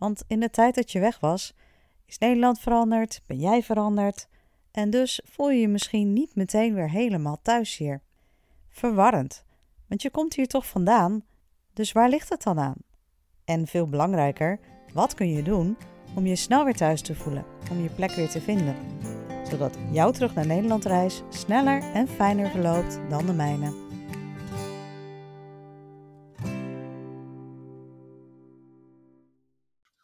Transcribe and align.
Want 0.00 0.22
in 0.26 0.40
de 0.40 0.50
tijd 0.50 0.74
dat 0.74 0.92
je 0.92 1.00
weg 1.00 1.20
was, 1.20 1.54
is 2.06 2.18
Nederland 2.18 2.60
veranderd, 2.60 3.22
ben 3.26 3.38
jij 3.38 3.62
veranderd 3.62 4.28
en 4.70 4.90
dus 4.90 5.20
voel 5.24 5.50
je 5.50 5.60
je 5.60 5.68
misschien 5.68 6.12
niet 6.12 6.34
meteen 6.34 6.74
weer 6.74 6.90
helemaal 6.90 7.38
thuis 7.42 7.76
hier. 7.76 8.02
Verwarrend, 8.68 9.44
want 9.86 10.02
je 10.02 10.10
komt 10.10 10.34
hier 10.34 10.46
toch 10.46 10.66
vandaan, 10.66 11.24
dus 11.72 11.92
waar 11.92 12.08
ligt 12.08 12.28
het 12.28 12.42
dan 12.42 12.58
aan? 12.58 12.76
En 13.44 13.66
veel 13.66 13.88
belangrijker, 13.88 14.60
wat 14.92 15.14
kun 15.14 15.32
je 15.32 15.42
doen 15.42 15.76
om 16.14 16.26
je 16.26 16.36
snel 16.36 16.64
weer 16.64 16.76
thuis 16.76 17.02
te 17.02 17.14
voelen, 17.14 17.44
om 17.70 17.82
je 17.82 17.88
plek 17.88 18.10
weer 18.10 18.28
te 18.28 18.40
vinden, 18.40 18.76
zodat 19.50 19.78
jouw 19.92 20.10
terug 20.10 20.34
naar 20.34 20.46
Nederland 20.46 20.84
reis 20.84 21.22
sneller 21.28 21.82
en 21.82 22.08
fijner 22.08 22.50
verloopt 22.50 23.00
dan 23.08 23.26
de 23.26 23.32
mijne. 23.32 23.89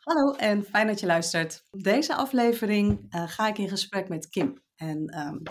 Hallo 0.07 0.33
en 0.33 0.65
fijn 0.65 0.87
dat 0.87 1.01
je 1.01 1.07
luistert. 1.07 1.63
Deze 1.71 2.15
aflevering 2.15 3.15
uh, 3.15 3.29
ga 3.29 3.49
ik 3.49 3.59
in 3.59 3.69
gesprek 3.69 4.09
met 4.09 4.29
Kim. 4.29 4.63
En 4.77 5.19
um, 5.19 5.43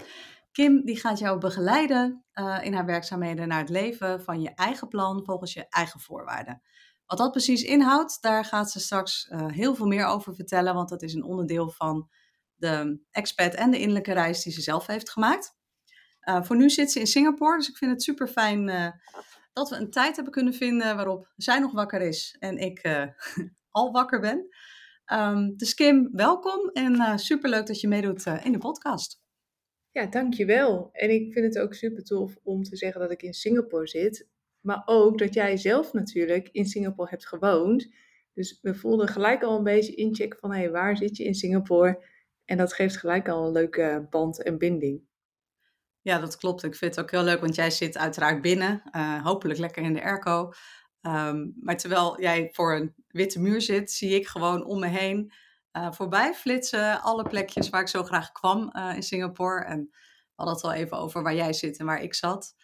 Kim 0.51 0.85
die 0.85 0.99
gaat 0.99 1.19
jou 1.19 1.39
begeleiden 1.39 2.25
uh, 2.33 2.57
in 2.61 2.73
haar 2.73 2.85
werkzaamheden 2.85 3.47
naar 3.47 3.59
het 3.59 3.69
leven 3.69 4.23
van 4.23 4.41
je 4.41 4.53
eigen 4.53 4.87
plan 4.87 5.25
volgens 5.25 5.53
je 5.53 5.65
eigen 5.69 5.99
voorwaarden. 5.99 6.61
Wat 7.05 7.17
dat 7.17 7.31
precies 7.31 7.63
inhoudt, 7.63 8.21
daar 8.21 8.45
gaat 8.45 8.71
ze 8.71 8.79
straks 8.79 9.29
uh, 9.29 9.47
heel 9.47 9.75
veel 9.75 9.87
meer 9.87 10.05
over 10.05 10.35
vertellen, 10.35 10.73
want 10.73 10.89
dat 10.89 11.01
is 11.01 11.13
een 11.13 11.23
onderdeel 11.23 11.69
van 11.69 12.09
de 12.55 12.99
expat 13.11 13.53
en 13.53 13.71
de 13.71 13.79
innerlijke 13.79 14.13
reis 14.13 14.43
die 14.43 14.53
ze 14.53 14.61
zelf 14.61 14.87
heeft 14.87 15.09
gemaakt. 15.09 15.55
voor 16.19 16.55
nu 16.55 16.69
zit 16.69 16.91
ze 16.91 16.99
in 16.99 17.07
Singapore, 17.07 17.57
dus 17.57 17.69
ik 17.69 17.77
vind 17.77 17.91
het 17.91 18.03
super 18.03 18.27
fijn 18.27 18.65
dat 19.53 19.69
we 19.69 19.75
een 19.75 19.91
tijd 19.91 20.15
hebben 20.15 20.33
kunnen 20.33 20.53
vinden 20.53 20.95
waarop 20.95 21.33
zij 21.35 21.59
nog 21.59 21.71
wakker 21.71 22.01
is 22.01 22.35
en 22.39 22.57
ik 22.57 22.81
al 23.75 23.91
wakker 23.91 24.19
ben. 24.19 24.47
Um, 25.13 25.57
dus 25.57 25.73
Kim, 25.73 26.09
welkom 26.11 26.69
en 26.69 26.93
uh, 26.93 27.17
superleuk 27.17 27.65
dat 27.65 27.81
je 27.81 27.87
meedoet 27.87 28.25
uh, 28.25 28.45
in 28.45 28.51
de 28.51 28.57
podcast. 28.57 29.21
Ja, 29.91 30.05
dankjewel. 30.05 30.89
En 30.91 31.09
ik 31.09 31.33
vind 31.33 31.45
het 31.45 31.63
ook 31.63 31.73
super 31.73 32.03
tof 32.03 32.37
om 32.43 32.63
te 32.63 32.75
zeggen 32.75 33.01
dat 33.01 33.11
ik 33.11 33.21
in 33.21 33.33
Singapore 33.33 33.87
zit. 33.87 34.29
Maar 34.61 34.81
ook 34.85 35.17
dat 35.17 35.33
jij 35.33 35.57
zelf 35.57 35.93
natuurlijk 35.93 36.49
in 36.51 36.65
Singapore 36.65 37.09
hebt 37.09 37.27
gewoond. 37.27 37.87
Dus 38.33 38.59
we 38.61 38.75
voelden 38.75 39.07
gelijk 39.07 39.43
al 39.43 39.57
een 39.57 39.63
beetje 39.63 39.95
incheck 39.95 40.35
van 40.39 40.51
hé, 40.51 40.57
hey, 40.59 40.71
waar 40.71 40.97
zit 40.97 41.17
je 41.17 41.23
in 41.23 41.35
Singapore? 41.35 42.05
En 42.45 42.57
dat 42.57 42.73
geeft 42.73 42.97
gelijk 42.97 43.29
al 43.29 43.45
een 43.45 43.51
leuke 43.51 44.07
band 44.09 44.43
en 44.43 44.57
binding. 44.57 45.03
Ja, 46.01 46.19
dat 46.19 46.37
klopt. 46.37 46.63
Ik 46.63 46.75
vind 46.75 46.95
het 46.95 47.03
ook 47.03 47.11
heel 47.11 47.23
leuk, 47.23 47.39
want 47.39 47.55
jij 47.55 47.69
zit 47.69 47.97
uiteraard 47.97 48.41
binnen. 48.41 48.81
Uh, 48.91 49.23
hopelijk 49.23 49.59
lekker 49.59 49.83
in 49.83 49.93
de 49.93 50.03
airco. 50.03 50.51
Um, 51.07 51.53
maar 51.59 51.77
terwijl 51.77 52.21
jij 52.21 52.49
voor 52.51 52.75
een 52.75 52.93
witte 53.07 53.39
muur 53.39 53.61
zit, 53.61 53.91
zie 53.91 54.15
ik 54.15 54.27
gewoon 54.27 54.65
om 54.65 54.79
me 54.79 54.87
heen 54.87 55.31
uh, 55.77 55.91
voorbij 55.91 56.33
flitsen 56.33 57.01
alle 57.01 57.23
plekjes 57.23 57.69
waar 57.69 57.81
ik 57.81 57.87
zo 57.87 58.03
graag 58.03 58.31
kwam 58.31 58.71
uh, 58.75 58.91
in 58.95 59.03
Singapore. 59.03 59.65
En 59.65 59.87
we 59.91 60.33
hadden 60.35 60.55
het 60.55 60.63
al 60.63 60.73
even 60.73 60.97
over 60.97 61.23
waar 61.23 61.35
jij 61.35 61.53
zit 61.53 61.77
en 61.77 61.85
waar 61.85 62.01
ik 62.01 62.13
zat. 62.13 62.55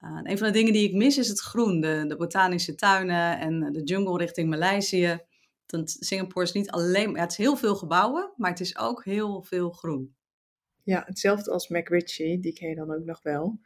Uh, 0.00 0.20
een 0.22 0.38
van 0.38 0.46
de 0.46 0.52
dingen 0.52 0.72
die 0.72 0.88
ik 0.88 0.94
mis 0.94 1.18
is 1.18 1.28
het 1.28 1.40
groen, 1.40 1.80
de, 1.80 2.14
botanische 2.18 2.74
tuinen 2.74 3.38
en 3.38 3.72
de 3.72 3.82
jungle 3.82 4.18
richting 4.18 4.50
Maleisië. 4.50 5.18
Want 5.66 5.96
Singapore 5.98 6.44
is 6.44 6.52
niet 6.52 6.70
alleen, 6.70 7.18
het 7.18 7.30
is 7.30 7.36
heel 7.36 7.56
veel 7.56 7.76
gebouwen, 7.76 8.32
maar 8.36 8.50
het 8.50 8.60
is 8.60 8.78
ook 8.78 9.04
heel 9.04 9.42
veel 9.42 9.70
groen. 9.70 10.14
Ja, 10.82 11.02
hetzelfde 11.06 11.50
als 11.50 11.68
McRitchie, 11.68 12.40
die 12.40 12.52
ken 12.52 12.68
je 12.68 12.74
dan 12.74 12.94
ook 12.94 13.04
nog 13.04 13.22
wel. 13.22 13.60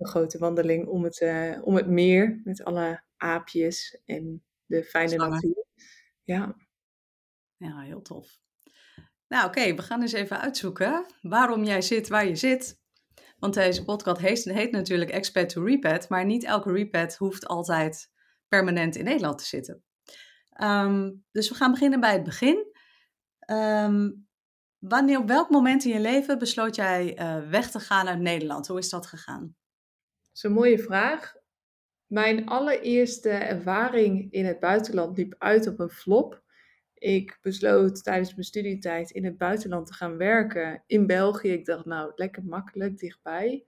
Een 0.00 0.08
grote 0.08 0.38
wandeling 0.38 0.86
om 0.86 1.04
het, 1.04 1.22
om 1.62 1.76
het 1.76 1.86
meer 1.86 2.40
met 2.44 2.64
alle 2.64 3.02
aapjes 3.16 4.00
en 4.04 4.44
de 4.66 4.84
fijne 4.84 5.16
natuur. 5.16 5.64
Ja. 6.22 6.56
Ja, 7.56 7.80
heel 7.80 8.02
tof. 8.02 8.38
Nou, 9.28 9.46
oké, 9.46 9.74
we 9.74 9.82
gaan 9.82 10.02
eens 10.02 10.12
even 10.12 10.40
uitzoeken 10.40 11.06
waarom 11.22 11.64
jij 11.64 11.82
zit 11.82 12.08
waar 12.08 12.26
je 12.26 12.36
zit. 12.36 12.80
Want 13.38 13.54
deze 13.54 13.84
podcast 13.84 14.20
heet, 14.20 14.44
heet 14.44 14.70
natuurlijk 14.70 15.10
Expat 15.10 15.48
to 15.48 15.64
Repat, 15.64 16.08
maar 16.08 16.24
niet 16.24 16.44
elke 16.44 16.72
repat 16.72 17.16
hoeft 17.16 17.46
altijd 17.46 18.10
permanent 18.48 18.96
in 18.96 19.04
Nederland 19.04 19.38
te 19.38 19.44
zitten. 19.44 19.82
Ehm, 20.50 21.12
dus 21.30 21.48
we 21.48 21.54
gaan 21.54 21.70
beginnen 21.70 22.00
bij 22.00 22.12
het 22.12 22.24
begin. 22.24 22.66
Um, 23.46 24.28
wanneer, 24.78 25.18
op 25.18 25.28
welk 25.28 25.50
moment 25.50 25.84
in 25.84 25.92
je 25.92 26.00
leven 26.00 26.38
besloot 26.38 26.76
jij 26.76 27.20
uh, 27.20 27.50
weg 27.50 27.70
te 27.70 27.80
gaan 27.80 28.08
uit 28.08 28.20
Nederland? 28.20 28.66
Hoe 28.66 28.78
is 28.78 28.88
dat 28.88 29.06
gegaan? 29.06 29.56
Dat 30.30 30.38
is 30.38 30.42
een 30.42 30.52
mooie 30.52 30.78
vraag. 30.78 31.34
Mijn 32.06 32.46
allereerste 32.46 33.30
ervaring 33.30 34.32
in 34.32 34.44
het 34.44 34.60
buitenland 34.60 35.16
liep 35.16 35.34
uit 35.38 35.66
op 35.66 35.78
een 35.78 35.90
flop. 35.90 36.42
Ik 36.94 37.38
besloot 37.42 38.02
tijdens 38.02 38.30
mijn 38.34 38.44
studietijd 38.44 39.10
in 39.10 39.24
het 39.24 39.38
buitenland 39.38 39.86
te 39.86 39.94
gaan 39.94 40.16
werken 40.16 40.82
in 40.86 41.06
België. 41.06 41.52
Ik 41.52 41.64
dacht, 41.64 41.84
nou, 41.84 42.12
lekker 42.14 42.44
makkelijk, 42.44 42.98
dichtbij. 42.98 43.66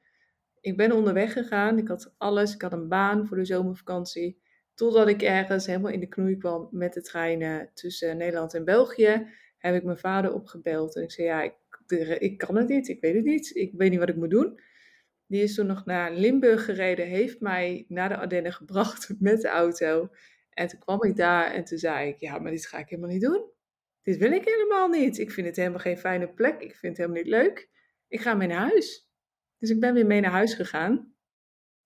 Ik 0.61 0.77
ben 0.77 0.93
onderweg 0.93 1.33
gegaan. 1.33 1.78
Ik 1.78 1.89
had 1.89 2.15
alles. 2.19 2.55
Ik 2.55 2.62
had 2.62 2.73
een 2.73 2.89
baan 2.89 3.27
voor 3.27 3.37
de 3.37 3.44
zomervakantie. 3.44 4.41
Totdat 4.75 5.09
ik 5.09 5.23
ergens 5.23 5.67
helemaal 5.67 5.93
in 5.93 6.00
de 6.00 6.09
knoei 6.09 6.37
kwam 6.37 6.69
met 6.71 6.93
de 6.93 7.03
treinen 7.03 7.71
tussen 7.75 8.17
Nederland 8.17 8.55
en 8.55 8.65
België. 8.65 9.27
Heb 9.59 9.75
ik 9.75 9.84
mijn 9.84 9.99
vader 9.99 10.33
opgebeld. 10.33 10.97
En 10.97 11.03
ik 11.03 11.11
zei, 11.11 11.27
ja, 11.27 11.43
ik, 11.43 11.55
ik 12.19 12.39
kan 12.39 12.56
het 12.56 12.69
niet. 12.69 12.89
Ik 12.89 13.00
weet 13.00 13.15
het 13.15 13.25
niet. 13.25 13.56
Ik 13.56 13.73
weet 13.77 13.91
niet 13.91 13.99
wat 13.99 14.09
ik 14.09 14.17
moet 14.17 14.31
doen. 14.31 14.61
Die 15.32 15.43
is 15.43 15.54
toen 15.54 15.66
nog 15.66 15.84
naar 15.84 16.12
Limburg 16.12 16.65
gereden, 16.65 17.06
heeft 17.06 17.41
mij 17.41 17.84
naar 17.88 18.09
de 18.09 18.16
Ardennen 18.16 18.53
gebracht 18.62 19.15
met 19.19 19.41
de 19.41 19.48
auto. 19.48 20.09
En 20.50 20.69
toen 20.69 20.78
kwam 20.78 21.03
ik 21.03 21.16
daar 21.16 21.53
en 21.53 21.65
toen 21.65 21.78
zei 21.78 22.09
ik, 22.09 22.19
ja, 22.19 22.38
maar 22.38 22.50
dit 22.50 22.66
ga 22.66 22.78
ik 22.78 22.88
helemaal 22.88 23.10
niet 23.10 23.22
doen. 23.22 23.50
Dit 24.03 24.16
wil 24.16 24.32
ik 24.32 24.44
helemaal 24.44 24.88
niet. 24.88 25.19
Ik 25.19 25.31
vind 25.31 25.47
het 25.47 25.56
helemaal 25.56 25.78
geen 25.78 25.98
fijne 25.98 26.28
plek. 26.28 26.60
Ik 26.60 26.76
vind 26.76 26.97
het 26.97 27.06
helemaal 27.06 27.22
niet 27.22 27.32
leuk. 27.32 27.69
Ik 28.09 28.20
ga 28.20 28.34
mee 28.34 28.48
naar 28.48 28.69
huis. 28.69 29.09
Dus 29.59 29.70
ik 29.70 29.81
ben 29.81 29.94
weer 29.94 30.06
mee 30.06 30.20
naar 30.20 30.31
huis 30.31 30.54
gegaan. 30.54 31.15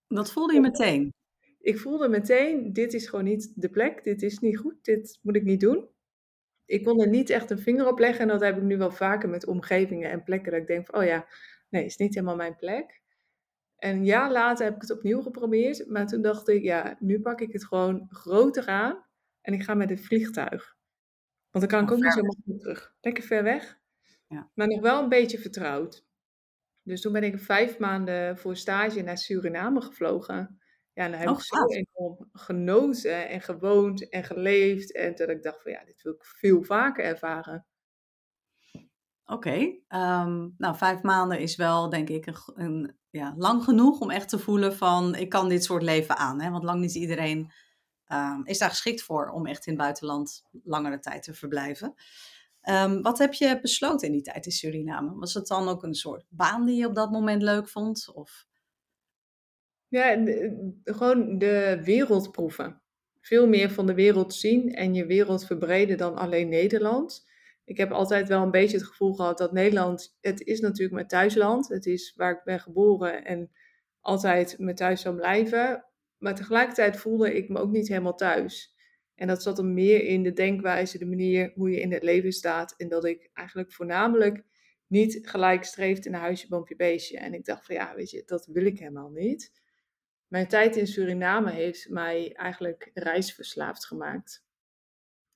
Wat 0.07 0.33
voelde 0.33 0.55
je 0.55 0.61
meteen? 0.61 1.13
Ik 1.61 1.79
voelde 1.79 2.09
meteen, 2.09 2.73
dit 2.73 2.95
is 2.95 3.09
gewoon 3.09 3.25
niet 3.25 3.53
de 3.55 3.71
plek. 3.71 4.05
Dit 4.05 4.23
is 4.23 4.39
niet 4.39 4.59
goed. 4.59 4.85
Dit 4.85 5.19
moet 5.23 5.37
ik 5.37 5.45
niet 5.45 5.61
doen. 5.61 5.89
Ik 6.65 6.85
kon 6.85 7.01
er 7.01 7.09
niet 7.09 7.31
echt 7.31 7.51
een 7.51 7.59
vinger 7.59 7.89
op 7.89 7.99
leggen. 7.99 8.21
En 8.21 8.29
dat 8.29 8.41
heb 8.41 8.57
ik 8.57 8.63
nu 8.63 8.77
wel 8.77 8.93
vaker 8.93 9.29
met 9.29 9.47
omgevingen 9.47 10.11
en 10.11 10.23
plekken. 10.23 10.53
Dat 10.53 10.61
ik 10.61 10.67
denk 10.67 10.87
van, 10.87 11.01
oh 11.01 11.07
ja, 11.07 11.27
nee, 11.71 11.85
is 11.85 11.97
niet 11.97 12.15
helemaal 12.15 12.37
mijn 12.37 12.57
plek. 12.57 13.05
En 13.77 13.97
een 13.97 14.05
jaar 14.05 14.33
later 14.33 14.65
heb 14.65 14.75
ik 14.75 14.81
het 14.81 14.93
opnieuw 14.93 15.23
geprobeerd. 15.23 15.89
Maar 15.89 16.07
toen 16.07 16.23
dacht 16.23 16.49
ik, 16.49 16.63
ja, 16.63 16.97
nu 16.99 17.21
pak 17.21 17.41
ik 17.41 17.53
het 17.53 17.67
gewoon 17.67 18.07
groter 18.09 18.67
aan. 18.67 19.05
En 19.41 19.55
ik 19.55 19.63
ga 19.63 19.75
met 19.75 19.91
het 19.91 20.05
vliegtuig. 20.05 20.77
Want 21.51 21.71
dan 21.71 21.79
kan 21.79 21.83
ik 21.83 21.91
ook 21.91 22.05
niet 22.05 22.13
zo 22.13 22.23
makkelijk 22.23 22.61
terug. 22.61 22.95
Lekker 23.01 23.23
ver 23.25 23.43
weg. 23.43 23.79
Ja. 24.29 24.51
Maar 24.55 24.69
nog 24.69 24.81
wel 24.81 25.03
een 25.03 25.09
beetje 25.09 25.39
vertrouwd. 25.39 26.05
Dus 26.83 27.01
toen 27.01 27.13
ben 27.13 27.23
ik 27.23 27.39
vijf 27.39 27.79
maanden 27.79 28.39
voor 28.39 28.57
stage 28.57 29.03
naar 29.03 29.19
Suriname 29.19 29.81
gevlogen. 29.81 30.61
Ja, 30.93 31.05
en 31.05 31.11
daar 31.11 31.21
heb 31.21 31.29
oh, 31.29 31.35
ik 31.35 31.43
zo 31.43 31.67
enorm 31.67 32.29
genoten 32.33 33.29
en 33.29 33.41
gewoond 33.41 34.09
en 34.09 34.25
geleefd. 34.25 34.95
En 34.95 35.15
toen 35.15 35.31
ik 35.31 35.43
dacht 35.43 35.63
van 35.63 35.73
ja, 35.73 35.85
dit 35.85 36.03
wil 36.03 36.13
ik 36.13 36.25
veel 36.25 36.63
vaker 36.63 37.05
ervaren. 37.05 37.67
Oké, 39.25 39.79
ehm, 39.89 40.49
nou 40.57 40.77
vijf 40.77 41.03
maanden 41.03 41.39
is 41.39 41.57
wel 41.57 41.89
denk 41.91 42.09
ik 42.09 42.27
een, 42.27 42.37
een, 42.55 42.99
ja, 43.17 43.35
lang 43.37 43.63
genoeg 43.65 44.01
om 44.01 44.11
echt 44.11 44.29
te 44.29 44.39
voelen 44.39 44.77
van 44.77 45.15
ik 45.15 45.29
kan 45.29 45.49
dit 45.49 45.65
soort 45.65 45.83
leven 45.83 46.17
aan. 46.17 46.41
Hè? 46.41 46.51
Want 46.51 46.65
lang 46.65 46.81
niet 46.81 46.95
iedereen 46.95 47.53
um, 48.13 48.45
is 48.45 48.59
daar 48.59 48.69
geschikt 48.69 49.03
voor 49.03 49.29
om 49.29 49.47
echt 49.47 49.67
in 49.67 49.73
het 49.73 49.83
buitenland 49.83 50.45
langere 50.65 50.99
tijd 50.99 51.23
te 51.23 51.35
verblijven. 51.35 51.95
Um, 52.69 53.03
wat 53.03 53.19
heb 53.19 53.33
je 53.33 53.61
besloten 53.61 54.07
in 54.07 54.13
die 54.13 54.23
tijd 54.23 54.47
in 54.47 54.53
Suriname? 54.53 55.15
Was 55.15 55.35
het 55.35 55.47
dan 55.47 55.69
ook 55.69 55.83
een 55.83 55.95
soort 55.95 56.25
baan 56.29 56.65
die 56.65 56.77
je 56.77 56.87
op 56.87 56.95
dat 56.95 57.11
moment 57.11 57.43
leuk 57.43 57.69
vond? 57.69 58.11
Of? 58.15 58.47
Ja, 59.89 60.25
gewoon 60.85 61.39
de 61.39 61.81
wereld 61.85 62.33
proeven. 62.33 62.81
Veel 63.21 63.47
meer 63.49 63.71
van 63.71 63.87
de 63.87 63.95
wereld 63.95 64.35
zien 64.35 64.75
en 64.75 64.95
je 64.95 65.07
wereld 65.07 65.47
verbreden 65.47 65.97
dan 65.97 66.17
alleen 66.17 66.49
Nederland 66.49 67.27
ik 67.67 67.77
heb 67.77 67.91
altijd 67.91 68.29
wel 68.29 68.43
een 68.43 68.51
beetje 68.51 68.77
het 68.77 68.87
gevoel 68.87 69.15
gehad 69.15 69.39
dat 69.39 69.53
Nederland, 69.53 70.17
het 70.21 70.41
is 70.41 70.61
natuurlijk 70.61 70.95
mijn 70.95 71.07
thuisland. 71.07 71.69
Het 71.69 71.87
is 71.87 72.15
waar 72.17 72.33
ik 72.33 72.45
ben 72.45 72.61
geboren 72.61 73.25
en 73.25 73.51
altijd 74.01 74.59
mijn 74.59 74.77
thuis 74.77 75.01
zal 75.01 75.15
blijven. 75.15 75.85
Maar 76.19 76.35
tegelijkertijd 76.35 76.97
voelde 76.97 77.35
ik 77.35 77.49
me 77.49 77.59
ook 77.59 77.71
niet 77.71 77.89
helemaal 77.89 78.15
thuis. 78.15 78.75
En 79.15 79.27
dat 79.27 79.43
zat 79.43 79.57
hem 79.57 79.75
meer 79.75 80.05
in 80.05 80.23
de 80.23 80.33
denkwijze, 80.33 80.99
de 80.99 81.07
manier 81.07 81.53
hoe 81.55 81.71
je 81.71 81.81
in 81.81 81.93
het 81.93 82.03
leven 82.03 82.33
staat. 82.33 82.75
En 82.77 82.89
dat 82.89 83.05
ik 83.05 83.31
eigenlijk 83.33 83.73
voornamelijk 83.73 84.45
niet 84.87 85.19
gelijk 85.23 85.65
streefde 85.65 86.11
naar 86.11 86.21
huisje, 86.21 86.49
boompje, 86.49 86.77
beestje. 86.77 87.19
En 87.19 87.35
ik 87.35 87.45
dacht 87.45 87.67
van 87.67 87.75
ja, 87.75 87.95
weet 87.95 88.11
je, 88.11 88.23
dat 88.27 88.47
wil 88.47 88.65
ik 88.65 88.79
helemaal 88.79 89.11
niet. 89.11 89.53
Mijn 90.27 90.49
tijd 90.49 90.77
in 90.77 90.87
Suriname 90.87 91.51
heeft 91.51 91.89
mij 91.89 92.33
eigenlijk 92.35 92.91
reisverslaafd 92.95 93.87
gemaakt. 93.87 94.45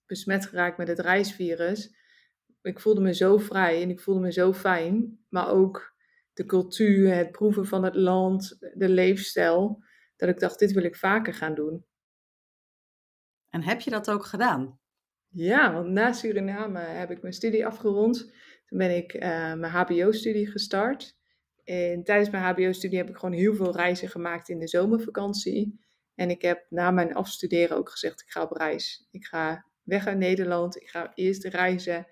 Besmet 0.06 0.46
geraakt 0.46 0.78
met 0.78 0.88
het 0.88 0.98
reisvirus. 0.98 1.98
Ik 2.62 2.80
voelde 2.80 3.00
me 3.00 3.14
zo 3.14 3.38
vrij 3.38 3.82
en 3.82 3.90
ik 3.90 4.00
voelde 4.00 4.20
me 4.20 4.32
zo 4.32 4.52
fijn. 4.52 5.24
Maar 5.28 5.48
ook 5.48 5.94
de 6.32 6.44
cultuur, 6.44 7.14
het 7.14 7.30
proeven 7.30 7.66
van 7.66 7.84
het 7.84 7.94
land, 7.94 8.56
de 8.74 8.88
leefstijl. 8.88 9.84
Dat 10.16 10.28
ik 10.28 10.38
dacht, 10.38 10.58
dit 10.58 10.72
wil 10.72 10.84
ik 10.84 10.96
vaker 10.96 11.34
gaan 11.34 11.54
doen. 11.54 11.84
En 13.48 13.62
heb 13.62 13.80
je 13.80 13.90
dat 13.90 14.10
ook 14.10 14.24
gedaan? 14.24 14.78
Ja, 15.28 15.72
want 15.72 15.88
na 15.88 16.12
Suriname 16.12 16.78
heb 16.78 17.10
ik 17.10 17.22
mijn 17.22 17.34
studie 17.34 17.66
afgerond. 17.66 18.18
Toen 18.66 18.78
ben 18.78 18.96
ik 18.96 19.14
uh, 19.14 19.20
mijn 19.54 19.72
HBO-studie 19.72 20.50
gestart. 20.50 21.18
En 21.64 22.04
tijdens 22.04 22.30
mijn 22.30 22.44
HBO-studie 22.44 22.98
heb 22.98 23.08
ik 23.08 23.16
gewoon 23.16 23.34
heel 23.34 23.54
veel 23.54 23.76
reizen 23.76 24.08
gemaakt 24.08 24.48
in 24.48 24.58
de 24.58 24.68
zomervakantie. 24.68 25.80
En 26.14 26.30
ik 26.30 26.42
heb 26.42 26.66
na 26.68 26.90
mijn 26.90 27.14
afstuderen 27.14 27.76
ook 27.76 27.90
gezegd: 27.90 28.20
ik 28.20 28.30
ga 28.30 28.42
op 28.42 28.52
reis. 28.52 29.08
Ik 29.10 29.26
ga 29.26 29.66
weg 29.82 30.06
uit 30.06 30.18
Nederland. 30.18 30.76
Ik 30.76 30.88
ga 30.88 31.12
eerst 31.14 31.44
reizen, 31.44 32.06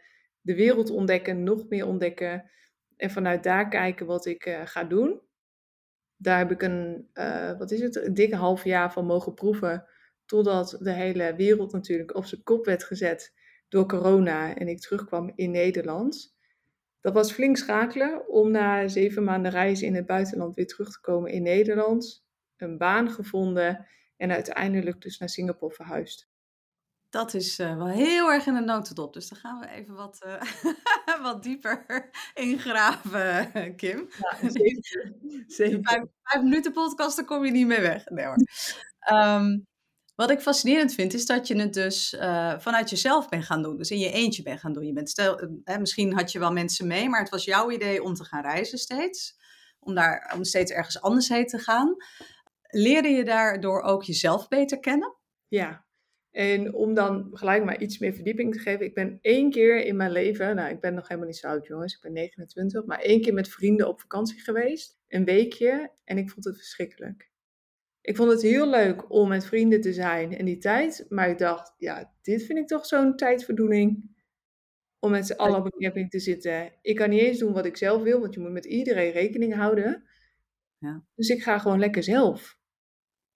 de 0.49 0.55
wereld 0.55 0.91
ontdekken, 0.91 1.43
nog 1.43 1.69
meer 1.69 1.87
ontdekken. 1.87 2.50
En 2.97 3.11
vanuit 3.11 3.43
daar 3.43 3.69
kijken 3.69 4.06
wat 4.06 4.27
ik 4.27 4.47
uh, 4.47 4.61
ga 4.65 4.85
doen. 4.85 5.21
Daar 6.17 6.39
heb 6.39 6.50
ik 6.50 6.62
een, 6.62 7.09
uh, 7.15 7.59
wat 7.59 7.71
is 7.71 7.81
het, 7.81 7.97
een 7.97 8.15
dikke 8.15 8.37
half 8.37 8.65
jaar 8.65 8.93
van 8.93 9.06
mogen 9.06 9.35
proeven. 9.35 9.85
Totdat 10.27 10.79
de 10.81 10.93
hele 10.93 11.35
wereld 11.37 11.73
natuurlijk 11.73 12.15
op 12.15 12.25
zijn 12.25 12.43
kop 12.43 12.65
werd 12.65 12.85
gezet 12.85 13.35
door 13.69 13.87
corona 13.87 14.55
en 14.55 14.69
ik 14.69 14.81
terugkwam 14.81 15.33
in 15.35 15.50
Nederland. 15.50 16.37
Dat 17.00 17.12
was 17.12 17.33
flink 17.33 17.56
schakelen 17.56 18.29
om 18.29 18.50
na 18.50 18.89
zeven 18.89 19.25
maanden 19.25 19.50
reizen 19.50 19.87
in 19.87 19.95
het 19.95 20.06
buitenland 20.06 20.55
weer 20.55 20.67
terug 20.67 20.91
te 20.91 21.00
komen 21.00 21.31
in 21.31 21.43
Nederland. 21.43 22.25
Een 22.56 22.79
baan 22.79 23.11
gevonden 23.11 23.87
en 24.17 24.31
uiteindelijk 24.31 25.00
dus 25.00 25.19
naar 25.19 25.29
Singapore 25.29 25.75
verhuisd. 25.75 26.29
Dat 27.11 27.35
is 27.35 27.59
uh, 27.59 27.77
wel 27.77 27.87
heel 27.87 28.33
erg 28.33 28.47
in 28.47 28.55
de 28.55 28.61
notendop. 28.61 29.13
Dus 29.13 29.29
dan 29.29 29.39
gaan 29.39 29.59
we 29.59 29.69
even 29.69 29.95
wat, 29.95 30.21
uh, 30.27 30.43
wat 31.23 31.43
dieper 31.43 32.11
ingraven, 32.35 33.77
Kim. 33.77 34.09
Ja, 34.19 34.49
zeker. 34.51 35.15
zeker. 35.47 35.79
Vijf, 35.83 36.03
vijf, 36.23 36.43
minuten 36.43 36.73
podcast, 36.73 37.17
dan 37.17 37.25
kom 37.25 37.45
je 37.45 37.51
niet 37.51 37.67
meer 37.67 37.81
weg. 37.81 38.05
Nee 38.09 38.25
hoor. 38.25 38.37
Um, 39.13 39.67
wat 40.15 40.31
ik 40.31 40.41
fascinerend 40.41 40.95
vind, 40.95 41.15
is 41.15 41.27
dat 41.27 41.47
je 41.47 41.57
het 41.57 41.75
dus 41.75 42.13
uh, 42.13 42.59
vanuit 42.59 42.91
jezelf 42.91 43.29
bent 43.29 43.45
gaan 43.45 43.63
doen. 43.63 43.77
Dus 43.77 43.91
in 43.91 43.99
je 43.99 44.13
eentje 44.13 44.43
bent 44.43 44.61
gaan 44.61 44.73
doen. 44.73 44.87
Je 44.87 44.93
bent 44.93 45.11
stel, 45.11 45.61
misschien 45.79 46.15
had 46.15 46.33
je 46.33 46.39
wel 46.39 46.53
mensen 46.53 46.87
mee, 46.87 47.09
maar 47.09 47.21
het 47.21 47.31
was 47.31 47.45
jouw 47.45 47.71
idee 47.71 48.03
om 48.03 48.15
te 48.15 48.25
gaan 48.25 48.43
reizen 48.43 48.79
steeds. 48.79 49.37
Om, 49.79 49.95
daar, 49.95 50.33
om 50.37 50.45
steeds 50.45 50.73
ergens 50.73 51.01
anders 51.01 51.29
heen 51.29 51.47
te 51.47 51.59
gaan. 51.59 51.97
Leerde 52.63 53.09
je 53.09 53.25
daardoor 53.25 53.81
ook 53.83 54.05
jezelf 54.05 54.49
beter 54.49 54.81
kennen? 54.81 55.17
Ja, 55.49 55.87
en 56.31 56.75
om 56.75 56.95
dan 56.95 57.29
gelijk 57.33 57.65
maar 57.65 57.81
iets 57.81 57.99
meer 57.99 58.13
verdieping 58.13 58.53
te 58.53 58.59
geven. 58.59 58.87
Ik 58.87 58.95
ben 58.95 59.19
één 59.21 59.51
keer 59.51 59.85
in 59.85 59.97
mijn 59.97 60.13
leven, 60.13 60.57
nou 60.57 60.71
ik 60.71 60.81
ben 60.81 60.95
nog 60.95 61.09
helemaal 61.09 61.29
niet 61.29 61.39
zo 61.39 61.47
oud 61.47 61.67
jongens, 61.67 61.95
ik 61.95 62.01
ben 62.01 62.13
29, 62.13 62.85
maar 62.85 63.01
één 63.01 63.21
keer 63.21 63.35
met 63.35 63.49
vrienden 63.49 63.89
op 63.89 64.01
vakantie 64.01 64.41
geweest. 64.41 64.99
Een 65.09 65.25
weekje 65.25 65.93
en 66.05 66.19
ik 66.19 66.31
vond 66.31 66.45
het 66.45 66.57
verschrikkelijk. 66.57 67.31
Ik 68.01 68.17
vond 68.17 68.31
het 68.31 68.43
heel 68.43 68.69
leuk 68.69 69.11
om 69.11 69.29
met 69.29 69.47
vrienden 69.47 69.81
te 69.81 69.93
zijn 69.93 70.37
en 70.37 70.45
die 70.45 70.59
tijd. 70.59 71.07
Maar 71.09 71.29
ik 71.29 71.39
dacht, 71.39 71.75
ja, 71.79 72.15
dit 72.23 72.43
vind 72.43 72.59
ik 72.59 72.67
toch 72.67 72.87
zo'n 72.87 73.17
tijdverdoening. 73.17 74.17
Om 74.99 75.11
met 75.11 75.27
z'n 75.27 75.33
allen 75.33 75.59
op 75.59 75.65
een 75.65 75.81
camping 75.81 76.11
te 76.11 76.19
zitten. 76.19 76.73
Ik 76.83 76.97
kan 76.97 77.11
niet 77.11 77.21
eens 77.21 77.39
doen 77.39 77.53
wat 77.53 77.67
ik 77.67 77.77
zelf 77.77 78.03
wil, 78.03 78.21
want 78.21 78.35
je 78.35 78.41
moet 78.41 78.53
met 78.53 78.65
iedereen 78.65 79.11
rekening 79.11 79.55
houden. 79.55 80.05
Ja. 80.79 81.05
Dus 81.15 81.29
ik 81.29 81.43
ga 81.43 81.59
gewoon 81.59 81.79
lekker 81.79 82.03
zelf. 82.03 82.58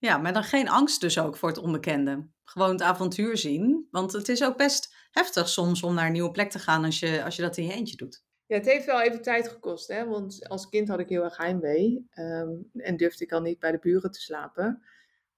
Ja, 0.03 0.19
maar 0.19 0.33
dan 0.33 0.45
geen 0.45 0.69
angst 0.69 1.01
dus 1.01 1.19
ook 1.19 1.37
voor 1.37 1.49
het 1.49 1.59
onbekende. 1.59 2.29
Gewoon 2.45 2.71
het 2.71 2.83
avontuur 2.83 3.37
zien. 3.37 3.89
Want 3.91 4.13
het 4.13 4.29
is 4.29 4.45
ook 4.45 4.57
best 4.57 4.95
heftig 5.11 5.49
soms 5.49 5.83
om 5.83 5.95
naar 5.95 6.07
een 6.07 6.13
nieuwe 6.13 6.31
plek 6.31 6.51
te 6.51 6.59
gaan 6.59 6.85
als 6.85 6.99
je, 6.99 7.25
als 7.25 7.37
je 7.37 7.43
dat 7.43 7.57
in 7.57 7.65
je 7.65 7.73
eentje 7.73 7.97
doet. 7.97 8.25
Ja, 8.47 8.57
het 8.57 8.67
heeft 8.67 8.87
wel 8.87 9.01
even 9.01 9.23
tijd 9.23 9.49
gekost, 9.49 9.89
hè? 9.89 10.07
want 10.07 10.49
als 10.49 10.69
kind 10.69 10.89
had 10.89 10.99
ik 10.99 11.09
heel 11.09 11.25
erg 11.25 11.37
heimwee 11.37 12.09
um, 12.15 12.71
en 12.73 12.97
durfde 12.97 13.25
ik 13.25 13.33
al 13.33 13.41
niet 13.41 13.59
bij 13.59 13.71
de 13.71 13.79
buren 13.79 14.11
te 14.11 14.21
slapen. 14.21 14.83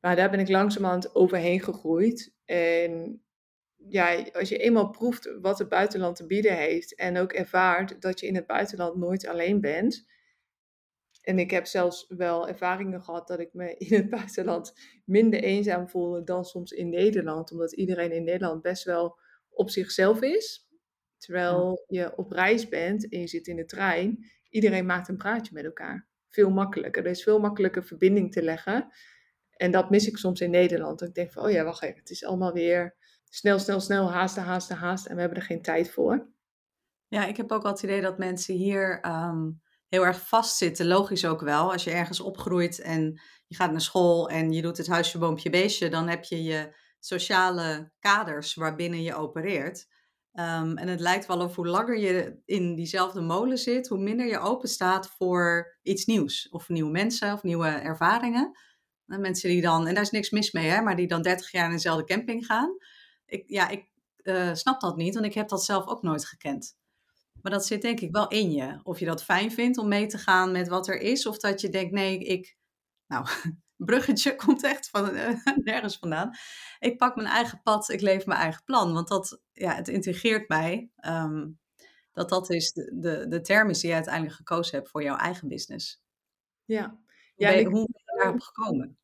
Maar 0.01 0.17
daar 0.17 0.31
ben 0.31 0.41
ik 0.41 0.49
langzamerhand 0.49 1.15
overheen 1.15 1.61
gegroeid. 1.61 2.35
En 2.45 3.23
ja, 3.77 4.25
als 4.33 4.49
je 4.49 4.59
eenmaal 4.59 4.91
proeft 4.91 5.39
wat 5.41 5.59
het 5.59 5.69
buitenland 5.69 6.17
te 6.17 6.27
bieden 6.27 6.57
heeft 6.57 6.95
en 6.95 7.19
ook 7.19 7.33
ervaart 7.33 8.03
dat 8.03 8.21
je 8.21 8.27
in 8.27 8.35
het 8.35 8.47
buitenland 8.47 8.97
nooit 8.97 9.27
alleen 9.27 9.61
bent. 9.61 10.07
En 11.25 11.39
ik 11.39 11.51
heb 11.51 11.67
zelfs 11.67 12.07
wel 12.09 12.49
ervaringen 12.49 13.03
gehad 13.03 13.29
dat 13.29 13.41
ik 13.41 13.53
me 13.53 13.77
in 13.77 13.97
het 13.97 14.11
buitenland 14.21 14.73
minder 15.05 15.43
eenzaam 15.43 15.89
voelde 15.89 16.25
dan 16.25 16.45
soms 16.45 16.71
in 16.71 16.89
Nederland, 16.89 17.51
omdat 17.51 17.73
iedereen 17.73 18.13
in 18.13 18.25
Nederland 18.25 18.63
best 18.63 18.85
wel 18.85 19.19
op 19.51 19.71
zichzelf 19.71 20.23
is. 20.23 20.69
Terwijl 21.19 21.85
je 21.87 22.17
op 22.17 22.31
reis 22.31 22.69
bent 22.69 23.09
en 23.09 23.21
je 23.21 23.27
zit 23.27 23.47
in 23.47 23.57
de 23.57 23.65
trein, 23.65 24.31
iedereen 24.49 24.87
maakt 24.87 25.09
een 25.09 25.17
praatje 25.17 25.55
met 25.55 25.65
elkaar. 25.65 26.09
Veel 26.29 26.51
makkelijker. 26.51 27.05
Er 27.05 27.11
is 27.11 27.23
veel 27.23 27.41
makkelijker 27.41 27.85
verbinding 27.85 28.33
te 28.33 28.43
leggen. 28.43 28.93
En 29.51 29.71
dat 29.71 29.91
mis 29.91 30.07
ik 30.07 30.17
soms 30.17 30.41
in 30.41 30.51
Nederland. 30.51 31.03
ik 31.03 31.15
denk 31.15 31.33
van, 31.33 31.45
oh 31.45 31.51
ja, 31.51 31.65
wacht 31.65 31.83
even, 31.83 31.99
het 31.99 32.11
is 32.11 32.25
allemaal 32.25 32.53
weer 32.53 32.97
snel, 33.25 33.59
snel, 33.59 33.81
snel, 33.81 34.13
haasten, 34.13 34.43
haasten, 34.43 34.77
haasten. 34.77 35.11
En 35.11 35.17
we 35.17 35.23
hebben 35.23 35.39
er 35.39 35.47
geen 35.47 35.63
tijd 35.63 35.91
voor. 35.91 36.29
Ja, 37.09 37.27
ik 37.27 37.37
heb 37.37 37.53
ook 37.53 37.63
wel 37.63 37.73
het 37.73 37.83
idee 37.83 38.01
dat 38.01 38.19
mensen 38.19 38.55
hier 38.55 39.01
ehm, 39.01 39.51
heel 39.95 40.07
erg 40.07 40.29
vastzitten. 40.29 40.87
Logisch 40.87 41.25
ook 41.25 41.41
wel. 41.41 41.73
Als 41.73 41.85
je 41.85 41.91
ergens 41.91 42.21
opgroeit 42.21 42.81
en 42.81 43.21
je 43.47 43.57
gaat 43.57 43.71
naar 43.71 43.81
school 43.81 44.29
en 44.29 44.53
je 44.53 44.63
doet 44.63 44.77
het 44.77 44.87
huisje, 44.87 45.19
boompje, 45.19 45.51
beestje, 45.51 45.89
dan 45.89 46.09
heb 46.09 46.25
je 46.25 46.43
je 46.43 46.77
sociale 46.99 47.93
kaders 47.99 48.55
waarbinnen 48.55 49.03
je 49.03 49.15
opereert. 49.15 49.87
Um, 50.33 50.77
en 50.77 50.89
het 50.89 51.01
lijkt 51.01 51.27
wel 51.27 51.41
of 51.41 51.55
hoe 51.55 51.67
langer 51.67 51.99
je 51.99 52.41
in 52.45 52.75
diezelfde 52.75 53.21
molen 53.21 53.59
zit, 53.59 53.89
hoe 53.89 53.99
minder 53.99 54.27
je 54.27 54.39
open 54.39 54.69
staat 54.69 55.09
voor 55.09 55.77
iets 55.83 56.05
nieuws. 56.05 56.49
Of 56.49 56.69
nieuwe 56.69 56.91
mensen 56.91 57.33
of 57.33 57.43
nieuwe 57.43 57.69
ervaringen. 57.69 58.59
En 59.07 59.21
mensen 59.21 59.49
die 59.49 59.63
dan, 59.63 59.87
en 59.87 59.95
daar 59.95 60.03
is 60.03 60.11
niks 60.11 60.31
mis 60.31 60.53
mee, 60.53 60.69
hè, 60.69 60.81
maar 60.81 60.97
die 60.97 61.07
dan 61.07 61.23
30 61.23 61.51
jaar 61.51 61.65
in 61.65 61.75
dezelfde 61.75 62.05
camping 62.05 62.47
gaan. 62.47 62.77
Ik, 63.27 63.45
ja, 63.47 63.69
ik 63.69 63.89
uh, 64.23 64.55
snap 64.55 64.81
dat 64.81 64.97
niet, 64.97 65.15
want 65.15 65.27
ik 65.27 65.35
heb 65.35 65.49
dat 65.49 65.65
zelf 65.65 65.87
ook 65.87 66.03
nooit 66.03 66.27
gekend. 66.27 66.77
Maar 67.45 67.53
dat 67.53 67.67
zit 67.67 67.83
denk 67.83 68.01
ik 68.01 68.13
wel 68.13 68.29
in 68.29 68.53
je. 68.53 68.81
Of 68.83 68.99
je 68.99 69.05
dat 69.05 69.25
fijn 69.25 69.53
vindt 69.53 69.79
om 69.79 69.89
mee 69.89 70.07
te 70.07 70.19
gaan 70.19 70.53
met 70.53 70.69
wat 70.69 70.89
er 70.89 71.01
is, 71.01 71.27
of 71.27 71.39
dat 71.39 71.61
je 71.61 71.69
denkt, 71.69 71.93
nee, 71.93 72.19
ik, 72.19 72.57
nou, 73.07 73.27
bruggetje 73.77 74.35
komt 74.45 74.65
echt 74.65 74.91
van 74.91 75.15
uh, 75.15 75.45
nergens 75.57 75.97
vandaan. 75.97 76.31
Ik 76.79 76.99
pak 76.99 77.17
mijn 77.17 77.29
eigen 77.29 77.63
pad, 77.63 77.89
ik 77.89 78.01
leef 78.01 78.27
mijn 78.27 78.41
eigen 78.41 78.65
plan. 78.65 78.93
Want 78.93 79.09
dat, 79.09 79.41
ja, 79.53 79.75
het 79.75 79.89
integreert 79.89 80.49
mij. 80.49 80.91
Ehm, 80.97 81.51
dat 82.13 82.29
dat 82.29 82.51
is 82.51 82.73
de, 82.73 82.99
de, 82.99 83.29
de 83.29 83.41
term 83.41 83.71
is 83.71 83.81
die 83.81 83.89
je 83.89 83.95
uiteindelijk 83.95 84.35
gekozen 84.35 84.77
hebt 84.77 84.91
voor 84.91 85.03
jouw 85.03 85.17
eigen 85.17 85.49
business. 85.49 86.03
Ja. 86.65 86.99
ja 87.35 87.63
hoe 87.63 87.89
ben 87.91 88.03
je 88.05 88.19
daarop 88.19 88.41
gekomen? 88.41 88.99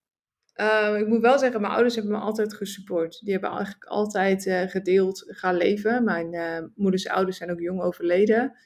Uh, 0.61 0.99
ik 0.99 1.07
moet 1.07 1.21
wel 1.21 1.38
zeggen, 1.38 1.61
mijn 1.61 1.73
ouders 1.73 1.95
hebben 1.95 2.12
me 2.12 2.19
altijd 2.19 2.55
gesupport. 2.55 3.21
Die 3.21 3.33
hebben 3.33 3.50
eigenlijk 3.50 3.85
altijd 3.85 4.47
uh, 4.47 4.62
gedeeld 4.62 5.25
gaan 5.26 5.57
leven. 5.57 6.05
Mijn 6.05 6.33
uh, 6.33 6.69
moeders 6.75 7.09
ouders 7.09 7.37
zijn 7.37 7.50
ook 7.50 7.61
jong 7.61 7.81
overleden. 7.81 8.57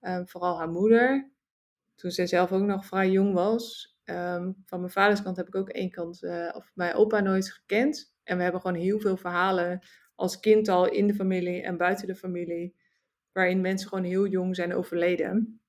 Ehm, 0.00 0.24
vooral 0.24 0.58
haar 0.58 0.68
moeder. 0.68 1.30
Toen 1.94 2.10
zij 2.10 2.26
zelf 2.26 2.52
ook 2.52 2.62
nog 2.62 2.86
vrij 2.86 3.10
jong 3.10 3.34
was. 3.34 3.96
Ehm, 4.04 4.52
van 4.64 4.80
mijn 4.80 4.92
vaders 4.92 5.22
kant 5.22 5.36
heb 5.36 5.46
ik 5.46 5.54
ook 5.54 5.68
één 5.68 5.90
kant, 5.90 6.22
uh, 6.22 6.50
of 6.54 6.70
mijn 6.74 6.94
opa 6.94 7.20
nooit 7.20 7.50
gekend. 7.50 8.14
En 8.24 8.36
we 8.36 8.42
hebben 8.42 8.60
gewoon 8.60 8.76
heel 8.76 9.00
veel 9.00 9.16
verhalen 9.16 9.80
als 10.14 10.40
kind 10.40 10.68
al 10.68 10.88
in 10.88 11.06
de 11.06 11.14
familie 11.14 11.62
en 11.62 11.76
buiten 11.76 12.06
de 12.06 12.14
familie. 12.14 12.76
Waarin 13.32 13.60
mensen 13.60 13.88
gewoon 13.88 14.04
heel 14.04 14.26
jong 14.26 14.56
zijn 14.56 14.74
overleden. 14.74 15.60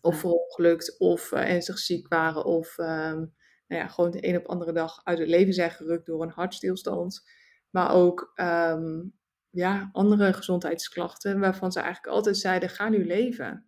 Of 0.00 0.18
verongelukt, 0.18 0.98
of 0.98 1.32
ernstig 1.32 1.78
ziek 1.78 2.08
waren. 2.08 2.44
Of 2.44 2.78
um, 2.78 3.32
nou 3.72 3.84
ja, 3.84 3.90
gewoon 3.90 4.10
de 4.10 4.28
een 4.28 4.36
op 4.36 4.46
andere 4.46 4.72
dag 4.72 5.00
uit 5.04 5.18
het 5.18 5.28
leven 5.28 5.52
zijn 5.52 5.70
gerukt 5.70 6.06
door 6.06 6.22
een 6.22 6.30
hartstilstand. 6.30 7.28
Maar 7.70 7.94
ook 7.94 8.32
um, 8.34 9.14
ja, 9.50 9.88
andere 9.92 10.32
gezondheidsklachten 10.32 11.40
waarvan 11.40 11.72
ze 11.72 11.80
eigenlijk 11.80 12.14
altijd 12.14 12.36
zeiden, 12.36 12.68
ga 12.68 12.88
nu 12.88 13.06
leven. 13.06 13.66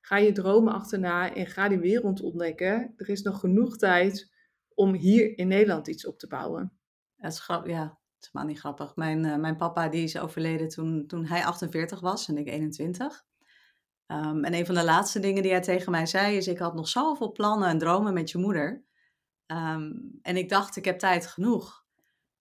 Ga 0.00 0.16
je 0.16 0.32
dromen 0.32 0.72
achterna 0.72 1.34
en 1.34 1.46
ga 1.46 1.68
die 1.68 1.78
wereld 1.78 2.20
ontdekken. 2.20 2.92
Er 2.96 3.08
is 3.08 3.22
nog 3.22 3.40
genoeg 3.40 3.76
tijd 3.76 4.32
om 4.74 4.94
hier 4.94 5.38
in 5.38 5.48
Nederland 5.48 5.88
iets 5.88 6.06
op 6.06 6.18
te 6.18 6.26
bouwen. 6.26 6.72
Ja. 7.64 8.00
Het 8.14 8.30
is 8.30 8.32
maar 8.32 8.44
niet 8.44 8.58
grappig. 8.58 8.96
Mijn, 8.96 9.24
uh, 9.24 9.36
mijn 9.36 9.56
papa 9.56 9.88
die 9.88 10.02
is 10.02 10.18
overleden 10.18 10.68
toen, 10.68 11.06
toen 11.06 11.24
hij 11.24 11.44
48 11.44 12.00
was 12.00 12.28
en 12.28 12.36
ik 12.36 12.48
21. 12.48 13.24
Um, 14.06 14.18
ehm, 14.18 14.44
en 14.44 14.54
een 14.54 14.66
van 14.66 14.74
de 14.74 14.84
laatste 14.84 15.20
dingen 15.20 15.42
die 15.42 15.50
hij 15.50 15.60
tegen 15.60 15.90
mij 15.90 16.06
zei 16.06 16.36
is: 16.36 16.46
Ik 16.46 16.58
had 16.58 16.74
nog 16.74 16.88
zoveel 16.88 17.32
plannen 17.32 17.68
en 17.68 17.78
dromen 17.78 18.14
met 18.14 18.30
je 18.30 18.38
moeder. 18.38 18.84
Um, 19.52 20.18
en 20.22 20.36
ik 20.36 20.48
dacht, 20.48 20.76
ik 20.76 20.84
heb 20.84 20.98
tijd 20.98 21.26
genoeg. 21.26 21.84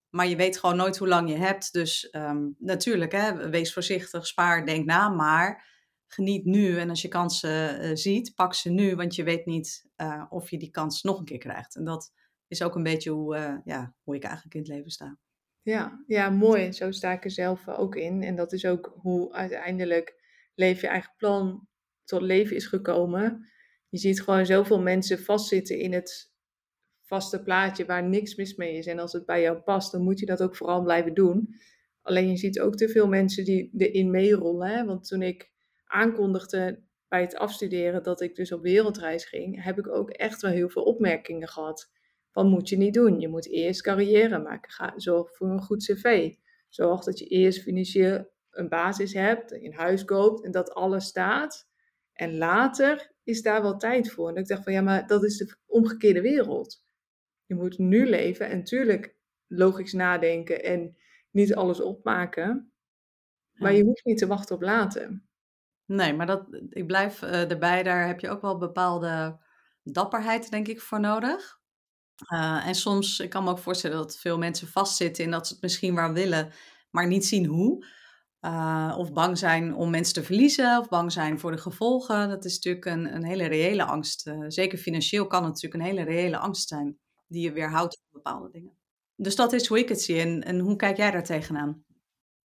Maar 0.09 0.27
je 0.27 0.35
weet 0.35 0.57
gewoon 0.57 0.75
nooit 0.75 0.97
hoe 0.97 1.07
lang 1.07 1.29
je 1.29 1.37
hebt. 1.37 1.73
Dus 1.73 2.09
ehm, 2.09 2.47
natuurlijk, 2.57 3.11
hè, 3.11 3.49
wees 3.49 3.73
voorzichtig, 3.73 4.27
spaar, 4.27 4.65
denk 4.65 4.85
na. 4.85 5.09
Maar 5.09 5.69
geniet 6.07 6.45
nu. 6.45 6.77
En 6.77 6.89
als 6.89 7.01
je 7.01 7.07
kansen 7.07 7.85
uh, 7.85 7.95
ziet, 7.95 8.35
pak 8.35 8.53
ze 8.53 8.69
nu. 8.69 8.95
Want 8.95 9.15
je 9.15 9.23
weet 9.23 9.45
niet 9.45 9.89
uh, 9.97 10.25
of 10.29 10.49
je 10.49 10.57
die 10.57 10.71
kans 10.71 11.01
nog 11.01 11.19
een 11.19 11.25
keer 11.25 11.37
krijgt. 11.37 11.75
En 11.75 11.83
dat 11.83 12.13
is 12.47 12.63
ook 12.63 12.75
een 12.75 12.83
beetje 12.83 13.09
hoe, 13.09 13.37
uh, 13.37 13.55
ja, 13.63 13.93
hoe 14.03 14.15
ik 14.15 14.23
eigenlijk 14.23 14.55
in 14.55 14.61
het 14.61 14.69
leven 14.69 14.91
sta. 14.91 15.17
Ja, 15.61 16.03
ja, 16.07 16.29
mooi. 16.29 16.73
Zo 16.73 16.91
sta 16.91 17.11
ik 17.11 17.23
er 17.23 17.31
zelf 17.31 17.67
ook 17.67 17.95
in. 17.95 18.23
En 18.23 18.35
dat 18.35 18.53
is 18.53 18.65
ook 18.65 18.93
hoe 18.95 19.33
uiteindelijk 19.33 20.15
leef 20.55 20.81
je 20.81 20.87
eigen 20.87 21.13
plan 21.17 21.67
tot 22.03 22.21
leven 22.21 22.55
is 22.55 22.65
gekomen. 22.65 23.49
Je 23.89 23.97
ziet 23.97 24.21
gewoon 24.21 24.45
zoveel 24.45 24.81
mensen 24.81 25.19
vastzitten 25.19 25.79
in 25.79 25.93
het 25.93 26.30
vaste 27.11 27.41
plaatje 27.41 27.85
waar 27.85 28.03
niks 28.03 28.35
mis 28.35 28.55
mee 28.55 28.77
is. 28.77 28.85
En 28.85 28.99
als 28.99 29.13
het 29.13 29.25
bij 29.25 29.41
jou 29.41 29.57
past, 29.57 29.91
dan 29.91 30.01
moet 30.01 30.19
je 30.19 30.25
dat 30.25 30.41
ook 30.41 30.55
vooral 30.55 30.83
blijven 30.83 31.13
doen. 31.13 31.55
Alleen 32.01 32.29
je 32.29 32.37
ziet 32.37 32.59
ook 32.59 32.75
te 32.75 32.89
veel 32.89 33.07
mensen 33.07 33.45
die 33.45 33.71
erin 33.77 34.11
meerollen. 34.11 34.67
Hè? 34.67 34.85
Want 34.85 35.07
toen 35.07 35.21
ik 35.21 35.51
aankondigde 35.85 36.83
bij 37.07 37.21
het 37.21 37.35
afstuderen 37.35 38.03
dat 38.03 38.21
ik 38.21 38.35
dus 38.35 38.51
op 38.51 38.61
wereldreis 38.61 39.25
ging, 39.25 39.63
heb 39.63 39.79
ik 39.79 39.87
ook 39.87 40.09
echt 40.09 40.41
wel 40.41 40.51
heel 40.51 40.69
veel 40.69 40.83
opmerkingen 40.83 41.47
gehad. 41.47 41.91
Van 42.29 42.47
moet 42.47 42.69
je 42.69 42.77
niet 42.77 42.93
doen. 42.93 43.19
Je 43.19 43.27
moet 43.27 43.49
eerst 43.49 43.81
carrière 43.81 44.39
maken. 44.39 44.71
Ga, 44.71 44.93
zorg 44.95 45.35
voor 45.35 45.49
een 45.49 45.61
goed 45.61 45.83
cv. 45.83 46.33
Zorg 46.69 47.03
dat 47.03 47.19
je 47.19 47.25
eerst 47.25 47.61
financieel 47.61 48.29
een 48.51 48.69
basis 48.69 49.13
hebt, 49.13 49.51
een 49.51 49.73
huis 49.73 50.05
koopt 50.05 50.43
en 50.43 50.51
dat 50.51 50.73
alles 50.73 51.05
staat. 51.05 51.67
En 52.13 52.37
later 52.37 53.11
is 53.23 53.41
daar 53.41 53.61
wel 53.61 53.77
tijd 53.77 54.11
voor. 54.11 54.29
En 54.29 54.35
ik 54.35 54.47
dacht 54.47 54.63
van 54.63 54.73
ja, 54.73 54.81
maar 54.81 55.07
dat 55.07 55.23
is 55.23 55.37
de 55.37 55.55
omgekeerde 55.65 56.21
wereld. 56.21 56.89
Je 57.51 57.57
moet 57.57 57.77
nu 57.77 58.09
leven 58.09 58.49
en 58.49 58.57
natuurlijk 58.57 59.15
logisch 59.47 59.93
nadenken 59.93 60.63
en 60.63 60.97
niet 61.31 61.55
alles 61.55 61.81
opmaken. 61.81 62.73
Maar 63.51 63.73
je 63.73 63.83
hoeft 63.83 64.05
niet 64.05 64.17
te 64.17 64.27
wachten 64.27 64.55
op 64.55 64.61
later. 64.61 65.21
Nee, 65.85 66.13
maar 66.13 66.25
dat, 66.25 66.47
ik 66.69 66.87
blijf 66.87 67.21
uh, 67.21 67.51
erbij. 67.51 67.83
Daar 67.83 68.07
heb 68.07 68.19
je 68.19 68.29
ook 68.29 68.41
wel 68.41 68.57
bepaalde 68.57 69.39
dapperheid, 69.83 70.51
denk 70.51 70.67
ik, 70.67 70.81
voor 70.81 70.99
nodig. 70.99 71.59
Uh, 72.33 72.67
en 72.67 72.75
soms, 72.75 73.19
ik 73.19 73.29
kan 73.29 73.43
me 73.43 73.49
ook 73.49 73.59
voorstellen 73.59 73.97
dat 73.97 74.19
veel 74.19 74.37
mensen 74.37 74.67
vastzitten 74.67 75.23
in 75.23 75.31
dat 75.31 75.47
ze 75.47 75.53
het 75.53 75.61
misschien 75.61 75.95
wel 75.95 76.13
willen, 76.13 76.51
maar 76.91 77.07
niet 77.07 77.25
zien 77.25 77.45
hoe. 77.45 77.85
Uh, 78.41 78.95
of 78.97 79.13
bang 79.13 79.37
zijn 79.37 79.75
om 79.75 79.89
mensen 79.89 80.13
te 80.13 80.23
verliezen, 80.23 80.79
of 80.79 80.89
bang 80.89 81.11
zijn 81.11 81.39
voor 81.39 81.51
de 81.51 81.57
gevolgen. 81.57 82.29
Dat 82.29 82.45
is 82.45 82.53
natuurlijk 82.53 82.85
een, 82.85 83.15
een 83.15 83.25
hele 83.25 83.45
reële 83.45 83.83
angst. 83.83 84.27
Uh, 84.27 84.45
zeker 84.47 84.77
financieel 84.77 85.27
kan 85.27 85.43
het 85.43 85.53
natuurlijk 85.53 85.83
een 85.83 85.89
hele 85.89 86.03
reële 86.03 86.37
angst 86.37 86.67
zijn, 86.67 86.99
die 87.31 87.43
je 87.43 87.51
weerhoudt 87.51 87.99
van 88.01 88.09
bepaalde 88.11 88.51
dingen. 88.51 88.77
Dus 89.15 89.35
dat 89.35 89.53
is 89.53 89.67
hoe 89.67 89.79
ik 89.79 89.89
het 89.89 90.01
zie. 90.01 90.19
En, 90.19 90.43
en 90.43 90.59
hoe 90.59 90.75
kijk 90.75 90.97
jij 90.97 91.11
daar 91.11 91.23
tegenaan? 91.23 91.85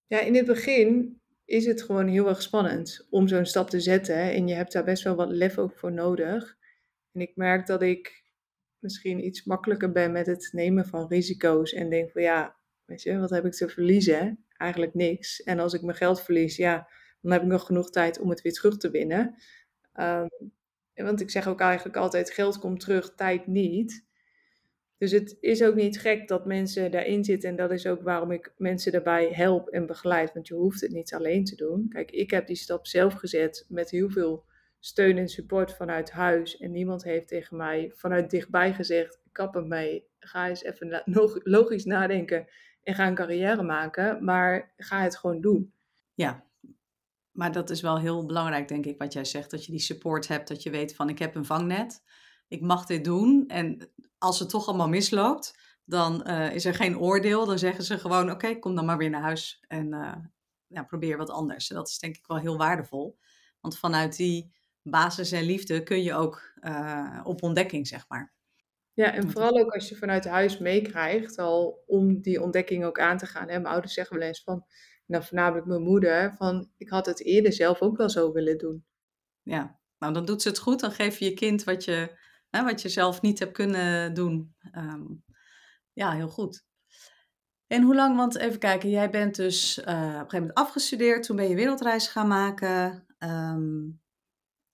Ja, 0.06 0.20
in 0.20 0.34
het 0.34 0.46
begin 0.46 1.20
is 1.44 1.66
het 1.66 1.82
gewoon 1.82 2.06
heel 2.06 2.28
erg 2.28 2.42
spannend 2.42 3.06
om 3.10 3.28
zo'n 3.28 3.46
stap 3.46 3.70
te 3.70 3.80
zetten. 3.80 4.16
En 4.16 4.48
je 4.48 4.54
hebt 4.54 4.72
daar 4.72 4.84
best 4.84 5.02
wel 5.02 5.14
wat 5.14 5.30
lef 5.30 5.58
ook 5.58 5.78
voor 5.78 5.92
nodig. 5.92 6.56
En 7.12 7.20
ik 7.20 7.36
merk 7.36 7.66
dat 7.66 7.82
ik 7.82 8.24
misschien 8.78 9.24
iets 9.24 9.44
makkelijker 9.44 9.92
ben 9.92 10.12
met 10.12 10.26
het 10.26 10.48
nemen 10.52 10.86
van 10.86 11.08
risico's. 11.08 11.72
En 11.72 11.90
denk 11.90 12.10
van 12.10 12.22
ja, 12.22 12.56
weet 12.84 13.02
je, 13.02 13.18
wat 13.18 13.30
heb 13.30 13.44
ik 13.44 13.52
te 13.52 13.68
verliezen? 13.68 14.44
Eigenlijk 14.56 14.94
niks. 14.94 15.42
En 15.42 15.58
als 15.58 15.74
ik 15.74 15.82
mijn 15.82 15.96
geld 15.96 16.20
verlies, 16.20 16.56
ja, 16.56 16.88
dan 17.20 17.32
heb 17.32 17.42
ik 17.42 17.48
nog 17.48 17.66
genoeg 17.66 17.90
tijd 17.90 18.20
om 18.20 18.30
het 18.30 18.42
weer 18.42 18.52
terug 18.52 18.76
te 18.76 18.90
winnen. 18.90 19.34
Um, 20.00 20.28
want 20.94 21.20
ik 21.20 21.30
zeg 21.30 21.46
ook 21.46 21.60
eigenlijk 21.60 21.96
altijd, 21.96 22.30
geld 22.30 22.58
komt 22.58 22.80
terug, 22.80 23.14
tijd 23.14 23.46
niet. 23.46 24.05
Dus 24.98 25.10
het 25.10 25.36
is 25.40 25.62
ook 25.62 25.74
niet 25.74 26.00
gek 26.00 26.28
dat 26.28 26.46
mensen 26.46 26.90
daarin 26.90 27.24
zitten. 27.24 27.48
En 27.50 27.56
dat 27.56 27.70
is 27.70 27.86
ook 27.86 28.02
waarom 28.02 28.30
ik 28.30 28.52
mensen 28.56 28.92
daarbij 28.92 29.28
help 29.32 29.68
en 29.68 29.86
begeleid. 29.86 30.32
Want 30.32 30.48
je 30.48 30.54
hoeft 30.54 30.80
het 30.80 30.92
niet 30.92 31.14
alleen 31.14 31.44
te 31.44 31.56
doen. 31.56 31.88
Kijk, 31.88 32.10
ik 32.10 32.30
heb 32.30 32.46
die 32.46 32.56
stap 32.56 32.86
zelf 32.86 33.14
gezet 33.14 33.66
met 33.68 33.90
heel 33.90 34.10
veel 34.10 34.44
steun 34.78 35.18
en 35.18 35.28
support 35.28 35.74
vanuit 35.74 36.10
huis. 36.10 36.56
En 36.56 36.72
niemand 36.72 37.04
heeft 37.04 37.28
tegen 37.28 37.56
mij 37.56 37.92
vanuit 37.94 38.30
dichtbij 38.30 38.74
gezegd: 38.74 39.20
kap 39.32 39.54
ermee, 39.54 40.06
ga 40.18 40.48
eens 40.48 40.62
even 40.62 41.02
logisch 41.42 41.84
nadenken 41.84 42.46
en 42.82 42.94
ga 42.94 43.06
een 43.06 43.14
carrière 43.14 43.62
maken. 43.62 44.24
Maar 44.24 44.72
ga 44.76 45.02
het 45.02 45.16
gewoon 45.16 45.40
doen. 45.40 45.72
Ja, 46.14 46.44
maar 47.32 47.52
dat 47.52 47.70
is 47.70 47.80
wel 47.80 47.98
heel 47.98 48.26
belangrijk, 48.26 48.68
denk 48.68 48.86
ik, 48.86 48.98
wat 48.98 49.12
jij 49.12 49.24
zegt. 49.24 49.50
Dat 49.50 49.64
je 49.64 49.72
die 49.72 49.80
support 49.80 50.28
hebt, 50.28 50.48
dat 50.48 50.62
je 50.62 50.70
weet 50.70 50.94
van 50.94 51.08
ik 51.08 51.18
heb 51.18 51.34
een 51.34 51.44
vangnet. 51.44 52.02
Ik 52.48 52.60
mag 52.60 52.86
dit 52.86 53.04
doen. 53.04 53.44
En 53.48 53.90
als 54.18 54.38
het 54.38 54.48
toch 54.48 54.66
allemaal 54.66 54.88
misloopt, 54.88 55.58
dan 55.84 56.22
uh, 56.26 56.54
is 56.54 56.64
er 56.64 56.74
geen 56.74 56.98
oordeel. 56.98 57.46
Dan 57.46 57.58
zeggen 57.58 57.84
ze 57.84 57.98
gewoon, 57.98 58.30
oké, 58.30 58.58
kom 58.58 58.74
dan 58.74 58.84
maar 58.84 58.98
weer 58.98 59.10
naar 59.10 59.22
huis 59.22 59.64
en 59.68 59.92
uh, 59.92 60.14
ja, 60.66 60.82
probeer 60.82 61.16
wat 61.16 61.30
anders. 61.30 61.68
Dat 61.68 61.88
is 61.88 61.98
denk 61.98 62.16
ik 62.16 62.26
wel 62.26 62.38
heel 62.38 62.56
waardevol. 62.56 63.18
Want 63.60 63.78
vanuit 63.78 64.16
die 64.16 64.54
basis 64.82 65.32
en 65.32 65.42
liefde 65.42 65.82
kun 65.82 66.02
je 66.02 66.14
ook 66.14 66.52
uh, 66.60 67.20
op 67.24 67.42
ontdekking, 67.42 67.86
zeg 67.86 68.04
maar. 68.08 68.34
Ja, 68.92 69.12
en 69.12 69.30
vooral 69.30 69.58
ook 69.58 69.72
als 69.74 69.88
je 69.88 69.96
vanuit 69.96 70.24
huis 70.24 70.58
meekrijgt, 70.58 71.38
al 71.38 71.82
om 71.86 72.20
die 72.20 72.42
ontdekking 72.42 72.84
ook 72.84 73.00
aan 73.00 73.18
te 73.18 73.26
gaan. 73.26 73.48
Hè? 73.48 73.52
Mijn 73.52 73.66
ouders 73.66 73.94
zeggen 73.94 74.18
wel 74.18 74.26
eens 74.26 74.42
van, 74.42 74.64
nou 75.06 75.24
voornamelijk 75.24 75.66
mijn 75.66 75.82
moeder, 75.82 76.34
van 76.36 76.70
ik 76.76 76.88
had 76.88 77.06
het 77.06 77.24
eerder 77.24 77.52
zelf 77.52 77.80
ook 77.80 77.96
wel 77.96 78.10
zo 78.10 78.32
willen 78.32 78.58
doen. 78.58 78.84
Ja, 79.42 79.78
nou 79.98 80.12
dan 80.12 80.24
doet 80.24 80.42
ze 80.42 80.48
het 80.48 80.58
goed. 80.58 80.80
Dan 80.80 80.90
geef 80.90 81.18
je 81.18 81.24
je 81.24 81.34
kind 81.34 81.64
wat 81.64 81.84
je, 81.84 82.18
wat 82.64 82.82
je 82.82 82.88
zelf 82.88 83.22
niet 83.22 83.38
hebt 83.38 83.52
kunnen 83.52 84.14
doen. 84.14 84.54
Um, 84.72 85.24
ja, 85.92 86.12
heel 86.12 86.28
goed. 86.28 86.64
En 87.66 87.82
hoe 87.82 87.94
lang, 87.94 88.16
want 88.16 88.36
even 88.36 88.58
kijken, 88.58 88.90
jij 88.90 89.10
bent 89.10 89.34
dus 89.34 89.78
uh, 89.78 89.84
op 89.84 89.88
een 89.88 90.12
gegeven 90.12 90.38
moment 90.38 90.54
afgestudeerd, 90.54 91.22
toen 91.22 91.36
ben 91.36 91.48
je 91.48 91.54
wereldreis 91.54 92.08
gaan 92.08 92.28
maken. 92.28 93.06
Um, 93.18 94.00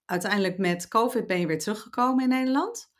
uiteindelijk 0.04 0.58
met 0.58 0.88
COVID 0.88 1.26
ben 1.26 1.40
je 1.40 1.46
weer 1.46 1.58
teruggekomen 1.58 2.22
in 2.22 2.28
Nederland. 2.28 2.90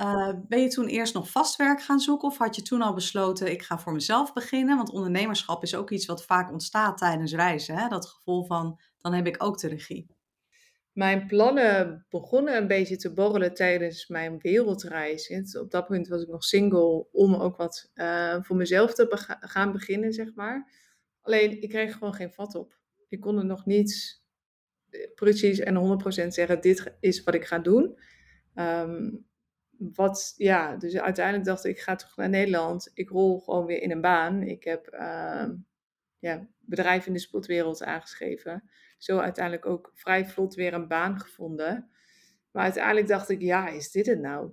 Uh, 0.00 0.30
ben 0.48 0.60
je 0.60 0.68
toen 0.68 0.86
eerst 0.86 1.14
nog 1.14 1.30
vast 1.30 1.56
werk 1.56 1.82
gaan 1.82 2.00
zoeken 2.00 2.28
of 2.28 2.38
had 2.38 2.56
je 2.56 2.62
toen 2.62 2.82
al 2.82 2.94
besloten 2.94 3.50
ik 3.50 3.62
ga 3.62 3.78
voor 3.78 3.92
mezelf 3.92 4.32
beginnen? 4.32 4.76
Want 4.76 4.90
ondernemerschap 4.90 5.62
is 5.62 5.74
ook 5.74 5.90
iets 5.90 6.06
wat 6.06 6.24
vaak 6.24 6.50
ontstaat 6.50 6.98
tijdens 6.98 7.32
reizen. 7.32 7.76
Hè? 7.76 7.88
Dat 7.88 8.06
gevoel 8.06 8.44
van 8.44 8.80
dan 8.98 9.12
heb 9.12 9.26
ik 9.26 9.42
ook 9.42 9.58
de 9.58 9.68
regie. 9.68 10.13
Mijn 10.94 11.26
plannen 11.26 12.06
begonnen 12.08 12.56
een 12.56 12.66
beetje 12.66 12.96
te 12.96 13.12
borrelen 13.12 13.54
tijdens 13.54 14.08
mijn 14.08 14.38
wereldreis. 14.38 15.56
Op 15.58 15.70
dat 15.70 15.88
moment 15.88 16.08
was 16.08 16.22
ik 16.22 16.28
nog 16.28 16.44
single 16.44 17.06
om 17.12 17.34
ook 17.34 17.56
wat 17.56 17.90
uh, 17.94 18.42
voor 18.42 18.56
mezelf 18.56 18.94
te 18.94 19.36
gaan 19.40 19.72
beginnen, 19.72 20.12
zeg 20.12 20.34
maar. 20.34 20.72
Alleen 21.20 21.62
ik 21.62 21.68
kreeg 21.68 21.92
gewoon 21.92 22.14
geen 22.14 22.32
vat 22.32 22.54
op. 22.54 22.78
Ik 23.08 23.20
kon 23.20 23.38
er 23.38 23.44
nog 23.44 23.66
niet 23.66 24.22
precies 25.14 25.58
en 25.58 26.00
100% 26.24 26.26
zeggen: 26.26 26.60
dit 26.60 26.96
is 27.00 27.22
wat 27.22 27.34
ik 27.34 27.44
ga 27.44 27.58
doen. 27.58 27.98
Um, 28.54 29.26
wat, 29.78 30.34
ja, 30.36 30.76
dus 30.76 30.96
uiteindelijk 30.96 31.44
dacht 31.44 31.64
ik, 31.64 31.76
ik 31.76 31.82
ga 31.82 31.94
terug 31.94 32.16
naar 32.16 32.28
Nederland. 32.28 32.90
Ik 32.94 33.08
rol 33.08 33.40
gewoon 33.40 33.66
weer 33.66 33.82
in 33.82 33.90
een 33.90 34.00
baan. 34.00 34.42
Ik 34.42 34.64
heb 34.64 34.88
uh, 34.92 35.48
ja, 36.18 36.48
bedrijf 36.58 37.06
in 37.06 37.12
de 37.12 37.18
sportwereld 37.18 37.82
aangeschreven. 37.82 38.70
Zo 38.98 39.18
uiteindelijk 39.18 39.66
ook 39.66 39.90
vrij 39.94 40.26
vlot 40.26 40.54
weer 40.54 40.74
een 40.74 40.88
baan 40.88 41.20
gevonden. 41.20 41.90
Maar 42.50 42.62
uiteindelijk 42.62 43.08
dacht 43.08 43.28
ik, 43.28 43.40
ja, 43.40 43.68
is 43.68 43.90
dit 43.90 44.06
het 44.06 44.20
nou? 44.20 44.50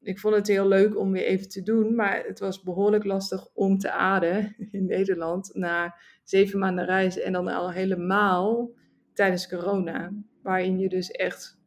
Ik 0.00 0.18
vond 0.18 0.34
het 0.34 0.46
heel 0.46 0.68
leuk 0.68 0.98
om 0.98 1.12
weer 1.12 1.24
even 1.24 1.48
te 1.48 1.62
doen, 1.62 1.94
maar 1.94 2.24
het 2.24 2.38
was 2.38 2.62
behoorlijk 2.62 3.04
lastig 3.04 3.48
om 3.52 3.78
te 3.78 3.90
ademen 3.90 4.54
in 4.70 4.86
Nederland 4.86 5.54
na 5.54 5.96
zeven 6.22 6.58
maanden 6.58 6.84
reizen 6.84 7.24
en 7.24 7.32
dan 7.32 7.48
al 7.48 7.72
helemaal 7.72 8.70
tijdens 9.12 9.48
corona, 9.48 10.12
waarin 10.42 10.78
je 10.78 10.88
dus 10.88 11.10
echt 11.10 11.58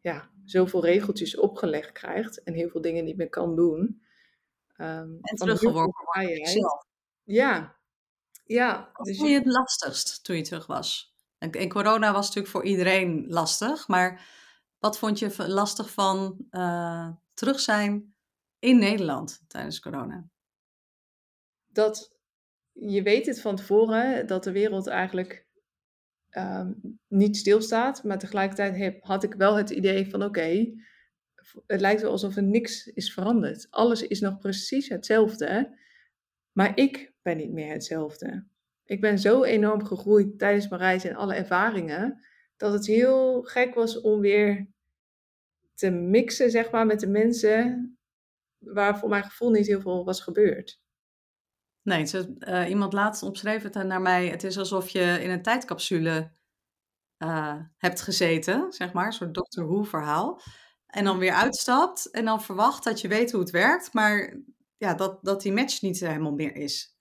ja, 0.00 0.30
zoveel 0.44 0.84
regeltjes 0.84 1.36
opgelegd 1.36 1.92
krijgt 1.92 2.42
en 2.42 2.54
heel 2.54 2.68
veel 2.68 2.80
dingen 2.80 3.04
niet 3.04 3.16
meer 3.16 3.28
kan 3.28 3.56
doen. 3.56 4.02
Um, 4.76 5.18
en 5.20 5.36
teruggeworpen 5.36 6.04
wordt 6.04 6.18
Ja, 7.24 7.76
ja. 8.44 8.90
Wat 8.92 9.06
dus 9.06 9.16
vond 9.16 9.30
je 9.30 9.36
het 9.36 9.46
lastigst 9.46 10.24
toen 10.24 10.36
je 10.36 10.42
terug 10.42 10.66
was? 10.66 11.09
En, 11.40 11.68
corona 11.68 12.12
was 12.12 12.26
natuurlijk 12.26 12.52
voor 12.52 12.64
iedereen 12.64 13.24
lastig, 13.28 13.88
maar 13.88 14.26
wat 14.78 14.98
vond 14.98 15.18
je 15.18 15.46
lastig 15.46 15.92
van 15.92 16.46
uh, 16.50 17.08
terug 17.34 17.60
zijn 17.60 18.14
in 18.58 18.78
Nederland 18.78 19.42
tijdens 19.46 19.80
corona? 19.80 20.28
Dat 21.66 22.18
je 22.72 23.02
weet 23.02 23.26
het 23.26 23.40
van 23.40 23.56
tevoren, 23.56 24.26
dat 24.26 24.44
de 24.44 24.52
wereld 24.52 24.86
eigenlijk 24.86 25.46
um, 26.30 26.98
niet 27.08 27.36
stilstaat. 27.36 28.04
Maar 28.04 28.18
tegelijkertijd 28.18 28.96
had 29.00 29.22
ik 29.22 29.34
wel 29.34 29.56
het 29.56 29.70
idee 29.70 30.10
van 30.10 30.22
oké, 30.22 30.72
het 31.66 31.80
lijkt 31.80 32.02
wel 32.02 32.10
alsof 32.10 32.36
er 32.36 32.42
niks 32.42 32.86
is 32.86 33.12
veranderd. 33.12 33.66
Alles 33.70 34.02
is 34.02 34.20
nog 34.20 34.38
precies 34.38 34.88
hetzelfde. 34.88 35.78
Maar 36.52 36.76
ik 36.76 37.12
ben 37.22 37.36
niet 37.36 37.52
meer 37.52 37.72
hetzelfde. 37.72 38.46
Ik 38.90 39.00
ben 39.00 39.18
zo 39.18 39.42
enorm 39.42 39.84
gegroeid 39.84 40.38
tijdens 40.38 40.68
mijn 40.68 40.82
reis 40.82 41.04
en 41.04 41.14
alle 41.14 41.34
ervaringen. 41.34 42.24
Dat 42.56 42.72
het 42.72 42.86
heel 42.86 43.42
gek 43.42 43.74
was 43.74 44.00
om 44.00 44.20
weer 44.20 44.68
te 45.74 45.90
mixen, 45.90 46.50
zeg 46.50 46.70
maar, 46.70 46.86
met 46.86 47.00
de 47.00 47.06
mensen 47.06 47.98
waar 48.58 48.98
voor 48.98 49.08
mijn 49.08 49.24
gevoel 49.24 49.50
niet 49.50 49.66
heel 49.66 49.80
veel 49.80 50.04
was 50.04 50.20
gebeurd. 50.20 50.82
Nee, 51.82 52.04
ze, 52.04 52.34
uh, 52.38 52.68
iemand 52.68 52.92
laatst 52.92 53.22
omschreef 53.22 53.62
het 53.62 53.74
naar 53.74 54.00
mij. 54.00 54.28
Het 54.28 54.44
is 54.44 54.58
alsof 54.58 54.88
je 54.88 55.18
in 55.22 55.30
een 55.30 55.42
tijdcapsule 55.42 56.32
uh, 57.18 57.60
hebt 57.76 58.00
gezeten, 58.00 58.72
zeg 58.72 58.92
maar, 58.92 59.06
een 59.06 59.12
soort 59.12 59.34
Doctor 59.34 59.66
Who 59.66 59.82
verhaal. 59.82 60.40
En 60.86 61.04
dan 61.04 61.18
weer 61.18 61.32
uitstapt 61.32 62.10
en 62.10 62.24
dan 62.24 62.42
verwacht 62.42 62.84
dat 62.84 63.00
je 63.00 63.08
weet 63.08 63.32
hoe 63.32 63.40
het 63.40 63.50
werkt, 63.50 63.92
maar 63.92 64.40
ja, 64.76 64.94
dat, 64.94 65.24
dat 65.24 65.42
die 65.42 65.52
match 65.52 65.80
niet 65.80 66.00
helemaal 66.00 66.34
meer 66.34 66.56
is. 66.56 66.98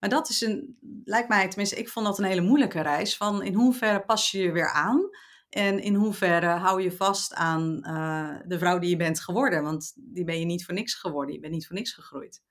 Maar 0.00 0.10
dat 0.10 0.28
is 0.28 0.40
een, 0.40 0.76
lijkt 1.04 1.28
mij, 1.28 1.48
tenminste, 1.48 1.76
ik 1.76 1.88
vond 1.88 2.06
dat 2.06 2.18
een 2.18 2.24
hele 2.24 2.40
moeilijke 2.40 2.80
reis. 2.80 3.16
Van 3.16 3.42
in 3.42 3.54
hoeverre 3.54 4.04
pas 4.04 4.30
je 4.30 4.38
je 4.38 4.52
weer 4.52 4.70
aan 4.70 5.08
en 5.48 5.78
in 5.78 5.94
hoeverre 5.94 6.46
hou 6.46 6.82
je 6.82 6.92
vast 6.92 7.34
aan 7.34 7.78
uh, 7.82 8.40
de 8.46 8.58
vrouw 8.58 8.78
die 8.78 8.90
je 8.90 8.96
bent 8.96 9.20
geworden? 9.20 9.62
Want 9.62 9.92
die 9.96 10.24
ben 10.24 10.38
je 10.38 10.44
niet 10.44 10.64
voor 10.64 10.74
niks 10.74 10.94
geworden, 10.94 11.34
je 11.34 11.40
bent 11.40 11.52
niet 11.52 11.66
voor 11.66 11.76
niks 11.76 11.92
gegroeid. 11.92 12.42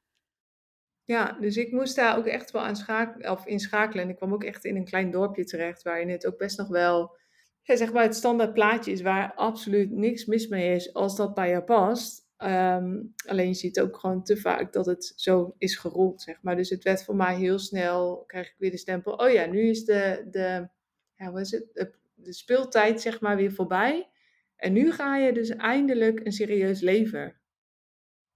Ja, 1.03 1.37
dus 1.39 1.57
ik 1.57 1.71
moest 1.71 1.95
daar 1.95 2.17
ook 2.17 2.25
echt 2.25 2.51
wel 2.51 2.61
aan 2.61 2.75
schakelen, 2.75 3.31
of 3.31 3.45
inschakelen. 3.45 4.03
En 4.03 4.09
ik 4.09 4.15
kwam 4.15 4.33
ook 4.33 4.43
echt 4.43 4.65
in 4.65 4.75
een 4.75 4.85
klein 4.85 5.11
dorpje 5.11 5.43
terecht, 5.43 5.83
waarin 5.83 6.09
het 6.09 6.25
ook 6.25 6.37
best 6.37 6.57
nog 6.57 6.67
wel, 6.67 7.17
ja, 7.61 7.75
zeg 7.75 7.93
maar, 7.93 8.03
het 8.03 8.15
standaard 8.15 8.53
plaatje 8.53 8.91
is 8.91 9.01
waar 9.01 9.33
absoluut 9.33 9.91
niks 9.91 10.25
mis 10.25 10.47
mee 10.47 10.75
is 10.75 10.93
als 10.93 11.15
dat 11.15 11.33
bij 11.33 11.49
je 11.49 11.63
past. 11.63 12.28
Um, 12.43 13.13
alleen 13.25 13.47
je 13.47 13.53
ziet 13.53 13.79
ook 13.79 13.97
gewoon 13.97 14.23
te 14.23 14.37
vaak 14.37 14.73
dat 14.73 14.85
het 14.85 15.13
zo 15.15 15.55
is 15.57 15.75
gerold, 15.75 16.21
zeg 16.21 16.41
maar. 16.41 16.55
Dus 16.55 16.69
het 16.69 16.83
werd 16.83 17.03
voor 17.03 17.15
mij 17.15 17.35
heel 17.35 17.59
snel, 17.59 18.23
krijg 18.27 18.47
ik 18.47 18.55
weer 18.57 18.71
de 18.71 18.77
stempel, 18.77 19.13
oh 19.13 19.31
ja, 19.31 19.45
nu 19.45 19.69
is 19.69 19.85
de, 19.85 20.27
de 20.31 20.69
ja, 21.15 21.39
is 21.39 21.51
het, 21.51 21.93
de 22.13 22.33
speeltijd, 22.33 23.01
zeg 23.01 23.21
maar, 23.21 23.35
weer 23.35 23.51
voorbij. 23.51 24.09
En 24.55 24.73
nu 24.73 24.91
ga 24.91 25.17
je 25.17 25.33
dus 25.33 25.49
eindelijk 25.49 26.25
een 26.25 26.31
serieus 26.31 26.81
leven 26.81 27.39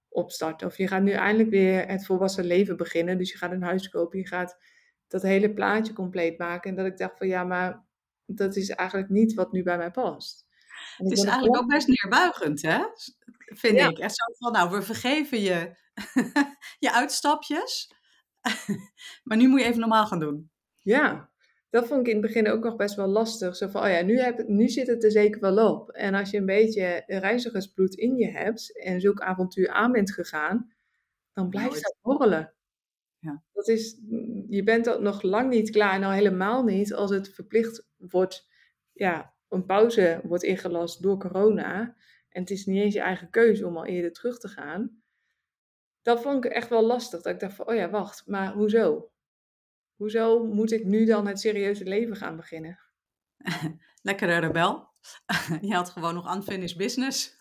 opstarten. 0.08 0.66
Of 0.66 0.76
je 0.76 0.88
gaat 0.88 1.02
nu 1.02 1.10
eindelijk 1.10 1.50
weer 1.50 1.88
het 1.88 2.06
volwassen 2.06 2.44
leven 2.44 2.76
beginnen. 2.76 3.18
Dus 3.18 3.32
je 3.32 3.38
gaat 3.38 3.52
een 3.52 3.62
huis 3.62 3.88
kopen, 3.88 4.18
je 4.18 4.26
gaat 4.26 4.58
dat 5.08 5.22
hele 5.22 5.52
plaatje 5.52 5.92
compleet 5.92 6.38
maken. 6.38 6.70
En 6.70 6.76
dat 6.76 6.86
ik 6.86 6.96
dacht 6.96 7.18
van 7.18 7.28
ja, 7.28 7.44
maar 7.44 7.84
dat 8.26 8.56
is 8.56 8.70
eigenlijk 8.70 9.10
niet 9.10 9.34
wat 9.34 9.52
nu 9.52 9.62
bij 9.62 9.76
mij 9.76 9.90
past. 9.90 10.43
Het 10.96 11.12
is 11.12 11.24
eigenlijk 11.24 11.56
ook 11.56 11.68
best 11.68 11.88
neerbuigend, 11.88 12.62
hè? 12.62 12.84
Vind 13.36 13.80
ik. 13.80 13.98
Echt 13.98 14.16
zo 14.16 14.24
van, 14.38 14.52
nou, 14.52 14.70
we 14.70 14.82
vergeven 14.82 15.40
je 15.40 15.76
je 16.84 16.92
uitstapjes. 16.92 17.92
maar 19.24 19.36
nu 19.36 19.48
moet 19.48 19.60
je 19.60 19.66
even 19.66 19.80
normaal 19.80 20.06
gaan 20.06 20.18
doen. 20.18 20.50
Ja, 20.78 21.30
dat 21.70 21.86
vond 21.86 22.00
ik 22.00 22.06
in 22.06 22.12
het 22.12 22.26
begin 22.26 22.48
ook 22.48 22.64
nog 22.64 22.76
best 22.76 22.94
wel 22.94 23.06
lastig. 23.06 23.56
Zo 23.56 23.68
van, 23.68 23.82
oh 23.82 23.88
ja, 23.88 24.02
nu, 24.02 24.18
heb, 24.18 24.48
nu 24.48 24.68
zit 24.68 24.86
het 24.86 25.04
er 25.04 25.10
zeker 25.10 25.40
wel 25.40 25.72
op. 25.72 25.90
En 25.90 26.14
als 26.14 26.30
je 26.30 26.36
een 26.36 26.46
beetje 26.46 27.02
reizigersbloed 27.06 27.94
in 27.94 28.16
je 28.16 28.30
hebt 28.30 28.82
en 28.82 29.00
zulk 29.00 29.20
avontuur 29.20 29.68
aan 29.68 29.92
bent 29.92 30.12
gegaan, 30.12 30.72
dan 31.32 31.48
blijft 31.48 31.82
dat 31.82 31.96
borrelen. 32.00 32.54
Ja. 33.18 33.42
Dat 33.52 33.68
is, 33.68 34.00
je 34.48 34.62
bent 34.64 34.86
er 34.86 35.02
nog 35.02 35.22
lang 35.22 35.50
niet 35.50 35.70
klaar, 35.70 35.98
nou 35.98 36.14
helemaal 36.14 36.64
niet 36.64 36.94
als 36.94 37.10
het 37.10 37.34
verplicht 37.34 37.86
wordt, 37.96 38.48
ja, 38.92 39.33
een 39.54 39.66
pauze 39.66 40.20
wordt 40.24 40.42
ingelast 40.42 41.02
door 41.02 41.18
corona. 41.18 41.96
En 42.28 42.40
het 42.40 42.50
is 42.50 42.66
niet 42.66 42.82
eens 42.82 42.94
je 42.94 43.00
eigen 43.00 43.30
keuze 43.30 43.66
om 43.66 43.76
al 43.76 43.84
eerder 43.84 44.12
terug 44.12 44.38
te 44.38 44.48
gaan. 44.48 45.02
Dat 46.02 46.22
vond 46.22 46.44
ik 46.44 46.50
echt 46.50 46.68
wel 46.68 46.82
lastig. 46.82 47.22
Dat 47.22 47.32
ik 47.32 47.40
dacht 47.40 47.54
van, 47.54 47.66
oh 47.66 47.74
ja, 47.74 47.90
wacht, 47.90 48.26
maar 48.26 48.52
hoezo? 48.52 49.10
Hoezo 49.96 50.44
moet 50.44 50.72
ik 50.72 50.84
nu 50.84 51.04
dan 51.04 51.26
het 51.26 51.40
serieuze 51.40 51.84
leven 51.84 52.16
gaan 52.16 52.36
beginnen? 52.36 52.78
Lekkere 54.02 54.38
rebel. 54.38 54.88
Je 55.60 55.74
had 55.74 55.90
gewoon 55.90 56.14
nog 56.14 56.34
unfinished 56.34 56.76
business. 56.76 57.36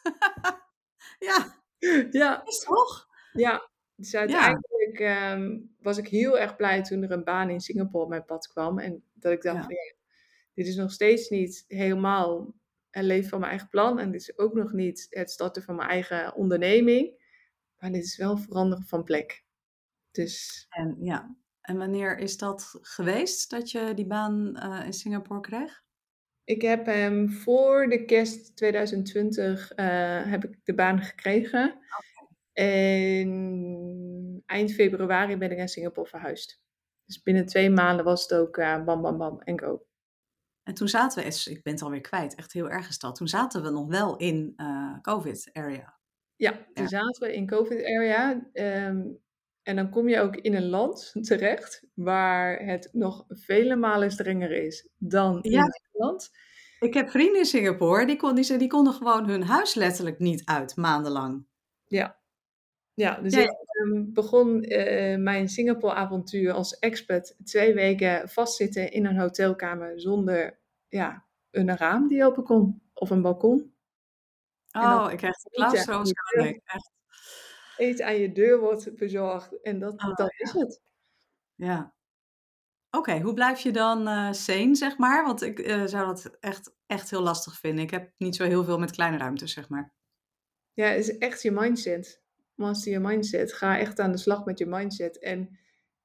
ja. 1.30 1.62
Ja. 2.12 2.46
Is 2.46 2.60
toch? 2.60 3.08
Ja. 3.34 3.70
Dus 3.96 4.16
uiteindelijk 4.16 5.00
ehm, 5.00 5.60
was 5.80 5.98
ik 5.98 6.08
heel 6.08 6.40
erg 6.40 6.56
blij 6.56 6.84
toen 6.84 7.04
er 7.04 7.12
een 7.12 7.24
baan 7.24 7.50
in 7.50 7.60
Singapore 7.60 8.04
op 8.04 8.10
mijn 8.10 8.26
pad 8.26 8.48
kwam. 8.48 8.80
En 8.80 9.04
dat 9.14 9.32
ik 9.32 9.42
dacht 9.42 9.64
van 9.64 9.74
ja, 9.74 9.94
dit 10.54 10.68
is 10.68 10.76
nog 10.76 10.92
steeds 10.92 11.30
niet 11.30 11.66
helemaal 11.68 12.54
het 12.90 13.04
leven 13.04 13.30
van 13.30 13.40
mijn 13.40 13.52
eigen 13.52 13.70
plan. 13.70 14.00
En 14.00 14.12
dit 14.12 14.22
is 14.22 14.38
ook 14.38 14.54
nog 14.54 14.72
niet 14.72 15.08
het 15.10 15.32
starten 15.32 15.64
van 15.64 15.76
mijn 15.76 15.90
eigen 15.90 16.36
onderneming. 16.36 17.22
Maar 17.78 17.92
dit 17.92 18.04
is 18.04 18.18
wel 18.18 18.38
veranderen 18.38 18.86
van 18.86 19.04
plek. 19.04 19.44
Dus... 20.12 20.66
En 20.70 20.98
ja, 21.00 21.36
en 21.62 21.78
wanneer 21.78 22.18
is 22.18 22.38
dat 22.38 22.80
geweest 22.82 23.50
dat 23.50 23.72
je 23.72 23.94
die 23.96 24.06
baan 24.06 24.60
uh, 24.64 24.86
in 24.86 24.94
Singapore 24.94 25.40
kreeg? 25.40 25.84
Ik 26.44 26.62
heb 26.62 26.86
hem 26.86 27.32
voor 27.32 27.88
de 27.90 28.06
kerst 28.06 28.56
2020 28.56 29.72
uh, 29.72 29.86
heb 30.26 30.44
ik 30.44 30.60
de 30.64 30.74
baan 30.74 31.02
gekregen. 31.02 31.64
Okay. 31.70 33.20
En 33.20 34.44
eind 34.46 34.74
februari 34.74 35.38
ben 35.38 35.52
ik 35.52 35.58
naar 35.58 35.70
Singapore 35.70 36.10
verhuisd. 36.10 36.62
Dus 37.06 37.22
binnen 37.22 37.46
twee 37.46 37.70
maanden 37.70 38.06
was 38.06 38.22
het 38.22 38.34
ook 38.34 38.58
uh, 38.58 38.84
bam, 38.84 39.02
bam, 39.02 39.18
bam 39.18 39.42
en 39.42 39.60
go. 39.60 39.86
En 40.64 40.74
toen 40.74 40.88
zaten 40.88 41.24
we, 41.24 41.50
ik 41.50 41.64
ben 41.64 41.74
het 41.74 41.82
alweer 41.82 42.02
kwijt, 42.02 42.36
echt 42.36 42.54
heel 42.54 42.70
erg 42.70 42.86
gesteld. 42.86 43.16
Toen 43.16 43.28
zaten 43.28 43.64
we 43.64 43.70
nog 43.70 43.88
wel 43.88 44.18
in 44.18 44.56
COVID-area. 45.02 46.00
Ja, 46.36 46.52
toen 46.52 46.84
ja. 46.84 46.88
zaten 46.88 47.28
we 47.28 47.34
in 47.34 47.48
COVID-area. 47.48 48.50
Um, 48.54 49.22
en 49.64 49.76
dan 49.76 49.90
kom 49.90 50.10
je 50.10 50.20
ook 50.20 50.36
in 50.36 50.54
een 50.54 50.70
land 50.70 51.14
terecht 51.22 51.84
waar 51.94 52.66
het 52.66 52.90
nog 52.92 53.26
vele 53.28 53.76
malen 53.76 54.12
strenger 54.12 54.52
is 54.52 54.90
dan 54.98 55.42
in. 55.42 55.52
Nederland. 55.52 56.30
Ik 56.80 56.94
heb 56.94 57.10
vrienden 57.10 57.40
in 57.40 57.46
Singapore, 57.46 58.06
die, 58.06 58.16
kon, 58.16 58.36
die, 58.36 58.58
die 58.58 58.68
konden 58.68 58.94
gewoon 58.94 59.30
hun 59.30 59.44
huis 59.44 59.74
letterlijk 59.74 60.20
niet 60.20 60.46
uit, 60.46 60.76
maandenlang. 60.76 61.46
Ja, 61.86 62.23
ja 62.94 63.22
dus 63.22 63.34
ik 63.34 63.56
um, 63.82 64.14
begon 64.14 64.72
uh, 64.72 65.18
mijn 65.18 65.50
Singapore-avontuur 65.50 66.52
als 66.52 66.80
expert 66.80 67.36
twee 67.44 67.74
weken 67.74 68.30
vastzitten 68.30 68.92
in 68.92 69.06
een 69.06 69.20
hotelkamer 69.20 70.02
zonder 70.02 70.60
ja, 70.88 71.26
een 71.52 71.78
raam 71.78 72.08
die 72.08 72.26
open 72.26 72.44
kon 72.44 72.82
of 72.94 73.10
een 73.10 73.22
balkon. 73.22 73.74
Oh, 74.72 75.08
ik 75.12 75.18
krijg 75.18 75.38
de 75.38 75.50
claustro's 75.50 76.12
echt 76.64 76.92
eten 77.78 78.06
aan 78.06 78.16
je 78.16 78.32
deur 78.32 78.60
wordt 78.60 78.96
bezorgd. 78.96 79.62
En 79.62 79.80
dat, 79.80 79.94
oh, 79.94 80.16
dat 80.16 80.34
is 80.38 80.52
het. 80.52 80.82
Ja. 81.56 81.94
Oké, 82.90 83.20
hoe 83.20 83.34
blijf 83.34 83.60
je 83.60 83.72
dan 83.72 84.08
uh, 84.08 84.32
sane, 84.32 84.76
zeg 84.76 84.98
maar? 84.98 85.26
Want 85.26 85.42
ik 85.42 85.60
uh, 85.60 85.86
zou 85.86 86.06
dat 86.06 86.38
echt, 86.40 86.76
echt 86.86 87.10
heel 87.10 87.22
lastig 87.22 87.60
vinden. 87.60 87.84
Ik 87.84 87.92
heb 87.92 88.12
niet 88.18 88.36
zo 88.36 88.44
heel 88.44 88.64
veel 88.64 88.80
met 88.80 88.92
kleine 88.92 89.18
ruimtes, 89.18 89.54
zeg 89.54 89.70
maar. 89.70 89.94
Ja, 90.74 90.86
het 90.88 91.00
is 91.00 91.18
echt 91.18 91.42
je 91.42 91.52
mindset. 91.52 92.23
Master 92.56 92.92
je 92.92 93.00
mindset. 93.00 93.54
Ga 93.54 93.80
echt 93.80 94.00
aan 94.00 94.12
de 94.12 94.18
slag 94.18 94.46
met 94.46 94.58
je 94.58 94.66
mindset. 94.66 95.20
En 95.20 95.60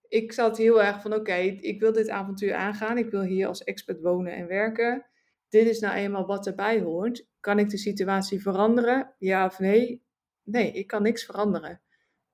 ik 0.08 0.32
zat 0.32 0.56
heel 0.56 0.82
erg 0.82 1.02
van, 1.02 1.14
oké, 1.14 1.34
ik 1.60 1.80
wil 1.80 1.92
dit 1.92 2.08
avontuur 2.08 2.54
aangaan. 2.54 2.98
Ik 2.98 3.10
wil 3.10 3.22
hier 3.22 3.46
als 3.46 3.64
expert 3.64 4.00
wonen 4.00 4.32
en 4.32 4.46
werken. 4.46 5.06
Dit 5.48 5.66
is 5.66 5.80
nou 5.80 5.94
eenmaal 5.94 6.26
wat 6.26 6.46
erbij 6.46 6.80
hoort. 6.80 7.26
Kan 7.40 7.58
ik 7.58 7.70
de 7.70 7.78
situatie 7.78 8.42
veranderen? 8.42 9.14
Ja 9.18 9.46
of 9.46 9.58
nee? 9.58 10.06
nee, 10.50 10.72
ik 10.72 10.86
kan 10.86 11.02
niks 11.02 11.24
veranderen. 11.24 11.80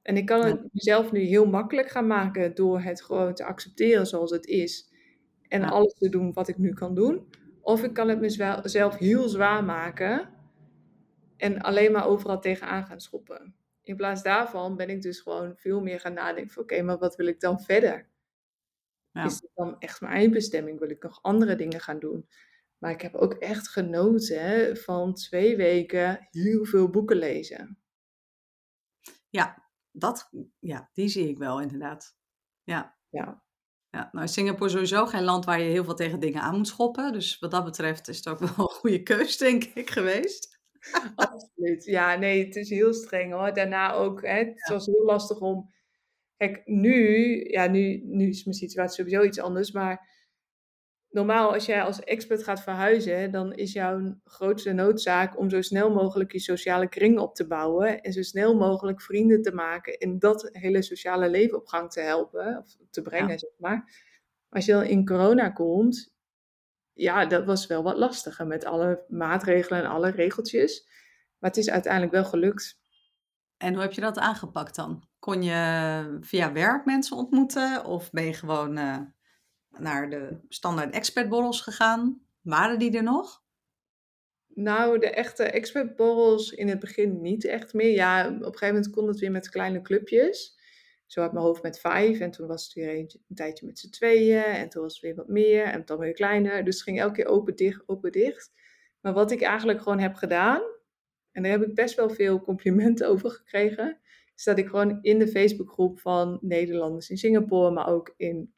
En 0.03 0.17
ik 0.17 0.27
kan 0.27 0.45
het 0.45 0.69
mezelf 0.73 1.13
nu 1.13 1.21
heel 1.21 1.47
makkelijk 1.47 1.89
gaan 1.89 2.07
maken 2.07 2.55
door 2.55 2.81
het 2.81 3.03
gewoon 3.03 3.35
te 3.35 3.45
accepteren 3.45 4.07
zoals 4.07 4.31
het 4.31 4.47
is. 4.47 4.93
En 5.49 5.63
alles 5.63 5.95
te 5.95 6.09
doen 6.09 6.33
wat 6.33 6.49
ik 6.49 6.59
nu 6.59 6.73
kan 6.73 6.95
doen. 6.95 7.27
Of 7.61 7.83
ik 7.83 7.95
kan 7.95 8.09
het 8.09 8.21
mezelf 8.21 8.97
heel 8.97 9.29
zwaar 9.29 9.65
maken 9.65 10.29
en 11.37 11.61
alleen 11.61 11.93
maar 11.93 12.07
overal 12.07 12.41
tegenaan 12.41 12.85
gaan 12.85 13.01
schoppen. 13.01 13.55
In 13.85 13.97
plaats 13.97 14.23
daarvan 14.23 14.77
ben 14.77 14.91
ik 14.91 15.03
dus 15.03 15.21
gewoon 15.21 15.57
veel 15.57 15.81
meer 15.81 16.01
gaan 16.01 16.13
nadenken 16.13 16.53
van 16.53 16.63
oké, 16.63 16.83
maar 16.83 16.99
wat 16.99 17.17
wil 17.17 17.27
ik 17.27 17.41
dan 17.41 17.61
verder? 17.61 18.13
Ja. 19.11 19.25
Is 19.25 19.41
dit 19.41 19.51
dan 19.55 19.79
echt 19.79 20.01
mijn 20.01 20.13
eindbestemming? 20.13 20.79
Wil 20.79 20.91
ik 20.91 21.03
nog 21.03 21.23
andere 21.23 21.57
dingen 21.57 21.81
gaan 21.81 21.99
doen? 21.99 22.29
Maar 22.79 22.91
ik 22.91 23.01
heb 23.01 23.15
ook 23.15 23.35
echt 23.35 23.69
genoten 23.69 24.77
van 24.77 25.15
twee 25.15 25.57
weken 25.57 26.29
heel 26.31 26.65
veel 26.65 26.91
boeken 26.91 27.17
lezen. 27.17 27.79
Ja, 29.29 29.69
dat, 29.91 30.31
ja, 30.59 30.91
die 30.93 31.09
zie 31.09 31.29
ik 31.29 31.39
wel 31.39 31.61
inderdaad. 31.61 32.17
Ja. 32.63 32.99
Ja. 33.09 33.43
Ja, 33.91 34.09
nou 34.13 34.29
Singapore 34.29 34.65
is 34.65 34.73
sowieso 34.73 35.07
geen 35.07 35.25
land 35.25 35.45
waar 35.45 35.61
je 35.61 35.71
heel 35.71 35.85
veel 35.85 35.95
tegen 35.95 36.21
dingen 36.21 36.43
aan 36.43 36.57
moet 36.57 36.69
schoppen. 36.69 37.13
Dus 37.13 37.39
wat 37.39 37.51
dat 37.51 37.65
betreft 37.65 38.09
is 38.09 38.17
het 38.17 38.29
ook 38.29 38.39
wel 38.39 38.49
een 38.49 38.75
goede 38.75 39.03
keus, 39.03 39.37
denk 39.37 39.65
ik, 39.65 39.91
geweest. 39.91 40.54
Absoluut. 41.17 41.85
Ja, 41.85 42.17
nee, 42.17 42.45
het 42.45 42.57
is 42.57 42.71
heel 42.71 42.95
streng 42.95 43.33
hoor. 43.33 43.55
Daarna 43.55 43.93
ook, 43.93 44.23
hè, 44.23 44.39
het 44.39 44.69
was 44.69 44.87
heel 44.87 45.05
lastig 45.05 45.41
om... 45.41 45.73
Kijk, 46.37 46.63
nu, 46.65 47.41
ja, 47.49 47.67
nu, 47.67 48.03
nu 48.05 48.29
is 48.29 48.45
mijn 48.45 48.57
situatie 48.57 49.05
sowieso 49.05 49.23
iets 49.23 49.41
anders, 49.41 49.73
maar 49.73 50.13
normaal 51.15 51.53
als 51.53 51.67
jij 51.67 51.83
als 51.83 52.01
expert 52.01 52.43
gaat 52.43 52.63
verhuizen, 52.63 53.31
dan 53.31 53.53
is 53.53 53.73
jouw 53.73 54.21
grootste 54.25 54.73
noodzaak 54.73 55.39
om 55.39 55.51
zo 55.51 55.63
snel 55.63 55.91
mogelijk 55.91 56.33
je 56.33 56.39
sociale 56.39 56.89
kring 56.89 57.19
op 57.19 57.35
te 57.35 57.47
bouwen 57.47 58.01
en 58.01 58.13
zo 58.13 58.23
snel 58.23 58.57
mogelijk 58.57 59.03
vrienden 59.03 59.43
te 59.43 59.53
maken 59.53 59.99
en 59.99 60.19
dat 60.19 60.49
hele 60.53 60.83
sociale 60.83 61.29
leven 61.31 61.59
op 61.59 61.67
gang 61.67 61.91
te 61.91 62.01
helpen 62.01 62.59
of 62.59 62.77
te 62.91 63.03
brengen, 63.03 63.39
zeg 63.39 63.51
maar. 63.59 64.03
Als 64.49 64.65
je 64.65 64.73
dan 64.73 64.85
in 64.85 65.07
corona 65.07 65.51
komt, 65.51 66.14
ja, 66.95 67.27
dat 67.27 67.45
was 67.45 67.67
wel 67.67 67.83
wat 67.83 67.97
lastiger 67.97 68.47
met 68.47 68.65
alle 68.65 69.05
maatregelen 69.09 69.83
en 69.83 69.91
alle 69.91 70.11
regeltjes. 70.11 70.89
Maar 71.39 71.51
het 71.51 71.59
is 71.59 71.71
uiteindelijk 71.71 72.13
wel 72.13 72.25
gelukt. 72.25 72.83
En 73.57 73.73
hoe 73.73 73.83
heb 73.83 73.93
je 73.93 74.01
dat 74.01 74.19
aangepakt 74.19 74.75
dan? 74.75 75.09
Kon 75.19 75.43
je 75.43 76.19
via 76.21 76.53
werk 76.53 76.85
mensen 76.85 77.17
ontmoeten 77.17 77.85
of 77.85 78.11
ben 78.11 78.25
je 78.25 78.33
gewoon 78.33 78.79
uh, 78.79 78.99
naar 79.71 80.11
de 80.11 80.39
standaard 80.49 80.95
expertborrels 80.95 81.61
gegaan? 81.61 82.21
Waren 82.41 82.79
die 82.79 82.97
er 82.97 83.03
nog? 83.03 83.43
Nou, 84.55 84.99
de 84.99 85.11
echte 85.11 85.43
expertborrels 85.43 86.51
in 86.51 86.69
het 86.69 86.79
begin 86.79 87.21
niet 87.21 87.45
echt 87.45 87.73
meer. 87.73 87.91
Ja, 87.91 88.27
op 88.27 88.33
een 88.33 88.43
gegeven 88.43 88.67
moment 88.67 88.91
kon 88.91 89.09
het 89.09 89.19
weer 89.19 89.31
met 89.31 89.49
kleine 89.49 89.83
clubjes. 89.83 90.59
Zo 91.07 91.21
had 91.21 91.33
mijn 91.33 91.45
hoofd 91.45 91.63
met 91.63 91.81
vijf 91.81 92.21
en 92.21 92.31
toen 92.31 92.47
was 92.47 92.65
het 92.65 92.73
weer 92.73 92.89
een, 92.89 93.11
een 93.29 93.37
tijdje 93.37 93.67
met 93.67 93.79
z'n 93.79 93.91
tweeën 93.91 94.45
en 94.45 94.69
toen 94.69 94.83
was 94.83 94.93
het 94.93 95.03
weer 95.03 95.15
wat 95.15 95.29
meer 95.29 95.65
en 95.65 95.85
dan 95.85 95.99
weer 95.99 96.13
kleiner. 96.13 96.65
Dus 96.65 96.75
het 96.75 96.85
ging 96.85 97.01
elke 97.01 97.15
keer 97.15 97.27
open, 97.27 97.57
dicht, 97.57 97.83
open, 97.87 98.13
dicht. 98.13 98.53
Maar 99.01 99.13
wat 99.13 99.31
ik 99.31 99.43
eigenlijk 99.43 99.83
gewoon 99.83 99.99
heb 99.99 100.15
gedaan, 100.15 100.63
en 101.31 101.43
daar 101.43 101.53
heb 101.53 101.63
ik 101.63 101.75
best 101.75 101.95
wel 101.95 102.11
veel 102.11 102.41
complimenten 102.41 103.09
over 103.13 103.31
gekregen, 103.31 104.01
is 104.37 104.45
dat 104.45 104.59
ik 104.59 104.69
gewoon 104.69 104.99
in 105.03 105.19
de 105.19 105.29
Facebookgroep 105.29 106.01
van 106.01 106.39
Nederlanders 106.41 107.11
in 107.11 107.19
Singapore, 107.19 107.71
maar 107.71 107.89
ook 107.89 108.15
in 108.17 108.55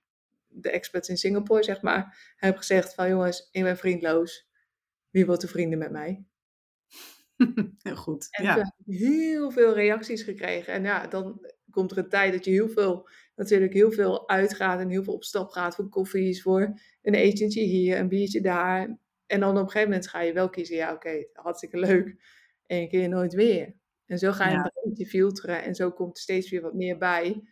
de 0.47 0.71
experts 0.71 1.09
in 1.09 1.17
Singapore, 1.17 1.63
zeg 1.63 1.83
maar, 1.83 2.35
heb 2.37 2.57
gezegd 2.57 2.95
van 2.95 3.09
jongens, 3.09 3.49
ik 3.51 3.63
ben 3.63 3.77
vriendloos. 3.77 4.49
Wie 5.11 5.27
wordt 5.27 5.41
de 5.41 5.49
vrienden 5.49 5.79
met 5.79 5.91
mij? 5.91 6.25
Heel 7.83 7.97
goed. 7.97 8.29
En 8.31 8.45
ja. 8.45 8.57
heb 8.57 8.73
heel 8.87 9.51
veel 9.51 9.75
reacties 9.75 10.23
gekregen. 10.23 10.73
En 10.73 10.83
ja, 10.83 11.07
dan 11.07 11.47
komt 11.77 11.91
er 11.91 11.99
een 11.99 12.09
tijd 12.09 12.33
dat 12.33 12.45
je 12.45 12.51
heel 12.51 12.69
veel, 12.69 13.09
natuurlijk 13.35 13.73
heel 13.73 13.93
veel 13.93 14.29
uitgaat 14.29 14.81
en 14.81 14.89
heel 14.89 15.03
veel 15.03 15.15
op 15.15 15.25
stap 15.25 15.51
gaat 15.51 15.75
voor 15.75 15.89
koffies, 15.89 16.43
voor 16.43 16.81
een 17.03 17.15
etentje 17.15 17.61
hier, 17.61 17.99
een 17.99 18.09
biertje 18.09 18.41
daar. 18.41 18.99
En 19.27 19.41
dan 19.41 19.51
op 19.51 19.57
een 19.57 19.71
gegeven 19.71 19.89
moment 19.89 20.09
ga 20.09 20.21
je 20.21 20.33
wel 20.33 20.49
kiezen, 20.49 20.77
ja 20.77 20.93
oké, 20.93 21.27
hartstikke 21.33 21.79
leuk. 21.79 22.17
En 22.67 22.79
een 22.79 22.89
keer 22.89 23.09
nooit 23.09 23.35
weer. 23.35 23.75
En 24.07 24.19
zo 24.19 24.33
ga 24.33 24.49
je 24.49 24.55
ja. 24.55 24.65
een 24.65 24.89
beetje 24.89 25.07
filteren 25.07 25.62
en 25.62 25.75
zo 25.75 25.91
komt 25.91 26.17
er 26.17 26.23
steeds 26.23 26.51
weer 26.51 26.61
wat 26.61 26.75
meer 26.75 26.99
bij. 26.99 27.43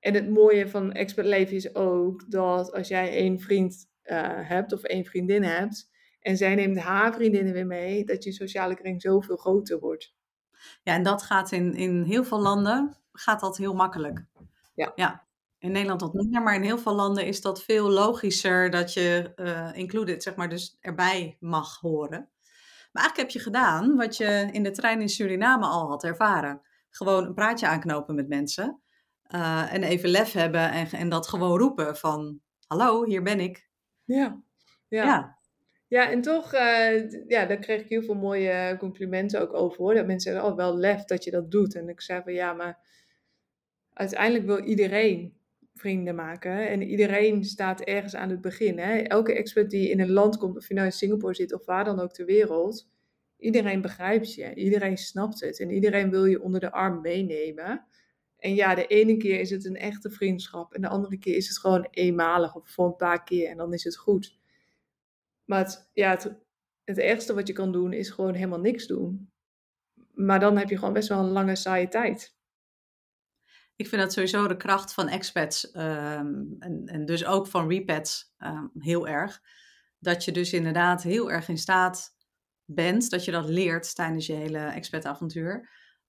En 0.00 0.14
het 0.14 0.30
mooie 0.30 0.68
van 0.68 0.92
expert 0.92 1.26
leven 1.26 1.56
is 1.56 1.74
ook 1.74 2.30
dat 2.30 2.72
als 2.72 2.88
jij 2.88 3.10
één 3.10 3.40
vriend 3.40 3.86
uh, 4.04 4.48
hebt 4.48 4.72
of 4.72 4.82
één 4.82 5.04
vriendin 5.04 5.42
hebt 5.42 5.90
en 6.20 6.36
zij 6.36 6.54
neemt 6.54 6.78
haar 6.78 7.14
vriendinnen 7.14 7.52
weer 7.52 7.66
mee, 7.66 8.04
dat 8.04 8.24
je 8.24 8.32
sociale 8.32 8.74
kring 8.74 9.02
zoveel 9.02 9.36
groter 9.36 9.78
wordt. 9.78 10.15
Ja, 10.82 10.94
en 10.94 11.02
dat 11.02 11.22
gaat 11.22 11.52
in, 11.52 11.74
in 11.74 12.02
heel 12.02 12.24
veel 12.24 12.40
landen 12.40 12.96
gaat 13.12 13.40
dat 13.40 13.56
heel 13.56 13.74
makkelijk. 13.74 14.24
Ja. 14.74 14.92
ja. 14.94 15.24
In 15.58 15.72
Nederland 15.72 16.00
wat 16.00 16.12
minder, 16.12 16.42
maar 16.42 16.54
in 16.54 16.62
heel 16.62 16.78
veel 16.78 16.94
landen 16.94 17.26
is 17.26 17.40
dat 17.40 17.62
veel 17.62 17.90
logischer 17.90 18.70
dat 18.70 18.92
je 18.92 19.32
uh, 19.36 19.70
included, 19.72 20.22
zeg 20.22 20.34
maar, 20.34 20.48
dus 20.48 20.76
erbij 20.80 21.36
mag 21.40 21.80
horen. 21.80 22.28
Maar 22.92 23.02
eigenlijk 23.02 23.16
heb 23.16 23.30
je 23.30 23.50
gedaan 23.50 23.96
wat 23.96 24.16
je 24.16 24.48
in 24.52 24.62
de 24.62 24.70
trein 24.70 25.00
in 25.00 25.08
Suriname 25.08 25.66
al 25.66 25.88
had 25.88 26.04
ervaren. 26.04 26.60
Gewoon 26.90 27.24
een 27.24 27.34
praatje 27.34 27.66
aanknopen 27.66 28.14
met 28.14 28.28
mensen. 28.28 28.80
Uh, 29.34 29.72
en 29.72 29.82
even 29.82 30.08
lef 30.08 30.32
hebben 30.32 30.70
en, 30.70 30.90
en 30.90 31.08
dat 31.08 31.28
gewoon 31.28 31.58
roepen 31.58 31.96
van... 31.96 32.40
Hallo, 32.66 33.04
hier 33.04 33.22
ben 33.22 33.40
ik. 33.40 33.68
Ja, 34.04 34.40
ja. 34.88 35.04
ja. 35.04 35.35
Ja, 35.88 36.10
en 36.10 36.20
toch, 36.20 36.54
uh, 36.54 37.10
ja, 37.28 37.46
daar 37.46 37.58
kreeg 37.58 37.80
ik 37.80 37.88
heel 37.88 38.02
veel 38.02 38.14
mooie 38.14 38.76
complimenten 38.78 39.40
ook 39.40 39.54
over 39.54 39.78
hoor. 39.78 39.94
Dat 39.94 40.06
mensen 40.06 40.32
zeggen, 40.32 40.50
oh 40.50 40.56
wel 40.56 40.76
lef 40.76 41.04
dat 41.04 41.24
je 41.24 41.30
dat 41.30 41.50
doet. 41.50 41.74
En 41.74 41.88
ik 41.88 42.00
zei 42.00 42.22
van 42.22 42.32
ja, 42.32 42.52
maar 42.52 42.78
uiteindelijk 43.92 44.46
wil 44.46 44.64
iedereen 44.64 45.36
vrienden 45.74 46.14
maken. 46.14 46.68
En 46.68 46.82
iedereen 46.82 47.44
staat 47.44 47.80
ergens 47.80 48.14
aan 48.14 48.30
het 48.30 48.40
begin. 48.40 48.78
Hè? 48.78 48.96
Elke 48.96 49.34
expert 49.34 49.70
die 49.70 49.90
in 49.90 50.00
een 50.00 50.10
land 50.10 50.36
komt, 50.36 50.56
of 50.56 50.68
je 50.68 50.74
nou 50.74 50.86
in 50.86 50.92
Singapore 50.92 51.34
zit 51.34 51.54
of 51.54 51.64
waar 51.64 51.84
dan 51.84 52.00
ook 52.00 52.12
ter 52.12 52.26
wereld. 52.26 52.88
Iedereen 53.38 53.80
begrijpt 53.80 54.34
je, 54.34 54.54
iedereen 54.54 54.96
snapt 54.96 55.40
het. 55.40 55.60
En 55.60 55.70
iedereen 55.70 56.10
wil 56.10 56.24
je 56.24 56.42
onder 56.42 56.60
de 56.60 56.72
arm 56.72 57.00
meenemen. 57.00 57.86
En 58.38 58.54
ja, 58.54 58.74
de 58.74 58.86
ene 58.86 59.16
keer 59.16 59.40
is 59.40 59.50
het 59.50 59.64
een 59.64 59.76
echte 59.76 60.10
vriendschap. 60.10 60.74
En 60.74 60.80
de 60.80 60.88
andere 60.88 61.18
keer 61.18 61.36
is 61.36 61.48
het 61.48 61.58
gewoon 61.58 61.88
eenmalig 61.90 62.54
of 62.56 62.68
voor 62.68 62.86
een 62.86 62.96
paar 62.96 63.24
keer. 63.24 63.48
En 63.48 63.56
dan 63.56 63.72
is 63.72 63.84
het 63.84 63.96
goed. 63.96 64.38
Maar 65.46 65.58
het, 65.58 65.90
ja, 65.92 66.10
het, 66.84 66.98
ergste 66.98 67.34
wat 67.34 67.46
je 67.46 67.52
kan 67.52 67.72
doen 67.72 67.92
is 67.92 68.10
gewoon 68.10 68.34
helemaal 68.34 68.60
niks 68.60 68.86
doen. 68.86 69.30
Maar 70.14 70.40
dan 70.40 70.56
heb 70.56 70.68
je 70.68 70.78
gewoon 70.78 70.92
best 70.92 71.08
wel 71.08 71.18
een 71.18 71.30
lange 71.30 71.56
saaie 71.56 71.88
tijd. 71.88 72.34
Ik 73.76 73.88
vind 73.88 74.02
dat 74.02 74.12
sowieso 74.12 74.48
de 74.48 74.56
kracht 74.56 74.94
van 74.94 75.08
expats 75.08 75.74
um, 75.74 76.56
en, 76.58 76.82
en, 76.86 77.04
dus 77.04 77.24
ook 77.24 77.46
van 77.46 77.68
repats 77.68 78.34
um, 78.38 78.70
heel 78.78 79.08
erg. 79.08 79.40
Dat 79.98 80.24
je 80.24 80.32
dus 80.32 80.52
inderdaad 80.52 81.02
heel 81.02 81.30
erg 81.30 81.48
in 81.48 81.58
staat 81.58 82.14
bent, 82.64 83.10
dat 83.10 83.24
je 83.24 83.30
dat 83.30 83.48
leert 83.48 83.94
tijdens 83.94 84.26
je 84.26 84.32
hele 84.32 84.58
expat-avontuur. 84.58 85.68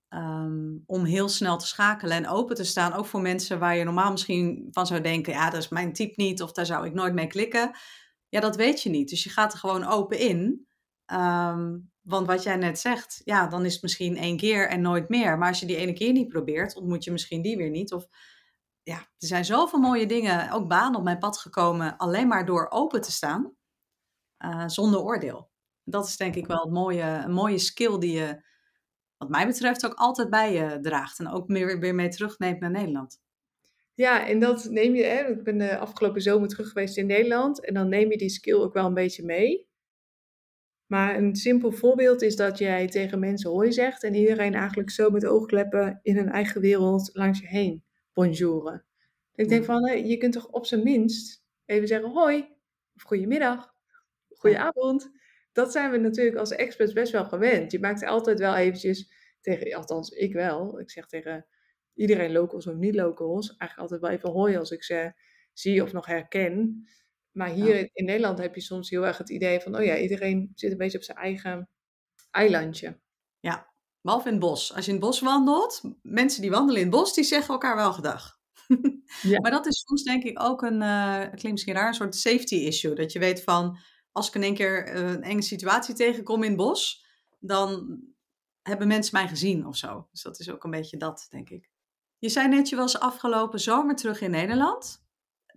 Um, 0.09 0.83
om 0.85 1.03
heel 1.03 1.29
snel 1.29 1.57
te 1.57 1.67
schakelen 1.67 2.17
en 2.17 2.27
open 2.27 2.55
te 2.55 2.63
staan. 2.63 2.93
Ook 2.93 3.05
voor 3.05 3.21
mensen 3.21 3.59
waar 3.59 3.75
je 3.75 3.83
normaal 3.83 4.11
misschien 4.11 4.67
van 4.71 4.87
zou 4.87 5.01
denken: 5.01 5.33
ja, 5.33 5.49
dat 5.49 5.61
is 5.61 5.69
mijn 5.69 5.93
type 5.93 6.13
niet 6.15 6.41
of 6.41 6.51
daar 6.51 6.65
zou 6.65 6.85
ik 6.85 6.93
nooit 6.93 7.13
mee 7.13 7.27
klikken. 7.27 7.71
Ja, 8.29 8.39
dat 8.39 8.55
weet 8.55 8.81
je 8.81 8.89
niet. 8.89 9.09
Dus 9.09 9.23
je 9.23 9.29
gaat 9.29 9.53
er 9.53 9.59
gewoon 9.59 9.85
open 9.85 10.19
in. 10.19 10.67
Um, 11.11 11.91
want 12.01 12.27
wat 12.27 12.43
jij 12.43 12.55
net 12.55 12.79
zegt, 12.79 13.21
ja, 13.23 13.47
dan 13.47 13.65
is 13.65 13.73
het 13.73 13.81
misschien 13.81 14.17
één 14.17 14.37
keer 14.37 14.69
en 14.69 14.81
nooit 14.81 15.09
meer. 15.09 15.37
Maar 15.37 15.47
als 15.47 15.59
je 15.59 15.65
die 15.65 15.75
ene 15.75 15.93
keer 15.93 16.11
niet 16.11 16.27
probeert, 16.27 16.75
ontmoet 16.75 17.03
je 17.03 17.11
misschien 17.11 17.41
die 17.41 17.57
weer 17.57 17.69
niet. 17.69 17.93
Of 17.93 18.07
ja, 18.83 18.97
er 18.97 19.27
zijn 19.27 19.45
zoveel 19.45 19.79
mooie 19.79 20.05
dingen, 20.05 20.51
ook 20.51 20.67
banen 20.67 20.97
op 20.97 21.03
mijn 21.03 21.19
pad 21.19 21.37
gekomen, 21.37 21.97
alleen 21.97 22.27
maar 22.27 22.45
door 22.45 22.69
open 22.69 23.01
te 23.01 23.11
staan, 23.11 23.55
uh, 24.45 24.67
zonder 24.67 24.99
oordeel. 24.99 25.49
Dat 25.83 26.07
is 26.07 26.17
denk 26.17 26.35
ik 26.35 26.47
wel 26.47 26.61
het 26.61 26.73
mooie, 26.73 27.03
een 27.03 27.31
mooie 27.31 27.57
skill 27.57 27.99
die 27.99 28.11
je, 28.11 28.43
wat 29.17 29.29
mij 29.29 29.47
betreft, 29.47 29.85
ook 29.85 29.93
altijd 29.93 30.29
bij 30.29 30.53
je 30.53 30.79
draagt. 30.79 31.19
En 31.19 31.27
ook 31.27 31.47
weer, 31.47 31.79
weer 31.79 31.95
mee 31.95 32.09
terugneemt 32.09 32.59
naar 32.59 32.71
Nederland. 32.71 33.19
Ja, 33.97 34.27
en 34.27 34.39
dat 34.39 34.69
neem 34.69 34.95
je, 34.95 35.03
hè, 35.03 35.27
ik 35.27 35.43
ben 35.43 35.57
de 35.57 35.77
afgelopen 35.77 36.21
zomer 36.21 36.47
terug 36.47 36.67
geweest 36.67 36.97
in 36.97 37.05
Nederland. 37.05 37.65
En 37.65 37.73
dan 37.73 37.89
neem 37.89 38.11
je 38.11 38.17
die 38.17 38.29
skill 38.29 38.53
ook 38.53 38.73
wel 38.73 38.85
een 38.85 38.93
beetje 38.93 39.25
mee. 39.25 39.67
Maar 40.85 41.15
een 41.15 41.35
simpel 41.35 41.71
voorbeeld 41.71 42.21
is 42.21 42.35
dat 42.35 42.57
jij 42.57 42.87
tegen 42.87 43.19
mensen 43.19 43.49
hoi 43.49 43.71
zegt 43.71 44.03
en 44.03 44.13
iedereen 44.13 44.53
eigenlijk 44.53 44.89
zo 44.89 45.09
met 45.09 45.25
oogkleppen 45.25 45.99
in 46.01 46.15
hun 46.15 46.29
eigen 46.29 46.61
wereld 46.61 47.09
langs 47.13 47.39
je 47.39 47.47
heen 47.47 47.83
bonjouren. 48.13 48.85
Ik 49.35 49.49
denk 49.49 49.65
van, 49.65 50.07
je 50.07 50.17
kunt 50.17 50.33
toch 50.33 50.47
op 50.47 50.65
zijn 50.65 50.83
minst 50.83 51.43
even 51.65 51.87
zeggen 51.87 52.09
hoi, 52.09 52.47
of 52.95 53.01
goedemiddag, 53.01 53.73
goedenavond. 54.29 55.11
Dat 55.51 55.71
zijn 55.71 55.91
we 55.91 55.97
natuurlijk 55.97 56.37
als 56.37 56.51
experts 56.51 56.93
best 56.93 57.11
wel 57.11 57.25
gewend. 57.25 57.71
Je 57.71 57.79
maakt 57.79 58.05
altijd 58.05 58.39
wel 58.39 58.55
eventjes 58.55 59.11
tegen, 59.41 59.75
althans 59.75 60.09
ik 60.09 60.33
wel, 60.33 60.79
ik 60.79 60.91
zeg 60.91 61.07
tegen 61.07 61.45
iedereen 61.97 62.31
locals 62.31 62.67
of 62.67 62.75
niet 62.75 62.95
locals, 62.95 63.47
eigenlijk 63.47 63.79
altijd 63.79 64.01
wel 64.01 64.09
even 64.09 64.29
hoi 64.29 64.57
als 64.57 64.71
ik 64.71 64.83
ze 64.83 65.13
zie 65.53 65.83
of 65.83 65.93
nog 65.93 66.05
herken. 66.05 66.87
Maar 67.31 67.49
hier 67.49 67.79
ja. 67.79 67.87
in 67.93 68.05
Nederland 68.05 68.37
heb 68.37 68.55
je 68.55 68.61
soms 68.61 68.89
heel 68.89 69.05
erg 69.05 69.17
het 69.17 69.29
idee 69.29 69.59
van, 69.59 69.77
oh 69.77 69.83
ja, 69.83 69.97
iedereen 69.97 70.51
zit 70.55 70.71
een 70.71 70.77
beetje 70.77 70.97
op 70.97 71.03
zijn 71.03 71.17
eigen 71.17 71.69
eilandje. 72.31 72.99
Ja, 73.39 73.73
behalve 74.01 74.27
in 74.27 74.33
het 74.33 74.43
bos. 74.43 74.73
Als 74.73 74.85
je 74.85 74.91
in 74.91 74.97
het 74.97 75.05
bos 75.05 75.19
wandelt, 75.19 75.81
mensen 76.01 76.41
die 76.41 76.51
wandelen 76.51 76.81
in 76.81 76.87
het 76.87 76.95
bos, 76.95 77.13
die 77.13 77.23
zeggen 77.23 77.53
elkaar 77.53 77.75
wel 77.75 77.93
gedag. 77.93 78.39
ja. 79.21 79.39
Maar 79.41 79.51
dat 79.51 79.65
is 79.65 79.83
soms 79.85 80.03
denk 80.03 80.23
ik 80.23 80.43
ook 80.43 80.61
een, 80.61 80.81
uh, 80.81 81.19
klinkt 81.19 81.51
misschien 81.51 81.73
raar, 81.73 81.87
een 81.87 81.93
soort 81.93 82.15
safety 82.15 82.55
issue. 82.55 82.95
Dat 82.95 83.11
je 83.11 83.19
weet 83.19 83.43
van, 83.43 83.77
als 84.11 84.27
ik 84.27 84.35
in 84.35 84.43
één 84.43 84.53
keer 84.53 84.95
uh, 84.95 85.09
een 85.09 85.23
enge 85.23 85.41
situatie 85.41 85.95
tegenkom 85.95 86.43
in 86.43 86.49
het 86.49 86.57
bos, 86.57 87.05
dan 87.39 87.99
hebben 88.61 88.87
mensen 88.87 89.17
mij 89.17 89.27
gezien 89.27 89.65
of 89.65 89.75
zo. 89.75 90.07
Dus 90.11 90.21
dat 90.21 90.39
is 90.39 90.49
ook 90.49 90.63
een 90.63 90.71
beetje 90.71 90.97
dat, 90.97 91.27
denk 91.29 91.49
ik. 91.49 91.69
Je 92.19 92.29
zei 92.29 92.47
net, 92.47 92.69
je 92.69 92.75
was 92.75 92.99
afgelopen 92.99 93.59
zomer 93.59 93.95
terug 93.95 94.21
in 94.21 94.31
Nederland. 94.31 95.05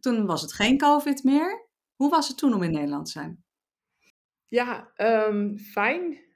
Toen 0.00 0.26
was 0.26 0.42
het 0.42 0.52
geen 0.52 0.78
COVID 0.78 1.24
meer. 1.24 1.68
Hoe 1.94 2.10
was 2.10 2.28
het 2.28 2.36
toen 2.36 2.54
om 2.54 2.62
in 2.62 2.70
Nederland 2.70 3.04
te 3.04 3.10
zijn? 3.10 3.44
Ja, 4.48 4.92
um, 4.96 5.58
fijn. 5.58 6.28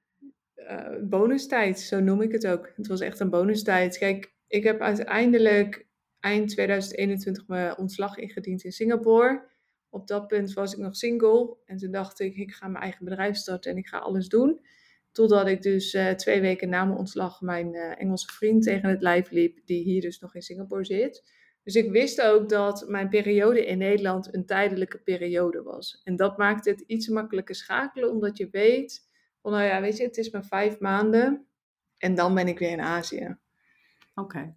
Uh, 0.57 1.09
bonustijd, 1.09 1.81
zo 1.81 2.01
noem 2.01 2.23
ik 2.23 2.33
het 2.33 2.47
ook. 2.47 2.73
Het 2.77 2.87
was 2.87 3.01
echt 3.01 3.21
een 3.21 3.31
bonustijd. 3.31 3.99
Kijk, 3.99 4.35
ik 4.47 4.65
heb 4.65 4.81
uiteindelijk 4.81 5.87
eind 6.21 6.49
2021 6.49 7.47
mijn 7.47 7.79
ontslag 7.79 8.17
ingediend 8.17 8.65
in 8.65 8.73
Singapore. 8.73 9.49
Op 9.89 10.07
dat 10.07 10.27
punt 10.27 10.53
was 10.53 10.73
ik 10.73 10.79
nog 10.79 10.97
single. 10.97 11.57
En 11.65 11.77
toen 11.77 11.91
dacht 11.91 12.21
ik, 12.21 12.37
ik 12.37 12.53
ga 12.53 12.69
mijn 12.69 12.83
eigen 12.83 13.05
bedrijf 13.05 13.37
starten 13.37 13.71
en 13.71 13.77
ik 13.77 13.89
ga 13.89 13.99
alles 13.99 14.29
doen. 14.29 14.61
Totdat 15.15 15.47
ik 15.47 15.63
dus 15.63 15.95
uh, 15.95 16.11
twee 16.11 16.41
weken 16.41 16.69
na 16.69 16.85
mijn 16.85 16.99
ontslag 16.99 17.41
mijn 17.41 17.75
uh, 17.75 18.01
Engelse 18.01 18.33
vriend 18.33 18.63
tegen 18.63 18.89
het 18.89 19.03
lijf 19.03 19.31
liep, 19.31 19.61
die 19.65 19.83
hier 19.83 20.01
dus 20.01 20.19
nog 20.19 20.35
in 20.35 20.43
Singapore 20.43 20.85
zit. 20.85 21.33
Dus 21.63 21.75
ik 21.75 21.91
wist 21.91 22.21
ook 22.21 22.49
dat 22.49 22.89
mijn 22.89 23.09
periode 23.09 23.67
in 23.67 23.79
Nederland 23.79 24.35
een 24.35 24.47
tijdelijke 24.47 24.99
periode 24.99 25.63
was. 25.63 26.01
En 26.05 26.17
dat 26.17 26.39
maakt 26.39 26.65
het 26.65 26.81
iets 26.81 27.09
makkelijker 27.09 27.55
schakelen, 27.55 28.11
omdat 28.11 28.37
je 28.37 28.49
weet, 28.51 29.09
van, 29.43 29.53
nou 29.53 29.65
ja, 29.65 29.81
weet 29.81 29.97
je, 29.97 30.05
het 30.05 30.17
is 30.17 30.31
maar 30.31 30.45
vijf 30.45 30.79
maanden 30.79 31.47
en 31.99 32.15
dan 32.15 32.35
ben 32.35 32.49
ik 32.49 32.59
weer 32.59 32.71
in 32.71 32.81
Azië. 32.81 33.37
Oké. 34.15 34.21
Okay. 34.21 34.57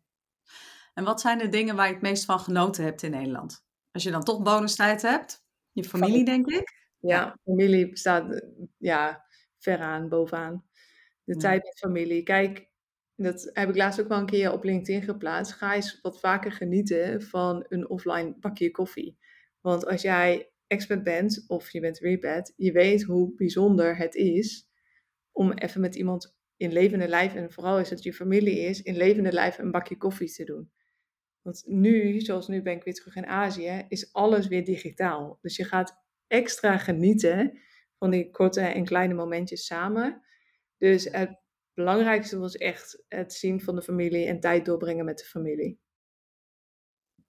En 0.93 1.03
wat 1.03 1.21
zijn 1.21 1.37
de 1.37 1.49
dingen 1.49 1.75
waar 1.75 1.87
je 1.87 1.93
het 1.93 2.01
meest 2.01 2.25
van 2.25 2.39
genoten 2.39 2.83
hebt 2.83 3.03
in 3.03 3.11
Nederland? 3.11 3.65
Als 3.91 4.03
je 4.03 4.11
dan 4.11 4.23
toch 4.23 4.41
bonustijd 4.41 5.01
hebt, 5.01 5.45
je 5.71 5.83
familie, 5.83 6.25
denk 6.25 6.47
ik? 6.47 6.85
Ja, 6.99 7.37
familie 7.43 7.97
staat 7.97 8.41
ja, 8.77 9.25
ver 9.57 9.79
aan, 9.79 10.09
bovenaan. 10.09 10.65
De 11.23 11.33
ja. 11.33 11.39
tijd 11.39 11.63
met 11.63 11.77
familie. 11.77 12.23
Kijk, 12.23 12.69
dat 13.15 13.49
heb 13.53 13.69
ik 13.69 13.75
laatst 13.75 14.01
ook 14.01 14.07
wel 14.07 14.17
een 14.17 14.25
keer 14.25 14.51
op 14.51 14.63
LinkedIn 14.63 15.01
geplaatst. 15.01 15.53
Ga 15.53 15.75
eens 15.75 16.01
wat 16.01 16.19
vaker 16.19 16.51
genieten 16.51 17.21
van 17.21 17.65
een 17.67 17.89
offline 17.89 18.35
bakje 18.39 18.71
koffie. 18.71 19.17
Want 19.61 19.85
als 19.85 20.01
jij 20.01 20.51
expert 20.67 21.03
bent 21.03 21.43
of 21.47 21.71
je 21.71 21.79
bent 21.79 21.99
repad, 21.99 22.53
je 22.55 22.71
weet 22.71 23.03
hoe 23.03 23.35
bijzonder 23.35 23.97
het 23.97 24.15
is 24.15 24.69
om 25.31 25.51
even 25.51 25.81
met 25.81 25.95
iemand 25.95 26.37
in 26.57 26.71
levende 26.71 27.07
lijf, 27.07 27.35
en 27.35 27.51
vooral 27.51 27.77
als 27.77 27.89
het 27.89 28.03
je 28.03 28.13
familie 28.13 28.59
is, 28.59 28.81
in 28.81 28.97
levende 28.97 29.31
lijf 29.31 29.57
een 29.57 29.71
bakje 29.71 29.97
koffie 29.97 30.31
te 30.31 30.43
doen. 30.43 30.71
Want 31.41 31.63
nu, 31.65 32.19
zoals 32.19 32.47
nu 32.47 32.61
ben 32.61 32.75
ik 32.75 32.83
weer 32.83 32.93
terug 32.93 33.15
in 33.15 33.25
Azië, 33.25 33.85
is 33.87 34.13
alles 34.13 34.47
weer 34.47 34.65
digitaal. 34.65 35.37
Dus 35.41 35.55
je 35.55 35.63
gaat 35.63 36.03
extra 36.27 36.77
genieten 36.77 37.59
van 37.97 38.09
die 38.09 38.31
korte 38.31 38.61
en 38.61 38.85
kleine 38.85 39.13
momentjes 39.13 39.65
samen. 39.65 40.21
Dus 40.77 41.03
het 41.03 41.39
belangrijkste 41.73 42.37
was 42.37 42.55
echt 42.55 43.03
het 43.07 43.33
zien 43.33 43.61
van 43.61 43.75
de 43.75 43.81
familie 43.81 44.25
en 44.25 44.39
tijd 44.39 44.65
doorbrengen 44.65 45.05
met 45.05 45.17
de 45.17 45.25
familie. 45.25 45.79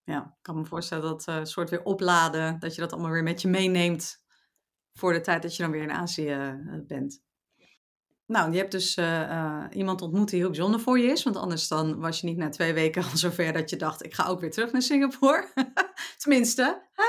Ja, 0.04 0.24
ik 0.24 0.42
kan 0.42 0.56
me 0.56 0.64
voorstellen 0.64 1.04
dat 1.04 1.26
uh, 1.28 1.44
soort 1.44 1.70
weer 1.70 1.82
opladen, 1.82 2.58
dat 2.58 2.74
je 2.74 2.80
dat 2.80 2.92
allemaal 2.92 3.10
weer 3.10 3.22
met 3.22 3.42
je 3.42 3.48
meeneemt 3.48 4.24
voor 4.92 5.12
de 5.12 5.20
tijd 5.20 5.42
dat 5.42 5.56
je 5.56 5.62
dan 5.62 5.72
weer 5.72 5.82
in 5.82 5.90
Azië 5.90 6.34
uh, 6.34 6.86
bent. 6.86 7.22
Nou, 8.26 8.52
je 8.52 8.58
hebt 8.58 8.72
dus 8.72 8.96
uh, 8.96 9.64
iemand 9.70 10.02
ontmoet 10.02 10.28
die 10.30 10.38
heel 10.38 10.48
bijzonder 10.48 10.80
voor 10.80 10.98
je 10.98 11.10
is. 11.10 11.22
Want 11.22 11.36
anders 11.36 11.68
dan 11.68 12.00
was 12.00 12.20
je 12.20 12.26
niet 12.26 12.36
na 12.36 12.48
twee 12.48 12.72
weken 12.72 13.02
al 13.02 13.16
zover 13.16 13.52
dat 13.52 13.70
je 13.70 13.76
dacht, 13.76 14.04
ik 14.04 14.14
ga 14.14 14.26
ook 14.26 14.40
weer 14.40 14.50
terug 14.50 14.72
naar 14.72 14.82
Singapore. 14.82 15.52
Tenminste, 16.22 16.82
hè? 16.92 17.02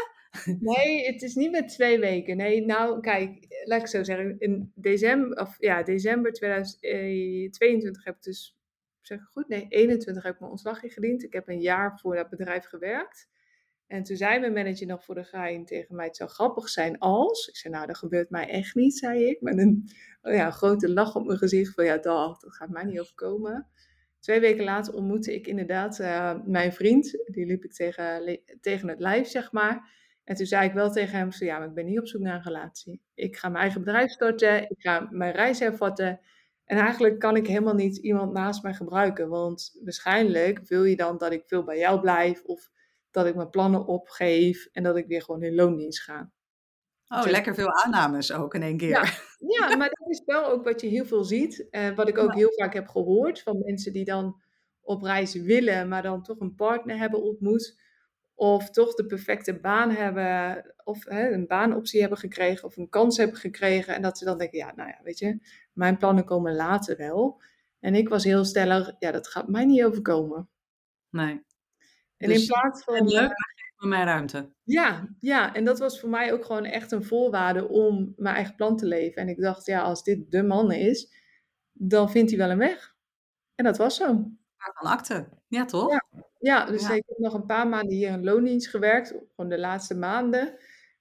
Nee, 0.59 1.05
het 1.05 1.21
is 1.21 1.35
niet 1.35 1.51
met 1.51 1.67
twee 1.67 1.99
weken. 1.99 2.37
Nee, 2.37 2.65
nou, 2.65 2.99
kijk, 2.99 3.45
laat 3.69 3.81
ik 3.81 3.87
zo 3.87 4.03
zeggen. 4.03 4.39
In 4.39 4.71
december, 4.75 5.39
of 5.39 5.55
ja, 5.59 5.83
december 5.83 6.33
2022 6.33 8.03
heb 8.03 8.15
ik 8.15 8.23
dus, 8.23 8.57
zeg 9.01 9.19
ik 9.19 9.27
goed? 9.31 9.47
Nee, 9.47 9.65
21 9.69 10.23
heb 10.23 10.33
ik 10.33 10.39
mijn 10.39 10.51
ontslag 10.51 10.83
ingediend. 10.83 11.23
Ik 11.23 11.33
heb 11.33 11.47
een 11.47 11.61
jaar 11.61 11.99
voor 11.99 12.15
dat 12.15 12.29
bedrijf 12.29 12.65
gewerkt. 12.65 13.29
En 13.87 14.03
toen 14.03 14.17
zei 14.17 14.39
mijn 14.39 14.53
manager 14.53 14.87
nog 14.87 15.03
voor 15.03 15.15
de 15.15 15.23
gein 15.23 15.65
tegen 15.65 15.95
mij, 15.95 16.05
het 16.05 16.15
zou 16.15 16.29
grappig 16.29 16.69
zijn 16.69 16.97
als. 16.97 17.47
Ik 17.47 17.55
zei, 17.55 17.73
nou, 17.73 17.87
dat 17.87 17.97
gebeurt 17.97 18.29
mij 18.29 18.49
echt 18.49 18.75
niet, 18.75 18.97
zei 18.97 19.25
ik. 19.25 19.41
Met 19.41 19.57
een 19.57 19.89
oh 20.21 20.33
ja, 20.33 20.51
grote 20.51 20.89
lach 20.89 21.15
op 21.15 21.25
mijn 21.25 21.37
gezicht 21.37 21.73
van, 21.73 21.85
ja, 21.85 21.97
dag, 21.97 22.39
dat 22.39 22.55
gaat 22.55 22.69
mij 22.69 22.83
niet 22.83 22.99
overkomen. 22.99 23.67
Twee 24.19 24.39
weken 24.39 24.63
later 24.63 24.93
ontmoette 24.93 25.33
ik 25.33 25.47
inderdaad 25.47 25.99
uh, 25.99 26.35
mijn 26.45 26.73
vriend. 26.73 27.23
Die 27.25 27.45
liep 27.45 27.63
ik 27.63 27.73
tegen, 27.73 28.39
tegen 28.61 28.87
het 28.87 28.99
lijf, 28.99 29.27
zeg 29.27 29.51
maar. 29.51 29.91
En 30.29 30.35
toen 30.35 30.45
zei 30.45 30.67
ik 30.67 30.73
wel 30.73 30.91
tegen 30.91 31.17
hem, 31.17 31.29
ja, 31.39 31.57
maar 31.57 31.67
ik 31.67 31.73
ben 31.73 31.85
niet 31.85 31.99
op 31.99 32.07
zoek 32.07 32.21
naar 32.21 32.35
een 32.35 32.43
relatie. 32.43 33.01
Ik 33.13 33.37
ga 33.37 33.49
mijn 33.49 33.61
eigen 33.61 33.83
bedrijf 33.83 34.11
starten, 34.11 34.69
ik 34.69 34.75
ga 34.77 35.07
mijn 35.11 35.31
reis 35.31 35.59
hervatten. 35.59 36.19
En 36.65 36.77
eigenlijk 36.77 37.19
kan 37.19 37.35
ik 37.35 37.47
helemaal 37.47 37.73
niet 37.73 37.97
iemand 37.97 38.33
naast 38.33 38.63
mij 38.63 38.73
gebruiken. 38.73 39.29
Want 39.29 39.79
waarschijnlijk 39.83 40.67
wil 40.67 40.83
je 40.83 40.95
dan 40.95 41.17
dat 41.17 41.31
ik 41.31 41.43
veel 41.45 41.63
bij 41.63 41.77
jou 41.77 41.99
blijf 41.99 42.43
of 42.43 42.69
dat 43.11 43.25
ik 43.25 43.35
mijn 43.35 43.49
plannen 43.49 43.85
opgeef 43.85 44.67
en 44.71 44.83
dat 44.83 44.97
ik 44.97 45.07
weer 45.07 45.21
gewoon 45.21 45.43
in 45.43 45.55
loondienst 45.55 46.01
ga. 46.01 46.31
Oh, 47.07 47.21
dus 47.23 47.31
lekker 47.31 47.55
veel 47.55 47.73
aannames 47.83 48.31
ook 48.31 48.53
in 48.53 48.63
één 48.63 48.77
keer. 48.77 48.89
Ja, 48.89 49.69
ja, 49.69 49.75
maar 49.75 49.89
dat 49.89 50.09
is 50.09 50.21
wel 50.25 50.45
ook 50.45 50.63
wat 50.63 50.81
je 50.81 50.87
heel 50.87 51.05
veel 51.05 51.23
ziet. 51.23 51.67
En 51.69 51.95
wat 51.95 52.07
ik 52.07 52.17
ook 52.17 52.33
heel 52.33 52.53
vaak 52.55 52.73
heb 52.73 52.87
gehoord 52.87 53.41
van 53.41 53.61
mensen 53.65 53.93
die 53.93 54.05
dan 54.05 54.41
op 54.81 55.01
reis 55.01 55.33
willen, 55.33 55.87
maar 55.87 56.03
dan 56.03 56.23
toch 56.23 56.39
een 56.39 56.55
partner 56.55 56.97
hebben 56.97 57.23
ontmoet. 57.23 57.87
Of 58.39 58.69
toch 58.69 58.93
de 58.93 59.05
perfecte 59.05 59.59
baan 59.59 59.91
hebben, 59.91 60.65
of 60.83 61.05
hè, 61.05 61.31
een 61.31 61.47
baanoptie 61.47 61.99
hebben 61.99 62.17
gekregen, 62.17 62.67
of 62.67 62.77
een 62.77 62.89
kans 62.89 63.17
hebben 63.17 63.37
gekregen. 63.37 63.95
En 63.95 64.01
dat 64.01 64.17
ze 64.17 64.25
dan 64.25 64.37
denken, 64.37 64.57
ja, 64.57 64.73
nou 64.75 64.89
ja, 64.89 64.99
weet 65.03 65.19
je, 65.19 65.39
mijn 65.73 65.97
plannen 65.97 66.25
komen 66.25 66.55
later 66.55 66.97
wel. 66.97 67.41
En 67.79 67.95
ik 67.95 68.09
was 68.09 68.23
heel 68.23 68.45
stellig, 68.45 68.95
ja, 68.99 69.11
dat 69.11 69.27
gaat 69.27 69.47
mij 69.47 69.65
niet 69.65 69.83
overkomen. 69.83 70.49
Nee. 71.09 71.45
En 72.17 72.29
dus, 72.29 72.41
in 72.41 72.47
plaats 72.47 72.83
van. 72.83 72.95
En 72.95 73.07
leuk, 73.07 73.19
maar 73.19 73.53
geef 73.55 73.73
me 73.77 73.87
mijn 73.87 74.05
ruimte. 74.05 74.49
Ja, 74.63 75.15
ja, 75.19 75.53
en 75.53 75.65
dat 75.65 75.79
was 75.79 75.99
voor 75.99 76.09
mij 76.09 76.33
ook 76.33 76.45
gewoon 76.45 76.65
echt 76.65 76.91
een 76.91 77.03
voorwaarde 77.03 77.67
om 77.67 78.13
mijn 78.15 78.35
eigen 78.35 78.55
plan 78.55 78.77
te 78.77 78.85
leven. 78.85 79.21
En 79.21 79.29
ik 79.29 79.41
dacht, 79.41 79.65
ja, 79.65 79.81
als 79.81 80.03
dit 80.03 80.31
de 80.31 80.43
man 80.43 80.71
is, 80.71 81.13
dan 81.71 82.11
vindt 82.11 82.29
hij 82.29 82.39
wel 82.39 82.49
een 82.49 82.57
weg. 82.57 82.95
En 83.55 83.65
dat 83.65 83.77
was 83.77 83.95
zo. 83.95 84.05
Van 84.57 84.91
akte, 84.91 85.29
ja 85.47 85.65
toch? 85.65 85.91
Ja, 85.91 86.05
ja 86.39 86.65
dus 86.65 86.89
ik 86.89 87.03
heb 87.07 87.17
nog 87.17 87.33
een 87.33 87.45
paar 87.45 87.67
maanden 87.67 87.95
hier 87.95 88.09
in 88.09 88.23
loondienst 88.23 88.69
gewerkt, 88.69 89.07
gewoon 89.35 89.49
de 89.49 89.59
laatste 89.59 89.95
maanden. 89.95 90.47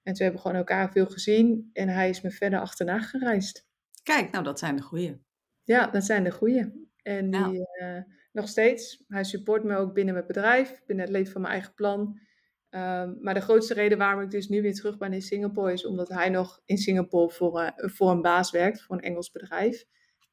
En 0.03 0.13
toen 0.13 0.23
hebben 0.23 0.33
we 0.33 0.47
gewoon 0.47 0.57
elkaar 0.57 0.91
veel 0.91 1.05
gezien 1.05 1.69
en 1.73 1.87
hij 1.87 2.09
is 2.09 2.21
me 2.21 2.31
verder 2.31 2.59
achterna 2.59 2.99
gereisd. 2.99 3.67
Kijk, 4.03 4.31
nou 4.31 4.43
dat 4.43 4.59
zijn 4.59 4.75
de 4.75 4.81
goeie. 4.81 5.21
Ja, 5.63 5.87
dat 5.87 6.03
zijn 6.03 6.23
de 6.23 6.31
goeie. 6.31 6.87
En 7.03 7.31
die, 7.31 7.67
uh, 7.81 8.01
nog 8.31 8.47
steeds. 8.47 9.03
Hij 9.07 9.23
support 9.23 9.63
me 9.63 9.75
ook 9.75 9.93
binnen 9.93 10.13
mijn 10.13 10.27
bedrijf, 10.27 10.81
binnen 10.85 11.05
het 11.05 11.13
leven 11.13 11.31
van 11.31 11.41
mijn 11.41 11.53
eigen 11.53 11.73
plan. 11.73 12.19
Um, 12.69 13.17
maar 13.21 13.33
de 13.33 13.41
grootste 13.41 13.73
reden 13.73 13.97
waarom 13.97 14.21
ik 14.21 14.31
dus 14.31 14.49
nu 14.49 14.61
weer 14.61 14.73
terug 14.73 14.97
ben 14.97 15.13
in 15.13 15.21
Singapore 15.21 15.73
is 15.73 15.85
omdat 15.85 16.09
hij 16.09 16.29
nog 16.29 16.61
in 16.65 16.77
Singapore 16.77 17.29
voor, 17.29 17.61
uh, 17.61 17.69
voor 17.75 18.11
een 18.11 18.21
baas 18.21 18.51
werkt, 18.51 18.81
voor 18.81 18.95
een 18.95 19.01
Engels 19.01 19.31
bedrijf. 19.31 19.85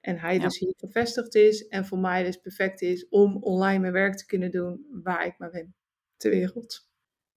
En 0.07 0.19
hij 0.19 0.39
dus 0.39 0.59
hier 0.59 0.75
gevestigd 0.77 1.35
is 1.35 1.69
en 1.69 1.87
voor 1.87 1.99
mij 1.99 2.25
dus 2.25 2.37
perfect 2.37 2.83
is 2.83 3.09
om 3.09 3.37
online 3.37 3.79
mijn 3.79 3.93
werk 3.93 4.17
te 4.17 4.27
kunnen 4.27 4.51
doen 4.51 4.87
waar 5.03 5.27
ik 5.27 5.39
maar 5.39 5.51
ben 5.51 5.75
ter 6.17 6.31
wereld. 6.31 6.89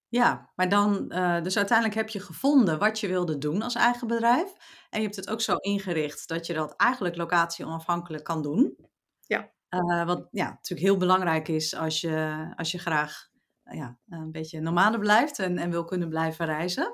Ja, 0.08 0.50
maar 0.54 0.68
dan, 0.68 1.12
uh, 1.12 1.42
dus 1.42 1.56
uiteindelijk 1.56 1.96
heb 1.98 2.08
je 2.08 2.20
gevonden 2.20 2.78
wat 2.78 3.00
je 3.00 3.08
wilde 3.08 3.38
doen 3.38 3.62
als 3.62 3.74
eigen 3.74 4.06
bedrijf. 4.06 4.52
En 4.90 4.98
je 4.98 5.04
hebt 5.04 5.16
het 5.16 5.30
ook 5.30 5.40
zo 5.40 5.56
ingericht 5.56 6.28
dat 6.28 6.46
je 6.46 6.52
dat 6.54 6.74
eigenlijk 6.76 7.16
locatie 7.16 7.64
onafhankelijk 7.64 8.24
kan 8.24 8.42
doen. 8.42 8.76
Ja. 9.20 9.52
Uh, 9.70 10.06
wat 10.06 10.28
ja, 10.30 10.48
natuurlijk 10.48 10.88
heel 10.88 10.96
belangrijk 10.96 11.48
is 11.48 11.74
als 11.74 12.00
je, 12.00 12.46
als 12.56 12.70
je 12.70 12.78
graag 12.78 13.28
uh, 13.64 13.78
ja, 13.78 13.98
een 14.08 14.32
beetje 14.32 14.60
nomade 14.60 14.98
blijft 14.98 15.38
en, 15.38 15.58
en 15.58 15.70
wil 15.70 15.84
kunnen 15.84 16.08
blijven 16.08 16.46
reizen. 16.46 16.84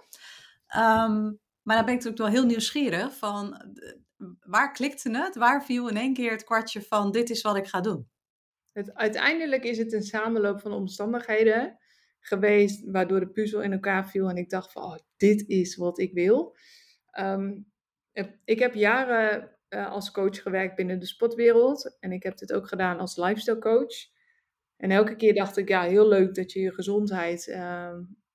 Um, 0.77 1.41
maar 1.62 1.77
dan 1.77 1.85
ben 1.85 1.95
ik 1.95 2.05
natuurlijk 2.05 2.19
wel 2.19 2.41
heel 2.41 2.45
nieuwsgierig 2.45 3.17
van 3.17 3.71
waar 4.40 4.72
klikte 4.72 5.11
het? 5.11 5.37
Waar 5.37 5.64
viel 5.64 5.88
in 5.88 5.96
één 5.96 6.14
keer 6.14 6.31
het 6.31 6.44
kwartje 6.44 6.83
van 6.83 7.12
dit 7.12 7.31
is 7.31 7.42
wat 7.42 7.57
ik 7.57 7.66
ga 7.66 7.81
doen? 7.81 8.09
Het, 8.72 8.94
uiteindelijk 8.94 9.64
is 9.64 9.79
het 9.79 9.92
een 9.92 10.02
samenloop 10.02 10.61
van 10.61 10.72
omstandigheden 10.72 11.79
geweest 12.20 12.90
waardoor 12.90 13.20
de 13.20 13.29
puzzel 13.29 13.62
in 13.62 13.72
elkaar 13.72 14.09
viel 14.09 14.29
en 14.29 14.37
ik 14.37 14.50
dacht 14.50 14.72
van 14.72 14.83
oh, 14.83 14.96
dit 15.16 15.48
is 15.48 15.76
wat 15.76 15.98
ik 15.98 16.12
wil. 16.12 16.57
Um, 17.18 17.72
ik 18.44 18.59
heb 18.59 18.74
jaren 18.74 19.57
uh, 19.68 19.90
als 19.90 20.11
coach 20.11 20.42
gewerkt 20.42 20.76
binnen 20.76 20.98
de 20.98 21.07
sportwereld. 21.07 21.96
En 22.00 22.12
ik 22.12 22.22
heb 22.22 22.37
dit 22.37 22.52
ook 22.52 22.68
gedaan 22.68 22.98
als 22.98 23.16
lifestyle 23.16 23.59
coach. 23.59 23.94
En 24.76 24.90
elke 24.90 25.16
keer 25.16 25.35
dacht 25.35 25.57
ik, 25.57 25.68
ja, 25.68 25.83
heel 25.83 26.09
leuk 26.09 26.35
dat 26.35 26.52
je 26.52 26.61
je 26.61 26.72
gezondheid, 26.72 27.46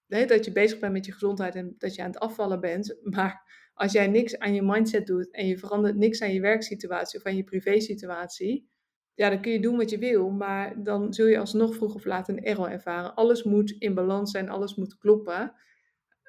nee, 0.07 0.25
dat 0.25 0.45
je 0.45 0.51
bezig 0.51 0.79
bent 0.79 0.93
met 0.93 1.05
je 1.05 1.11
gezondheid 1.11 1.55
en 1.55 1.75
dat 1.77 1.95
je 1.95 2.01
aan 2.01 2.11
het 2.11 2.19
afvallen 2.19 2.59
bent. 2.59 2.97
Maar 3.15 3.49
als 3.81 3.91
jij 3.91 4.07
niks 4.07 4.39
aan 4.39 4.53
je 4.53 4.61
mindset 4.61 5.07
doet 5.07 5.31
en 5.31 5.47
je 5.47 5.57
verandert 5.57 5.95
niks 5.95 6.21
aan 6.21 6.33
je 6.33 6.41
werksituatie 6.41 7.19
of 7.19 7.25
aan 7.25 7.35
je 7.35 7.43
privésituatie, 7.43 8.69
ja, 9.13 9.29
dan 9.29 9.41
kun 9.41 9.51
je 9.51 9.59
doen 9.59 9.77
wat 9.77 9.89
je 9.89 9.97
wil, 9.97 10.29
maar 10.29 10.83
dan 10.83 11.13
zul 11.13 11.25
je 11.25 11.39
alsnog 11.39 11.75
vroeg 11.75 11.95
of 11.95 12.05
laat 12.05 12.29
een 12.29 12.43
error 12.43 12.69
ervaren. 12.69 13.15
Alles 13.15 13.43
moet 13.43 13.71
in 13.71 13.93
balans 13.93 14.31
zijn, 14.31 14.49
alles 14.49 14.75
moet 14.75 14.97
kloppen. 14.97 15.53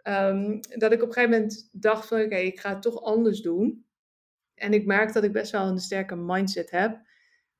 Um, 0.09 0.61
dat 0.61 0.93
ik 0.93 1.03
op 1.03 1.09
een 1.09 1.15
gegeven 1.15 1.31
moment 1.31 1.69
dacht 1.73 2.07
van, 2.07 2.21
oké, 2.21 2.37
ik 2.37 2.61
ga 2.61 2.71
het 2.71 2.83
toch 2.83 3.03
anders 3.03 3.41
doen. 3.41 3.87
En 4.55 4.73
ik 4.73 4.87
merk 4.87 5.13
dat 5.13 5.25
ik 5.25 5.33
best 5.33 5.53
wel 5.53 5.67
een 5.67 5.79
sterke 5.79 6.17
mindset 6.17 6.71
heb. 6.71 7.01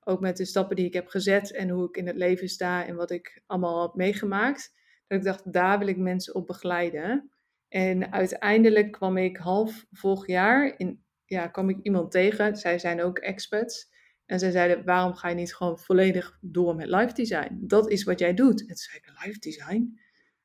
Ook 0.03 0.19
met 0.19 0.37
de 0.37 0.45
stappen 0.45 0.75
die 0.75 0.85
ik 0.85 0.93
heb 0.93 1.07
gezet 1.07 1.51
en 1.51 1.69
hoe 1.69 1.87
ik 1.87 1.97
in 1.97 2.07
het 2.07 2.15
leven 2.15 2.49
sta 2.49 2.85
en 2.85 2.95
wat 2.95 3.11
ik 3.11 3.41
allemaal 3.45 3.81
heb 3.81 3.95
meegemaakt. 3.95 4.73
Dat 5.07 5.17
ik 5.17 5.23
dacht, 5.23 5.53
daar 5.53 5.79
wil 5.79 5.87
ik 5.87 5.97
mensen 5.97 6.35
op 6.35 6.47
begeleiden. 6.47 7.32
En 7.73 8.11
uiteindelijk 8.11 8.91
kwam 8.91 9.17
ik 9.17 9.37
half 9.37 9.85
vorig 9.91 10.27
jaar, 10.27 10.73
in, 10.77 11.03
ja, 11.25 11.47
kwam 11.47 11.69
ik 11.69 11.77
iemand 11.81 12.11
tegen. 12.11 12.55
Zij 12.55 12.79
zijn 12.79 13.01
ook 13.01 13.17
experts. 13.17 13.91
En 14.25 14.39
zij 14.39 14.51
zeiden, 14.51 14.85
waarom 14.85 15.13
ga 15.13 15.29
je 15.29 15.35
niet 15.35 15.55
gewoon 15.55 15.79
volledig 15.79 16.37
door 16.41 16.75
met 16.75 16.87
live 16.87 17.13
design? 17.13 17.57
Dat 17.61 17.89
is 17.89 18.03
wat 18.03 18.19
jij 18.19 18.33
doet. 18.33 18.61
En 18.61 18.67
toen 18.67 18.75
zei 18.75 18.97
ik, 18.97 19.25
live 19.25 19.39
design? 19.39 19.99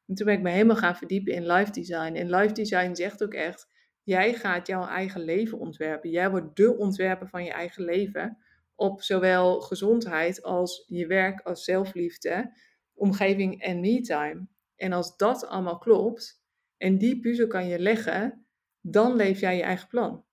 En 0.07 0.15
toen 0.15 0.27
ben 0.27 0.35
ik 0.35 0.43
me 0.43 0.51
helemaal 0.51 0.77
gaan 0.77 0.97
verdiepen 0.97 1.35
in 1.35 1.47
live 1.47 1.71
design. 1.71 2.15
En 2.15 2.31
live 2.31 2.53
design 2.53 2.95
zegt 2.95 3.23
ook 3.23 3.35
echt, 3.35 3.69
Jij 4.09 4.35
gaat 4.35 4.67
jouw 4.67 4.87
eigen 4.87 5.21
leven 5.21 5.59
ontwerpen. 5.59 6.11
Jij 6.11 6.31
wordt 6.31 6.57
de 6.57 6.77
ontwerper 6.77 7.29
van 7.29 7.45
je 7.45 7.51
eigen 7.51 7.85
leven. 7.85 8.39
Op 8.75 9.03
zowel 9.03 9.61
gezondheid 9.61 10.43
als 10.43 10.85
je 10.87 11.07
werk, 11.07 11.41
als 11.41 11.65
zelfliefde, 11.65 12.53
omgeving 12.95 13.63
en 13.63 13.81
me-time. 13.81 14.47
En 14.77 14.93
als 14.93 15.17
dat 15.17 15.47
allemaal 15.47 15.79
klopt 15.79 16.43
en 16.79 16.99
die 16.99 17.21
puzzel 17.21 17.47
kan 17.47 17.67
je 17.67 17.79
leggen, 17.79 18.47
dan 18.81 19.17
leef 19.17 19.41
jij 19.41 19.57
je 19.57 19.63
eigen 19.63 19.89
plan. 19.89 20.25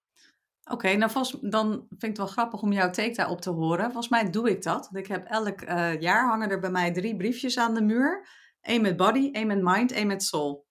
Oké, 0.72 0.96
nou 0.96 1.12
vast, 1.12 1.52
dan 1.52 1.72
vind 1.72 2.04
ik 2.04 2.08
het 2.08 2.18
wel 2.18 2.28
grappig 2.28 2.62
om 2.62 2.72
jouw 2.72 2.90
take 2.90 3.16
daarop 3.16 3.42
te 3.42 3.50
horen. 3.50 3.86
Volgens 3.86 4.10
mij 4.10 4.30
doe 4.30 4.50
ik 4.50 4.64
dat. 4.64 4.90
Ik 4.94 5.08
heb 5.08 5.26
elk 5.26 5.62
uh, 5.62 6.02
jaar 6.02 6.28
hangen 6.28 6.50
er 6.50 6.60
bij 6.60 6.70
mij 6.70 6.92
drie 6.92 7.16
briefjes 7.16 7.58
aan 7.58 7.74
de 7.74 7.82
muur. 7.82 8.28
Eén 8.62 8.82
met 8.82 8.98
body, 8.98 9.30
één 9.32 9.48
met 9.48 9.62
mind, 9.62 9.92
één 9.92 10.08
met 10.08 10.24
soul. 10.24 10.66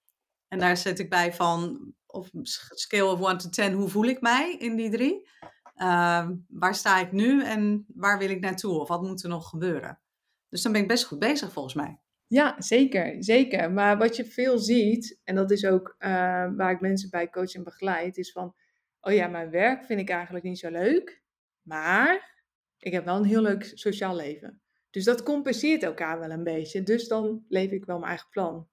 En 0.49 0.59
daar 0.59 0.77
zet 0.77 0.99
ik 0.99 1.11
bij 1.11 1.33
van 1.33 1.93
of 2.07 2.31
scale 2.71 3.05
of 3.05 3.29
1 3.29 3.39
to 3.39 3.49
10, 3.49 3.73
hoe 3.73 3.89
voel 3.89 4.05
ik 4.05 4.21
mij 4.21 4.57
in 4.59 4.77
die 4.77 4.91
drie? 4.91 5.29
Ehm, 5.75 6.35
waar 6.49 6.75
sta 6.75 7.01
ik 7.01 7.13
nu 7.13 7.43
en 7.43 7.87
waar 7.95 8.19
wil 8.19 8.31
ik 8.31 8.41
naartoe? 8.41 8.81
Of 8.81 8.89
wat 8.89 9.03
moet 9.03 9.23
er 9.23 9.29
nog 9.29 9.49
gebeuren? 9.49 10.01
Dus 10.49 10.63
dan 10.63 10.73
ben 10.73 10.81
ik 10.81 10.89
best 10.89 11.05
goed 11.05 11.19
bezig 11.19 11.53
volgens 11.53 11.75
mij. 11.75 12.01
Ja, 12.35 12.55
zeker, 12.59 13.17
zeker. 13.19 13.73
Maar 13.73 13.99
wat 13.99 14.17
je 14.17 14.25
veel 14.25 14.59
ziet, 14.59 15.21
en 15.25 15.35
dat 15.35 15.51
is 15.51 15.67
ook 15.67 15.95
uh, 15.99 16.09
waar 16.57 16.71
ik 16.71 16.81
mensen 16.81 17.11
bij 17.11 17.31
coach 17.31 17.55
en 17.55 17.65
begeleid, 17.65 18.17
is 18.17 18.33
van, 18.33 18.55
oh 19.01 19.13
ja, 19.13 19.29
mijn 19.29 19.51
werk 19.51 19.85
vind 19.85 20.01
ik 20.01 20.09
eigenlijk 20.09 20.45
niet 20.45 20.59
zo 20.59 20.71
leuk, 20.71 21.23
maar 21.63 22.43
ik 22.79 22.93
heb 22.93 23.05
wel 23.05 23.17
een 23.17 23.25
heel 23.25 23.43
leuk 23.43 23.73
sociaal 23.75 24.17
leven. 24.17 24.63
Dus 24.91 25.05
dat 25.05 25.23
compenseert 25.23 25.83
elkaar 25.83 26.19
wel 26.21 26.31
een 26.31 26.45
beetje. 26.45 26.83
Dus 26.83 27.09
dan 27.09 27.45
leef 27.49 27.71
ik 27.71 27.85
wel 27.85 27.97
mijn 27.97 28.09
eigen 28.09 28.29
plan. 28.31 28.69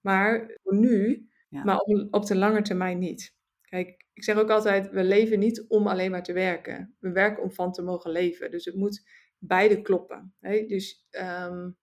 Maar 0.00 0.58
voor 0.62 0.76
nu, 0.76 1.28
ja. 1.48 1.64
maar 1.64 1.78
op, 1.78 2.14
op 2.14 2.26
de 2.26 2.36
lange 2.36 2.62
termijn 2.62 2.98
niet. 2.98 3.34
Kijk, 3.62 4.06
ik 4.12 4.24
zeg 4.24 4.36
ook 4.36 4.50
altijd, 4.50 4.90
we 4.90 5.04
leven 5.04 5.38
niet 5.38 5.64
om 5.68 5.86
alleen 5.86 6.10
maar 6.10 6.22
te 6.22 6.32
werken. 6.32 6.96
We 6.98 7.10
werken 7.10 7.42
om 7.42 7.52
van 7.52 7.72
te 7.72 7.82
mogen 7.82 8.10
leven. 8.10 8.50
Dus 8.50 8.64
het 8.64 8.74
moet 8.74 9.08
beide 9.38 9.82
kloppen. 9.82 10.34
Hè? 10.40 10.66
Dus 10.66 11.06
um, 11.10 11.80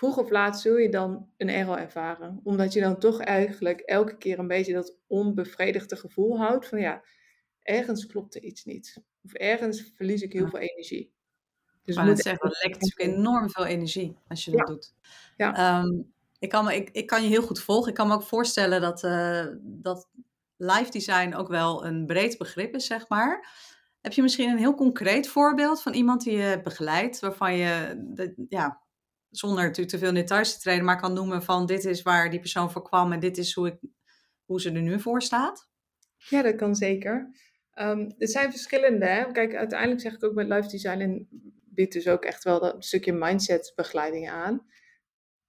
vroeg 0.00 0.16
of 0.16 0.30
laat 0.30 0.60
zul 0.60 0.76
je 0.76 0.88
dan 0.88 1.28
een 1.36 1.48
error 1.48 1.76
ervaren. 1.76 2.40
Omdat 2.44 2.72
je 2.72 2.80
dan 2.80 2.98
toch 2.98 3.20
eigenlijk 3.20 3.80
elke 3.80 4.16
keer 4.16 4.38
een 4.38 4.46
beetje 4.46 4.72
dat 4.72 4.96
onbevredigde 5.06 5.96
gevoel 5.96 6.38
houdt 6.38 6.68
van 6.68 6.80
ja, 6.80 7.02
ergens 7.62 8.06
klopt 8.06 8.34
er 8.34 8.42
iets 8.42 8.64
niet. 8.64 9.02
Of 9.24 9.32
ergens 9.32 9.92
verlies 9.94 10.22
ik 10.22 10.32
heel 10.32 10.48
veel 10.48 10.58
energie. 10.58 11.12
Dus 11.84 11.96
maar 11.96 12.06
het 12.06 12.20
zeggen, 12.20 12.48
het 12.48 12.62
lekt 12.62 12.80
natuurlijk 12.80 13.18
enorm 13.18 13.50
veel 13.50 13.64
energie 13.64 14.16
als 14.28 14.44
je 14.44 14.50
dat 14.50 14.66
doet. 14.66 14.94
Ja. 15.36 15.80
Um, 15.80 16.12
ik, 16.38 16.48
kan 16.48 16.64
me, 16.64 16.74
ik, 16.74 16.90
ik 16.90 17.06
kan 17.06 17.22
je 17.22 17.28
heel 17.28 17.42
goed 17.42 17.60
volgen. 17.60 17.88
Ik 17.88 17.94
kan 17.94 18.08
me 18.08 18.14
ook 18.14 18.22
voorstellen 18.22 18.80
dat, 18.80 19.02
uh, 19.02 19.46
dat 19.62 20.08
live 20.56 20.90
design 20.90 21.34
ook 21.34 21.48
wel 21.48 21.86
een 21.86 22.06
breed 22.06 22.38
begrip 22.38 22.74
is, 22.74 22.86
zeg 22.86 23.08
maar. 23.08 23.48
Heb 24.00 24.12
je 24.12 24.22
misschien 24.22 24.50
een 24.50 24.58
heel 24.58 24.74
concreet 24.74 25.28
voorbeeld 25.28 25.82
van 25.82 25.92
iemand 25.92 26.22
die 26.22 26.36
je 26.36 26.60
begeleidt, 26.62 27.20
waarvan 27.20 27.56
je, 27.56 28.00
de, 28.14 28.46
ja, 28.48 28.88
zonder 29.30 29.62
natuurlijk 29.62 29.88
te 29.88 29.98
veel 29.98 30.12
details 30.12 30.52
te 30.52 30.60
treden, 30.60 30.84
maar 30.84 31.00
kan 31.00 31.12
noemen 31.12 31.42
van 31.42 31.66
dit 31.66 31.84
is 31.84 32.02
waar 32.02 32.30
die 32.30 32.40
persoon 32.40 32.70
voor 32.70 32.82
kwam 32.82 33.12
en 33.12 33.20
dit 33.20 33.38
is 33.38 33.54
hoe, 33.54 33.66
ik, 33.66 33.78
hoe 34.44 34.60
ze 34.60 34.72
er 34.72 34.82
nu 34.82 35.00
voor 35.00 35.22
staat? 35.22 35.68
Ja, 36.16 36.42
dat 36.42 36.56
kan 36.56 36.74
zeker. 36.74 37.30
Um, 37.74 38.14
er 38.18 38.28
zijn 38.28 38.50
verschillende. 38.50 39.06
Hè? 39.06 39.32
Kijk, 39.32 39.54
uiteindelijk 39.54 40.00
zeg 40.00 40.14
ik 40.14 40.24
ook 40.24 40.34
met 40.34 40.48
live 40.48 40.68
design 40.68 41.00
en 41.00 41.28
biedt 41.64 41.92
dus 41.92 42.08
ook 42.08 42.24
echt 42.24 42.44
wel 42.44 42.60
dat 42.60 42.84
stukje 42.84 43.12
mindset 43.12 43.72
begeleiding 43.76 44.30
aan. 44.30 44.66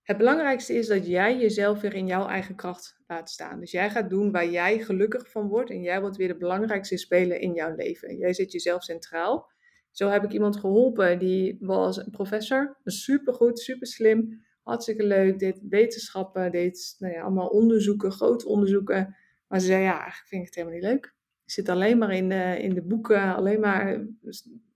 Het 0.02 0.18
belangrijkste 0.18 0.74
is 0.74 0.88
dat 0.88 1.08
jij 1.08 1.38
jezelf 1.38 1.82
weer 1.82 1.94
in 1.94 2.08
jouw 2.08 2.28
eigen 2.28 2.56
kracht 2.56 3.00
laat 3.08 3.30
staan. 3.30 3.60
Dus 3.60 3.72
jij 3.72 3.90
gaat 3.90 4.10
doen 4.10 4.32
waar 4.32 4.50
jij 4.50 4.80
gelukkig 4.80 5.32
van 5.32 5.48
wordt 5.48 5.70
en 5.70 5.82
jij 5.82 6.02
wordt 6.02 6.18
weer 6.18 6.28
de 6.28 6.38
belangrijkste 6.38 6.98
speler 6.98 7.40
in 7.40 7.54
jouw 7.54 7.76
leven. 7.76 8.18
Jij 8.18 8.34
zet 8.34 8.52
jezelf 8.52 8.84
centraal. 8.84 9.52
Zo 9.92 10.10
heb 10.10 10.24
ik 10.24 10.32
iemand 10.32 10.58
geholpen 10.58 11.20
die 11.20 11.58
was 11.60 11.98
een 11.98 12.12
professor, 12.12 12.78
supergoed, 12.84 13.60
super 13.60 13.88
slim, 13.88 14.44
hartstikke 14.64 15.04
leuk, 15.04 15.40
deed 15.40 15.62
wetenschappen, 15.70 16.52
deed 16.52 16.96
nou 17.00 17.14
ja, 17.14 17.22
allemaal 17.22 17.48
onderzoeken, 17.48 18.12
grote 18.12 18.48
onderzoeken. 18.48 19.16
Maar 19.48 19.60
ze 19.60 19.66
zei 19.66 19.84
ja, 19.84 20.00
eigenlijk 20.00 20.28
vind 20.28 20.42
ik 20.42 20.48
het 20.48 20.56
helemaal 20.56 20.78
niet 20.80 20.90
leuk. 20.90 21.06
Ik 21.46 21.52
zit 21.52 21.70
alleen 21.70 21.98
maar 21.98 22.12
in 22.12 22.30
de, 22.30 22.58
in 22.62 22.74
de 22.74 22.82
boeken, 22.82 23.36
alleen 23.36 23.60
maar 23.60 24.06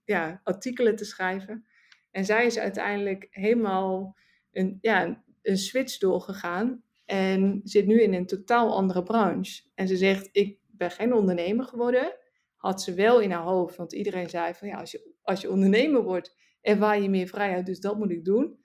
ja, 0.05 0.41
artikelen 0.43 0.95
te 0.95 1.05
schrijven. 1.05 1.65
En 2.11 2.25
zij 2.25 2.45
is 2.45 2.57
uiteindelijk 2.57 3.27
helemaal 3.29 4.17
een, 4.51 4.77
ja, 4.81 5.23
een 5.41 5.57
switch 5.57 5.97
doorgegaan 5.97 6.83
en 7.05 7.61
zit 7.63 7.85
nu 7.85 8.01
in 8.01 8.13
een 8.13 8.25
totaal 8.25 8.75
andere 8.75 9.03
branche. 9.03 9.63
En 9.75 9.87
ze 9.87 9.97
zegt, 9.97 10.29
ik 10.31 10.57
ben 10.67 10.91
geen 10.91 11.13
ondernemer 11.13 11.65
geworden. 11.65 12.17
Had 12.65 12.81
ze 12.81 12.93
wel 12.93 13.19
in 13.19 13.31
haar 13.31 13.43
hoofd, 13.43 13.75
want 13.75 13.93
iedereen 13.93 14.29
zei 14.29 14.53
van 14.53 14.67
ja, 14.67 14.79
als 14.79 14.91
je, 14.91 15.13
als 15.21 15.41
je 15.41 15.49
ondernemer 15.49 16.03
wordt, 16.03 16.37
ervaar 16.61 17.01
je 17.01 17.09
meer 17.09 17.27
vrijheid, 17.27 17.65
dus 17.65 17.79
dat 17.79 17.97
moet 17.97 18.11
ik 18.11 18.25
doen. 18.25 18.59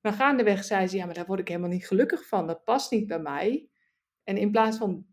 Maar 0.00 0.12
gaandeweg 0.12 0.64
zei 0.64 0.86
ze, 0.86 0.96
ja, 0.96 1.04
maar 1.04 1.14
daar 1.14 1.26
word 1.26 1.40
ik 1.40 1.48
helemaal 1.48 1.70
niet 1.70 1.86
gelukkig 1.86 2.26
van. 2.26 2.46
Dat 2.46 2.64
past 2.64 2.90
niet 2.90 3.06
bij 3.06 3.20
mij. 3.20 3.70
En 4.24 4.36
in 4.36 4.50
plaats 4.50 4.76
van 4.76 5.06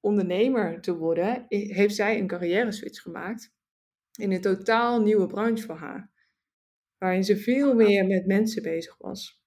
ondernemer 0.00 0.80
te 0.80 0.96
worden, 0.96 1.44
heeft 1.48 1.94
zij 1.94 2.18
een 2.18 2.26
carrière 2.26 2.72
switch 2.72 3.02
gemaakt 3.02 3.54
in 4.12 4.32
een 4.32 4.40
totaal 4.40 5.02
nieuwe 5.02 5.26
branche 5.26 5.64
voor 5.64 5.76
haar. 5.76 6.12
Waarin 6.98 7.24
ze 7.24 7.36
veel 7.36 7.74
meer 7.74 8.06
met 8.06 8.26
mensen 8.26 8.62
bezig 8.62 8.98
was. 8.98 9.44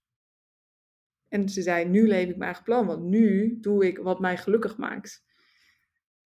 En 1.27 1.49
ze 1.49 1.61
zei, 1.61 1.85
nu 1.85 2.07
leef 2.07 2.29
ik 2.29 2.37
mijn 2.37 2.41
eigen 2.41 2.63
plan, 2.63 2.85
want 2.85 3.03
nu 3.03 3.57
doe 3.59 3.87
ik 3.87 3.97
wat 3.97 4.19
mij 4.19 4.37
gelukkig 4.37 4.77
maakt. 4.77 5.31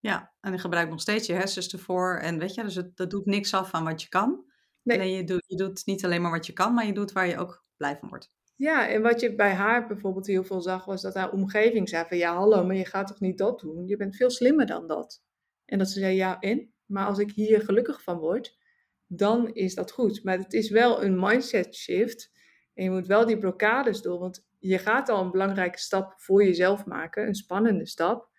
Ja, 0.05 0.33
en 0.41 0.53
je 0.53 0.59
gebruikt 0.59 0.91
nog 0.91 1.01
steeds 1.01 1.27
je 1.27 1.33
hersens 1.33 1.73
ervoor. 1.73 2.17
En 2.17 2.39
weet 2.39 2.55
je, 2.55 2.63
dus 2.63 2.75
het, 2.75 2.97
dat 2.97 3.11
doet 3.11 3.27
niks 3.27 3.55
af 3.55 3.71
van 3.71 3.85
wat 3.85 4.03
je 4.03 4.09
kan. 4.09 4.45
Nee. 4.83 4.99
Alleen 4.99 5.13
je 5.13 5.25
doet, 5.25 5.45
je 5.47 5.57
doet 5.57 5.87
niet 5.87 6.05
alleen 6.05 6.23
maar 6.23 6.31
wat 6.31 6.47
je 6.47 6.53
kan, 6.53 6.75
maar 6.75 6.87
je 6.87 6.93
doet 6.93 7.13
waar 7.13 7.27
je 7.27 7.39
ook 7.39 7.65
blij 7.77 7.97
van 7.97 8.09
wordt. 8.09 8.29
Ja, 8.57 8.89
en 8.89 9.03
wat 9.03 9.21
je 9.21 9.35
bij 9.35 9.53
haar 9.53 9.87
bijvoorbeeld 9.87 10.27
heel 10.27 10.45
veel 10.45 10.61
zag, 10.61 10.85
was 10.85 11.03
dat 11.03 11.15
haar 11.15 11.33
omgeving 11.33 11.89
zei 11.89 12.05
van 12.09 12.17
ja, 12.17 12.35
hallo, 12.35 12.65
maar 12.65 12.77
je 12.77 12.85
gaat 12.85 13.07
toch 13.07 13.21
niet 13.21 13.39
dat 13.39 13.61
doen? 13.61 13.87
Je 13.87 13.97
bent 13.97 14.17
veel 14.17 14.31
slimmer 14.31 14.67
dan 14.67 14.87
dat. 14.87 15.23
En 15.65 15.79
dat 15.79 15.91
ze 15.91 15.99
zei 15.99 16.17
ja, 16.17 16.41
en? 16.41 16.73
Maar 16.87 17.07
als 17.07 17.19
ik 17.19 17.31
hier 17.31 17.61
gelukkig 17.61 18.03
van 18.03 18.19
word, 18.19 18.59
dan 19.07 19.55
is 19.55 19.75
dat 19.75 19.91
goed. 19.91 20.25
Maar 20.25 20.39
het 20.39 20.53
is 20.53 20.71
wel 20.71 21.05
een 21.05 21.21
mindset 21.21 21.75
shift. 21.75 22.31
En 22.75 22.85
je 22.85 22.91
moet 22.91 23.07
wel 23.07 23.27
die 23.27 23.39
blokkades 23.39 24.03
door, 24.03 24.19
want 24.19 24.47
je 24.59 24.79
gaat 24.79 25.09
al 25.09 25.23
een 25.23 25.31
belangrijke 25.31 25.79
stap 25.79 26.15
voor 26.17 26.45
jezelf 26.45 26.85
maken, 26.85 27.27
een 27.27 27.35
spannende 27.35 27.87
stap. 27.87 28.33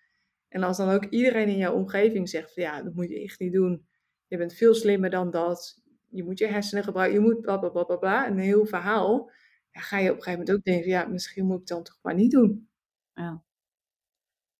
En 0.48 0.62
als 0.62 0.76
dan 0.76 0.88
ook 0.88 1.04
iedereen 1.04 1.48
in 1.48 1.56
jouw 1.56 1.74
omgeving 1.74 2.28
zegt 2.28 2.54
van 2.54 2.62
ja, 2.62 2.82
dat 2.82 2.94
moet 2.94 3.08
je 3.08 3.22
echt 3.22 3.40
niet 3.40 3.52
doen. 3.52 3.86
Je 4.26 4.36
bent 4.36 4.54
veel 4.54 4.74
slimmer 4.74 5.10
dan 5.10 5.30
dat. 5.30 5.82
Je 6.10 6.24
moet 6.24 6.38
je 6.38 6.46
hersenen 6.46 6.84
gebruiken. 6.84 7.20
Je 7.20 7.26
moet 7.26 7.40
bla 7.40 7.56
bla 7.56 7.68
bla 7.68 7.96
bla 7.96 8.26
Een 8.26 8.38
heel 8.38 8.66
verhaal. 8.66 9.30
Ja, 9.70 9.80
ga 9.80 9.98
je 9.98 10.10
op 10.10 10.16
een 10.16 10.22
gegeven 10.22 10.38
moment 10.38 10.56
ook 10.56 10.64
denken, 10.64 10.90
ja, 10.90 11.06
misschien 11.06 11.46
moet 11.46 11.54
ik 11.54 11.58
het 11.58 11.68
dan 11.68 11.82
toch 11.82 11.98
maar 12.02 12.14
niet 12.14 12.30
doen. 12.30 12.68
Ja. 13.14 13.44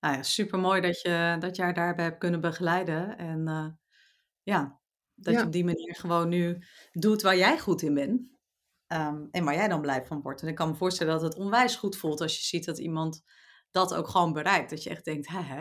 Nou 0.01 0.15
ja, 0.15 0.23
super 0.23 0.59
mooi 0.59 0.81
dat 0.81 1.01
je, 1.01 1.37
dat 1.39 1.57
haar 1.57 1.75
daarbij 1.75 2.05
hebt 2.05 2.19
kunnen 2.19 2.41
begeleiden. 2.41 3.19
En 3.19 3.49
uh, 3.49 3.69
ja, 4.43 4.81
dat 5.15 5.35
je 5.35 5.43
op 5.43 5.53
die 5.53 5.65
manier 5.65 5.95
gewoon 5.95 6.29
nu 6.29 6.59
doet 6.93 7.23
waar 7.23 7.37
jij 7.37 7.59
goed 7.59 7.83
in 7.83 7.95
bent. 7.95 8.21
Um, 8.93 9.29
en 9.31 9.45
waar 9.45 9.55
jij 9.55 9.69
dan 9.69 9.81
blij 9.81 10.05
van 10.05 10.23
wordt. 10.23 10.43
En 10.43 10.49
ik 10.49 10.55
kan 10.55 10.69
me 10.69 10.75
voorstellen 10.75 11.13
dat 11.13 11.23
het 11.23 11.37
onwijs 11.37 11.77
goed 11.77 11.97
voelt 11.97 12.21
als 12.21 12.37
je 12.37 12.43
ziet 12.43 12.65
dat 12.65 12.79
iemand 12.79 13.25
dat 13.71 13.95
ook 13.95 14.09
gewoon 14.09 14.33
bereikt. 14.33 14.71
Dat 14.71 14.83
je 14.83 14.91
echt 14.91 15.05
denkt, 15.05 15.29
hè 15.29 15.41
hè. 15.41 15.61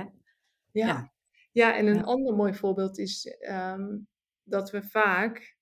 Ja, 0.72 0.88
ja. 0.88 1.14
ja 1.52 1.76
en 1.78 1.88
een 1.88 2.04
ander 2.04 2.36
mooi 2.36 2.54
voorbeeld 2.54 2.98
is 2.98 3.38
um, 3.50 4.08
dat 4.44 4.72
we 4.72 4.84
vaak 4.84 5.58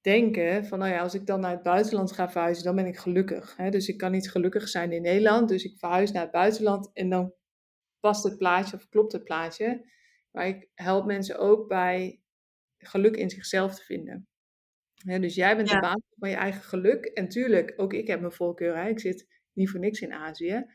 denken 0.00 0.66
van, 0.66 0.78
nou 0.78 0.92
ja, 0.92 1.00
als 1.00 1.14
ik 1.14 1.26
dan 1.26 1.40
naar 1.40 1.50
het 1.50 1.62
buitenland 1.62 2.12
ga 2.12 2.30
verhuizen, 2.30 2.64
dan 2.64 2.76
ben 2.76 2.86
ik 2.86 2.98
gelukkig. 2.98 3.56
Hè? 3.56 3.70
Dus 3.70 3.88
ik 3.88 3.98
kan 3.98 4.12
niet 4.12 4.30
gelukkig 4.30 4.68
zijn 4.68 4.92
in 4.92 5.02
Nederland, 5.02 5.48
dus 5.48 5.64
ik 5.64 5.78
verhuis 5.78 6.12
naar 6.12 6.22
het 6.22 6.32
buitenland 6.32 6.90
en 6.92 7.10
dan 7.10 7.34
past 8.00 8.24
het 8.24 8.38
plaatje 8.38 8.76
of 8.76 8.88
klopt 8.88 9.12
het 9.12 9.24
plaatje. 9.24 9.92
Maar 10.30 10.46
ik 10.46 10.68
help 10.74 11.06
mensen 11.06 11.38
ook 11.38 11.68
bij 11.68 12.22
geluk 12.78 13.16
in 13.16 13.30
zichzelf 13.30 13.74
te 13.74 13.82
vinden 13.82 14.28
dus 15.04 15.34
jij 15.34 15.56
bent 15.56 15.68
de 15.68 15.80
baas 15.80 16.00
van 16.18 16.30
je 16.30 16.36
eigen 16.36 16.62
geluk. 16.62 17.04
En 17.04 17.28
tuurlijk, 17.28 17.72
ook 17.76 17.92
ik 17.92 18.06
heb 18.06 18.20
mijn 18.20 18.32
voorkeur. 18.32 18.76
Hè. 18.76 18.88
Ik 18.88 19.00
zit 19.00 19.26
niet 19.54 19.70
voor 19.70 19.80
niks 19.80 20.00
in 20.00 20.12
Azië. 20.12 20.66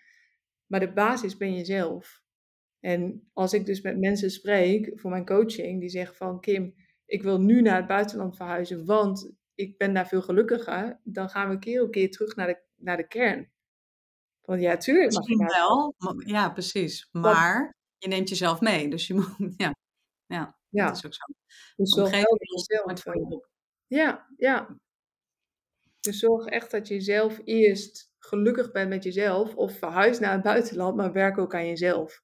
Maar 0.65 0.79
de 0.79 0.93
basis 0.93 1.37
ben 1.37 1.55
jezelf. 1.55 2.21
En 2.79 3.29
als 3.33 3.53
ik 3.53 3.65
dus 3.65 3.81
met 3.81 3.99
mensen 3.99 4.31
spreek 4.31 4.91
voor 4.99 5.09
mijn 5.09 5.25
coaching, 5.25 5.79
die 5.79 5.89
zeggen 5.89 6.15
van 6.15 6.41
Kim, 6.41 6.75
ik 7.05 7.23
wil 7.23 7.41
nu 7.41 7.61
naar 7.61 7.77
het 7.77 7.87
buitenland 7.87 8.35
verhuizen, 8.35 8.85
want 8.85 9.33
ik 9.55 9.77
ben 9.77 9.93
daar 9.93 10.07
veel 10.07 10.21
gelukkiger. 10.21 10.99
Dan 11.03 11.29
gaan 11.29 11.49
we 11.49 11.59
keer 11.59 11.81
op 11.81 11.91
keer 11.91 12.11
terug 12.11 12.35
naar 12.35 12.47
de, 12.47 12.61
naar 12.75 12.97
de 12.97 13.07
kern. 13.07 13.51
Want 14.41 14.61
ja, 14.61 14.77
tuurlijk. 14.77 15.15
Misschien 15.15 15.47
wel. 15.47 15.95
Ja, 16.25 16.49
precies. 16.49 17.09
Maar 17.11 17.77
je 17.97 18.07
neemt 18.07 18.29
jezelf 18.29 18.61
mee. 18.61 18.89
Dus 18.89 19.07
je 19.07 19.13
moet, 19.13 19.35
ja. 19.57 19.75
Ja, 20.25 20.59
ja. 20.69 20.85
dat 20.85 20.95
is 20.95 21.05
ook 21.05 21.13
zo. 21.13 21.23
Dus 21.75 21.89
zorg 21.89 22.11
wel 22.11 22.85
dat 22.85 23.01
voor 23.01 23.17
je 23.17 23.21
op. 23.23 23.49
Ja, 23.87 24.27
ja. 24.37 24.79
Dus 25.99 26.19
zorg 26.19 26.45
echt 26.45 26.71
dat 26.71 26.87
je 26.87 27.01
zelf 27.01 27.39
eerst 27.43 28.08
gelukkig 28.19 28.71
bent 28.71 28.89
met 28.89 29.03
jezelf. 29.03 29.55
Of 29.55 29.77
verhuis 29.77 30.19
naar 30.19 30.31
het 30.31 30.41
buitenland, 30.41 30.95
maar 30.95 31.11
werk 31.11 31.37
ook 31.37 31.55
aan 31.55 31.67
jezelf. 31.67 32.21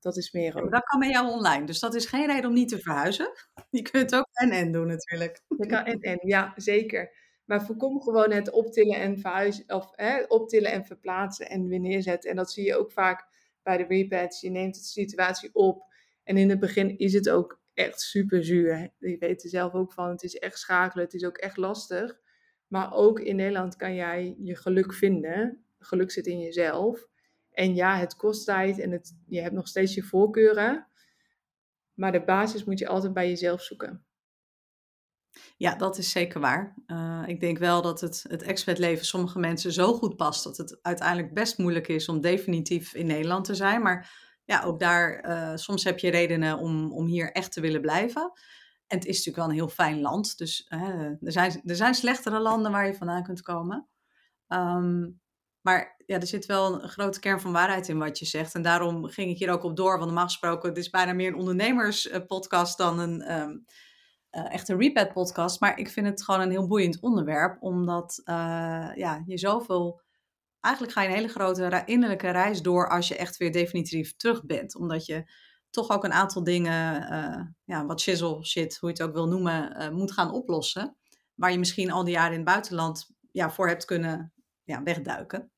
Dat 0.00 0.16
is 0.16 0.32
meer 0.32 0.62
ook. 0.62 0.70
dat 0.70 0.84
kan 0.84 0.98
met 0.98 1.10
jou 1.10 1.28
online. 1.28 1.66
Dus 1.66 1.80
dat 1.80 1.94
is 1.94 2.06
geen 2.06 2.26
reden 2.26 2.46
om 2.46 2.54
niet 2.54 2.68
te 2.68 2.78
verhuizen. 2.78 3.30
Je 3.70 3.82
kunt 3.82 4.14
ook 4.14 4.28
en-en 4.32 4.72
doen 4.72 4.86
natuurlijk. 4.86 5.42
Je 5.56 5.66
kan 5.66 5.84
en-en, 5.84 6.18
ja, 6.22 6.52
zeker. 6.56 7.16
Maar 7.44 7.64
voorkom 7.64 8.02
gewoon 8.02 8.30
het 8.30 8.50
optillen 8.50 9.00
en 9.00 9.18
verhuizen. 9.18 9.64
Of 9.74 9.90
hè, 9.92 10.22
optillen 10.22 10.72
en 10.72 10.84
verplaatsen 10.84 11.48
en 11.48 11.68
weer 11.68 11.80
neerzetten. 11.80 12.30
En 12.30 12.36
dat 12.36 12.52
zie 12.52 12.64
je 12.64 12.76
ook 12.76 12.92
vaak 12.92 13.26
bij 13.62 13.76
de 13.76 13.84
repads. 13.84 14.40
Je 14.40 14.50
neemt 14.50 14.74
de 14.74 14.80
situatie 14.80 15.50
op. 15.52 15.82
En 16.24 16.36
in 16.36 16.50
het 16.50 16.60
begin 16.60 16.98
is 16.98 17.12
het 17.12 17.30
ook 17.30 17.60
echt 17.74 18.00
super 18.00 18.44
zuur. 18.44 18.90
Je 18.98 19.18
weet 19.18 19.42
er 19.42 19.48
zelf 19.48 19.72
ook 19.72 19.92
van, 19.92 20.08
het 20.08 20.22
is 20.22 20.34
echt 20.34 20.58
schakelen, 20.58 21.04
het 21.04 21.14
is 21.14 21.24
ook 21.24 21.38
echt 21.38 21.56
lastig. 21.56 22.18
Maar 22.68 22.92
ook 22.92 23.20
in 23.20 23.36
Nederland 23.36 23.76
kan 23.76 23.94
jij 23.94 24.36
je 24.38 24.56
geluk 24.56 24.94
vinden. 24.94 25.64
Geluk 25.78 26.10
zit 26.10 26.26
in 26.26 26.38
jezelf. 26.38 27.06
En 27.52 27.74
ja, 27.74 27.98
het 27.98 28.16
kost 28.16 28.44
tijd 28.44 28.78
en 28.78 28.90
het, 28.90 29.16
je 29.26 29.40
hebt 29.40 29.54
nog 29.54 29.68
steeds 29.68 29.94
je 29.94 30.02
voorkeuren. 30.02 30.86
Maar 31.94 32.12
de 32.12 32.24
basis 32.24 32.64
moet 32.64 32.78
je 32.78 32.88
altijd 32.88 33.12
bij 33.12 33.28
jezelf 33.28 33.62
zoeken. 33.62 34.06
Ja, 35.56 35.74
dat 35.74 35.98
is 35.98 36.10
zeker 36.10 36.40
waar. 36.40 36.74
Uh, 36.86 37.22
ik 37.26 37.40
denk 37.40 37.58
wel 37.58 37.82
dat 37.82 38.00
het, 38.00 38.24
het 38.28 38.42
expertleven 38.42 39.06
sommige 39.06 39.38
mensen 39.38 39.72
zo 39.72 39.92
goed 39.92 40.16
past 40.16 40.44
dat 40.44 40.56
het 40.56 40.78
uiteindelijk 40.82 41.34
best 41.34 41.58
moeilijk 41.58 41.88
is 41.88 42.08
om 42.08 42.20
definitief 42.20 42.94
in 42.94 43.06
Nederland 43.06 43.44
te 43.44 43.54
zijn. 43.54 43.82
Maar 43.82 44.26
ja, 44.44 44.62
ook 44.62 44.80
daar, 44.80 45.28
uh, 45.28 45.56
soms 45.56 45.84
heb 45.84 45.98
je 45.98 46.10
redenen 46.10 46.58
om, 46.58 46.92
om 46.92 47.06
hier 47.06 47.32
echt 47.32 47.52
te 47.52 47.60
willen 47.60 47.80
blijven. 47.80 48.32
En 48.88 48.98
het 48.98 49.06
is 49.06 49.16
natuurlijk 49.16 49.36
wel 49.36 49.48
een 49.48 49.54
heel 49.54 49.68
fijn 49.68 50.00
land. 50.00 50.38
Dus 50.38 50.66
er, 50.68 51.18
zijn, 51.20 51.60
er 51.64 51.76
zijn 51.76 51.94
slechtere 51.94 52.38
landen 52.40 52.72
waar 52.72 52.86
je 52.86 52.94
vandaan 52.94 53.22
kunt 53.22 53.42
komen. 53.42 53.88
Um, 54.48 55.20
maar 55.60 56.02
ja, 56.06 56.20
er 56.20 56.26
zit 56.26 56.46
wel 56.46 56.82
een 56.82 56.88
grote 56.88 57.20
kern 57.20 57.40
van 57.40 57.52
waarheid 57.52 57.88
in 57.88 57.98
wat 57.98 58.18
je 58.18 58.24
zegt. 58.24 58.54
En 58.54 58.62
daarom 58.62 59.04
ging 59.04 59.30
ik 59.30 59.38
hier 59.38 59.50
ook 59.50 59.62
op 59.62 59.76
door. 59.76 59.92
Want 59.92 60.04
normaal 60.04 60.24
gesproken, 60.24 60.68
het 60.68 60.78
is 60.78 60.90
bijna 60.90 61.12
meer 61.12 61.28
een 61.28 61.38
ondernemerspodcast 61.38 62.78
dan 62.78 62.98
een 62.98 63.40
um, 63.40 63.64
uh, 64.30 64.52
echte 64.52 64.76
repat 64.76 65.12
podcast. 65.12 65.60
Maar 65.60 65.78
ik 65.78 65.90
vind 65.90 66.06
het 66.06 66.24
gewoon 66.24 66.40
een 66.40 66.50
heel 66.50 66.66
boeiend 66.66 67.00
onderwerp. 67.00 67.62
Omdat 67.62 68.20
uh, 68.24 68.34
ja, 68.94 69.22
je 69.26 69.38
zoveel... 69.38 70.00
Eigenlijk 70.60 70.94
ga 70.94 71.02
je 71.02 71.08
een 71.08 71.14
hele 71.14 71.28
grote 71.28 71.82
innerlijke 71.84 72.30
reis 72.30 72.62
door 72.62 72.88
als 72.88 73.08
je 73.08 73.16
echt 73.16 73.36
weer 73.36 73.52
definitief 73.52 74.16
terug 74.16 74.44
bent. 74.44 74.76
Omdat 74.76 75.06
je 75.06 75.30
toch 75.70 75.90
ook 75.90 76.04
een 76.04 76.12
aantal 76.12 76.44
dingen, 76.44 77.02
uh, 77.12 77.44
ja, 77.64 77.86
wat 77.86 78.00
shizzle 78.00 78.44
shit, 78.44 78.76
hoe 78.76 78.88
je 78.88 78.94
het 78.94 79.04
ook 79.04 79.14
wil 79.14 79.28
noemen, 79.28 79.94
moet 79.94 80.12
gaan 80.12 80.32
oplossen. 80.32 80.96
Waar 81.34 81.52
je 81.52 81.58
misschien 81.58 81.90
al 81.90 82.04
die 82.04 82.14
jaren 82.14 82.30
in 82.30 82.40
het 82.40 82.48
buitenland 82.48 83.10
ja, 83.32 83.50
voor 83.50 83.68
hebt 83.68 83.84
kunnen 83.84 84.32
ja, 84.64 84.82
wegduiken. 84.82 85.50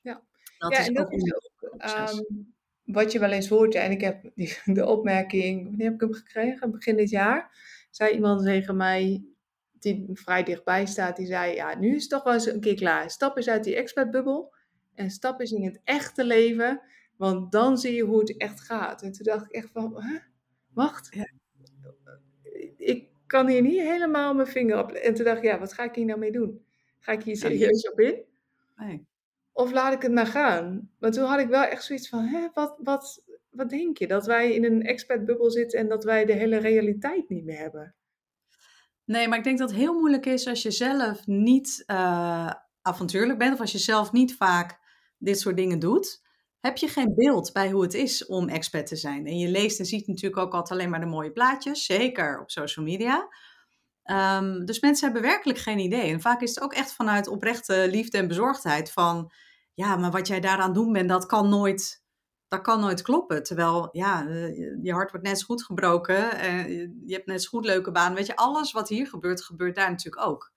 Ja, 0.00 0.22
dat 0.58 0.72
ja 0.72 0.78
is 0.78 0.86
en 0.86 0.94
dat 0.94 1.12
is 1.12 1.32
ook 1.32 2.12
um, 2.12 2.54
wat 2.82 3.12
je 3.12 3.18
wel 3.18 3.30
eens 3.30 3.48
hoort. 3.48 3.74
En 3.74 3.90
ik 3.90 4.00
heb 4.00 4.30
die, 4.34 4.58
de 4.78 4.86
opmerking, 4.86 5.64
wanneer 5.64 5.84
heb 5.84 5.94
ik 5.94 6.00
hem 6.00 6.12
gekregen? 6.12 6.70
Begin 6.70 6.96
dit 6.96 7.10
jaar. 7.10 7.56
Zei 7.90 8.14
iemand 8.14 8.42
tegen 8.42 8.76
mij, 8.76 9.24
die 9.72 10.08
vrij 10.12 10.42
dichtbij 10.42 10.86
staat, 10.86 11.16
die 11.16 11.26
zei, 11.26 11.54
ja, 11.54 11.78
nu 11.78 11.94
is 11.94 12.02
het 12.02 12.10
toch 12.10 12.22
wel 12.22 12.32
eens 12.32 12.46
een 12.46 12.60
keer 12.60 12.74
klaar. 12.74 13.10
Stap 13.10 13.36
eens 13.36 13.48
uit 13.48 13.64
die 13.64 13.76
expertbubbel 13.76 14.54
en 14.94 15.10
stap 15.10 15.40
eens 15.40 15.52
in 15.52 15.64
het 15.64 15.80
echte 15.84 16.24
leven, 16.24 16.80
want 17.18 17.52
dan 17.52 17.78
zie 17.78 17.94
je 17.94 18.02
hoe 18.02 18.18
het 18.18 18.36
echt 18.36 18.60
gaat. 18.60 19.02
En 19.02 19.12
toen 19.12 19.24
dacht 19.24 19.44
ik 19.44 19.52
echt 19.52 19.70
van, 19.72 20.02
hè? 20.02 20.18
wacht, 20.68 21.08
ja. 21.14 21.30
ik 22.76 23.08
kan 23.26 23.48
hier 23.48 23.62
niet 23.62 23.80
helemaal 23.80 24.34
mijn 24.34 24.46
vinger 24.46 24.78
op. 24.78 24.90
En 24.90 25.14
toen 25.14 25.24
dacht 25.24 25.38
ik, 25.38 25.44
ja, 25.44 25.58
wat 25.58 25.72
ga 25.72 25.84
ik 25.84 25.94
hier 25.94 26.04
nou 26.04 26.18
mee 26.18 26.32
doen? 26.32 26.64
Ga 26.98 27.12
ik 27.12 27.22
hier 27.22 27.36
serieus 27.36 27.90
op 27.90 28.00
in? 28.00 28.24
Nee. 28.76 29.06
Of 29.52 29.72
laat 29.72 29.92
ik 29.92 30.02
het 30.02 30.12
maar 30.12 30.26
gaan? 30.26 30.90
Maar 30.98 31.10
toen 31.10 31.24
had 31.24 31.40
ik 31.40 31.48
wel 31.48 31.62
echt 31.62 31.84
zoiets 31.84 32.08
van, 32.08 32.24
hè, 32.24 32.48
wat, 32.54 32.76
wat, 32.82 33.24
wat 33.50 33.70
denk 33.70 33.98
je? 33.98 34.06
Dat 34.06 34.26
wij 34.26 34.54
in 34.54 34.64
een 34.64 34.82
expertbubbel 34.82 35.50
zitten 35.50 35.78
en 35.78 35.88
dat 35.88 36.04
wij 36.04 36.24
de 36.24 36.32
hele 36.32 36.56
realiteit 36.56 37.28
niet 37.28 37.44
meer 37.44 37.58
hebben? 37.58 37.94
Nee, 39.04 39.28
maar 39.28 39.38
ik 39.38 39.44
denk 39.44 39.58
dat 39.58 39.70
het 39.70 39.78
heel 39.78 39.98
moeilijk 39.98 40.26
is 40.26 40.46
als 40.46 40.62
je 40.62 40.70
zelf 40.70 41.26
niet 41.26 41.84
uh, 41.86 42.52
avontuurlijk 42.82 43.38
bent 43.38 43.52
of 43.52 43.60
als 43.60 43.72
je 43.72 43.78
zelf 43.78 44.12
niet 44.12 44.34
vaak 44.34 44.78
dit 45.18 45.40
soort 45.40 45.56
dingen 45.56 45.78
doet. 45.78 46.22
Heb 46.60 46.76
je 46.76 46.88
geen 46.88 47.14
beeld 47.14 47.52
bij 47.52 47.70
hoe 47.70 47.82
het 47.82 47.94
is 47.94 48.26
om 48.26 48.48
expert 48.48 48.86
te 48.86 48.96
zijn? 48.96 49.26
En 49.26 49.38
je 49.38 49.48
leest 49.48 49.78
en 49.78 49.86
ziet 49.86 50.06
natuurlijk 50.06 50.42
ook 50.42 50.52
altijd 50.52 50.78
alleen 50.78 50.90
maar 50.90 51.00
de 51.00 51.06
mooie 51.06 51.32
plaatjes, 51.32 51.84
zeker 51.84 52.40
op 52.40 52.50
social 52.50 52.84
media. 52.84 53.28
Um, 54.10 54.64
dus 54.64 54.80
mensen 54.80 55.04
hebben 55.04 55.30
werkelijk 55.30 55.58
geen 55.58 55.78
idee. 55.78 56.12
En 56.12 56.20
vaak 56.20 56.40
is 56.40 56.54
het 56.54 56.64
ook 56.64 56.72
echt 56.72 56.92
vanuit 56.92 57.28
oprechte 57.28 57.88
liefde 57.90 58.18
en 58.18 58.28
bezorgdheid 58.28 58.92
van, 58.92 59.32
ja, 59.74 59.96
maar 59.96 60.10
wat 60.10 60.26
jij 60.26 60.40
daaraan 60.40 60.72
doen 60.72 60.92
bent, 60.92 61.08
dat 61.08 61.26
kan 61.26 61.48
nooit, 61.48 62.02
dat 62.48 62.60
kan 62.60 62.80
nooit 62.80 63.02
kloppen. 63.02 63.42
Terwijl, 63.42 63.88
ja, 63.92 64.28
eh, 64.28 64.82
je 64.82 64.92
hart 64.92 65.10
wordt 65.10 65.26
net 65.26 65.38
zo 65.38 65.44
goed 65.46 65.64
gebroken, 65.64 66.44
uh, 66.44 66.68
je 67.06 67.14
hebt 67.14 67.26
net 67.26 67.42
zo 67.42 67.48
goed 67.48 67.64
leuke 67.64 67.90
baan. 67.90 68.14
Weet 68.14 68.26
je, 68.26 68.36
alles 68.36 68.72
wat 68.72 68.88
hier 68.88 69.06
gebeurt, 69.06 69.44
gebeurt 69.44 69.74
daar 69.74 69.90
natuurlijk 69.90 70.26
ook. 70.26 70.52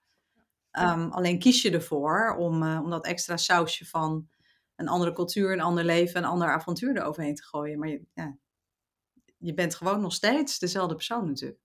Um, 0.78 1.10
alleen 1.10 1.38
kies 1.38 1.62
je 1.62 1.70
ervoor 1.70 2.36
om, 2.38 2.62
uh, 2.62 2.80
om 2.82 2.90
dat 2.90 3.06
extra 3.06 3.36
sausje 3.36 3.86
van 3.86 4.28
een 4.76 4.88
andere 4.88 5.12
cultuur, 5.12 5.52
een 5.52 5.60
ander 5.60 5.84
leven, 5.84 6.22
een 6.22 6.28
ander 6.28 6.48
avontuur 6.48 6.96
eroverheen 6.96 7.34
te 7.34 7.44
gooien. 7.44 7.78
Maar 7.78 7.88
je, 7.88 8.02
ja, 8.14 8.36
je 9.38 9.54
bent 9.54 9.74
gewoon 9.74 10.00
nog 10.00 10.12
steeds 10.12 10.58
dezelfde 10.58 10.94
persoon 10.94 11.26
natuurlijk. 11.26 11.60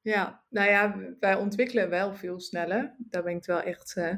Ja, 0.00 0.44
nou 0.48 0.70
ja, 0.70 1.14
wij 1.20 1.36
ontwikkelen 1.36 1.90
wel 1.90 2.14
veel 2.14 2.40
sneller. 2.40 2.96
Daar 2.98 3.22
ben 3.22 3.36
ik 3.36 3.44
wel 3.44 3.60
echt, 3.60 3.96
uh, 3.96 4.08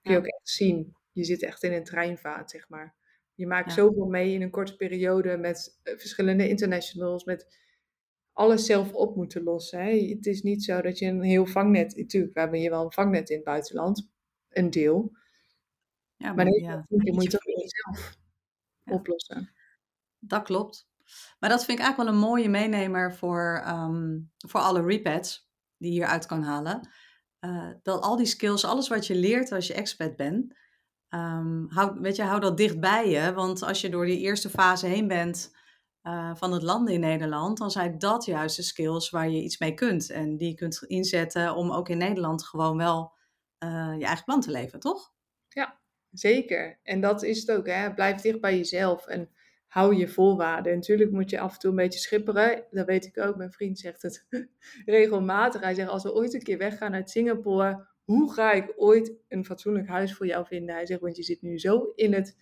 kun 0.00 0.12
je 0.12 0.16
ook 0.16 0.26
echt 0.26 0.48
zien. 0.48 0.96
Je 1.12 1.24
zit 1.24 1.42
echt 1.42 1.62
in 1.62 1.72
een 1.72 1.84
treinvaart, 1.84 2.50
zeg 2.50 2.68
maar. 2.68 2.94
Je 3.34 3.46
maakt 3.46 3.68
ja. 3.68 3.74
zoveel 3.74 4.06
mee 4.06 4.32
in 4.32 4.42
een 4.42 4.50
korte 4.50 4.76
periode 4.76 5.36
met 5.36 5.80
uh, 5.84 5.98
verschillende 5.98 6.48
internationals, 6.48 7.24
met 7.24 7.58
alles 8.32 8.66
zelf 8.66 8.92
op 8.92 9.16
moeten 9.16 9.42
lossen. 9.42 9.80
Hè. 9.80 10.08
Het 10.08 10.26
is 10.26 10.42
niet 10.42 10.64
zo 10.64 10.80
dat 10.80 10.98
je 10.98 11.06
een 11.06 11.22
heel 11.22 11.46
vangnet, 11.46 11.96
natuurlijk, 11.96 12.34
we 12.34 12.40
hebben 12.40 12.58
hier 12.58 12.70
wel 12.70 12.84
een 12.84 12.92
vangnet 12.92 13.30
in 13.30 13.36
het 13.36 13.44
buitenland, 13.44 14.10
een 14.48 14.70
deel. 14.70 15.10
Ja, 16.16 16.26
maar, 16.26 16.34
maar 16.34 16.44
nee, 16.44 16.62
ja, 16.62 16.86
je 16.88 17.12
moet 17.12 17.32
je 17.32 17.38
oplossen. 18.84 19.52
Dat 20.18 20.42
klopt. 20.42 20.88
Maar 21.38 21.50
dat 21.50 21.64
vind 21.64 21.78
ik 21.78 21.84
eigenlijk 21.84 22.10
wel 22.10 22.20
een 22.20 22.28
mooie 22.28 22.48
meenemer 22.48 23.14
voor, 23.14 23.64
um, 23.66 24.32
voor 24.36 24.60
alle 24.60 24.82
repads 24.82 25.50
die 25.76 25.92
je 25.92 25.98
hieruit 25.98 26.26
kan 26.26 26.42
halen. 26.42 26.88
Uh, 27.40 27.70
dat 27.82 28.02
al 28.02 28.16
die 28.16 28.26
skills, 28.26 28.64
alles 28.64 28.88
wat 28.88 29.06
je 29.06 29.14
leert 29.14 29.52
als 29.52 29.66
je 29.66 29.74
expert 29.74 30.16
bent, 30.16 30.54
um, 31.08 31.66
hou, 31.70 32.00
weet 32.00 32.16
je, 32.16 32.22
hou 32.22 32.40
dat 32.40 32.56
dicht 32.56 32.80
bij 32.80 33.08
je. 33.08 33.32
Want 33.32 33.62
als 33.62 33.80
je 33.80 33.88
door 33.88 34.06
die 34.06 34.18
eerste 34.18 34.50
fase 34.50 34.86
heen 34.86 35.08
bent 35.08 35.56
uh, 36.02 36.34
van 36.34 36.52
het 36.52 36.62
landen 36.62 36.94
in 36.94 37.00
Nederland, 37.00 37.58
dan 37.58 37.70
zijn 37.70 37.98
dat 37.98 38.24
juist 38.24 38.56
de 38.56 38.62
skills 38.62 39.10
waar 39.10 39.28
je 39.28 39.42
iets 39.42 39.58
mee 39.58 39.74
kunt. 39.74 40.10
En 40.10 40.36
die 40.36 40.48
je 40.48 40.54
kunt 40.54 40.82
inzetten 40.82 41.54
om 41.54 41.70
ook 41.70 41.88
in 41.88 41.98
Nederland 41.98 42.44
gewoon 42.44 42.76
wel 42.76 43.12
uh, 43.64 43.94
je 43.98 44.04
eigen 44.04 44.24
plan 44.24 44.40
te 44.40 44.50
leven, 44.50 44.80
toch? 44.80 45.12
Ja, 45.48 45.80
zeker. 46.12 46.78
En 46.82 47.00
dat 47.00 47.22
is 47.22 47.40
het 47.40 47.50
ook, 47.50 47.66
hè. 47.66 47.94
Blijf 47.94 48.20
dicht 48.20 48.40
bij 48.40 48.56
jezelf. 48.56 49.06
En 49.06 49.30
hou 49.66 49.96
je 49.96 50.08
voorwaarden. 50.08 50.74
natuurlijk 50.74 51.10
moet 51.10 51.30
je 51.30 51.40
af 51.40 51.52
en 51.52 51.58
toe 51.58 51.70
een 51.70 51.76
beetje 51.76 51.98
schipperen. 51.98 52.64
Dat 52.70 52.86
weet 52.86 53.06
ik 53.06 53.18
ook. 53.18 53.36
Mijn 53.36 53.52
vriend 53.52 53.78
zegt 53.78 54.02
het 54.02 54.26
regelmatig. 54.84 55.60
Hij 55.60 55.74
zegt, 55.74 55.88
als 55.88 56.02
we 56.02 56.14
ooit 56.14 56.34
een 56.34 56.42
keer 56.42 56.58
weggaan 56.58 56.94
uit 56.94 57.10
Singapore, 57.10 57.86
hoe 58.04 58.32
ga 58.32 58.52
ik 58.52 58.72
ooit 58.76 59.12
een 59.28 59.44
fatsoenlijk 59.44 59.88
huis 59.88 60.14
voor 60.14 60.26
jou 60.26 60.46
vinden? 60.46 60.74
Hij 60.74 60.86
zegt, 60.86 61.00
want 61.00 61.16
je 61.16 61.22
zit 61.22 61.42
nu 61.42 61.58
zo 61.58 61.92
in 61.94 62.12
het 62.12 62.36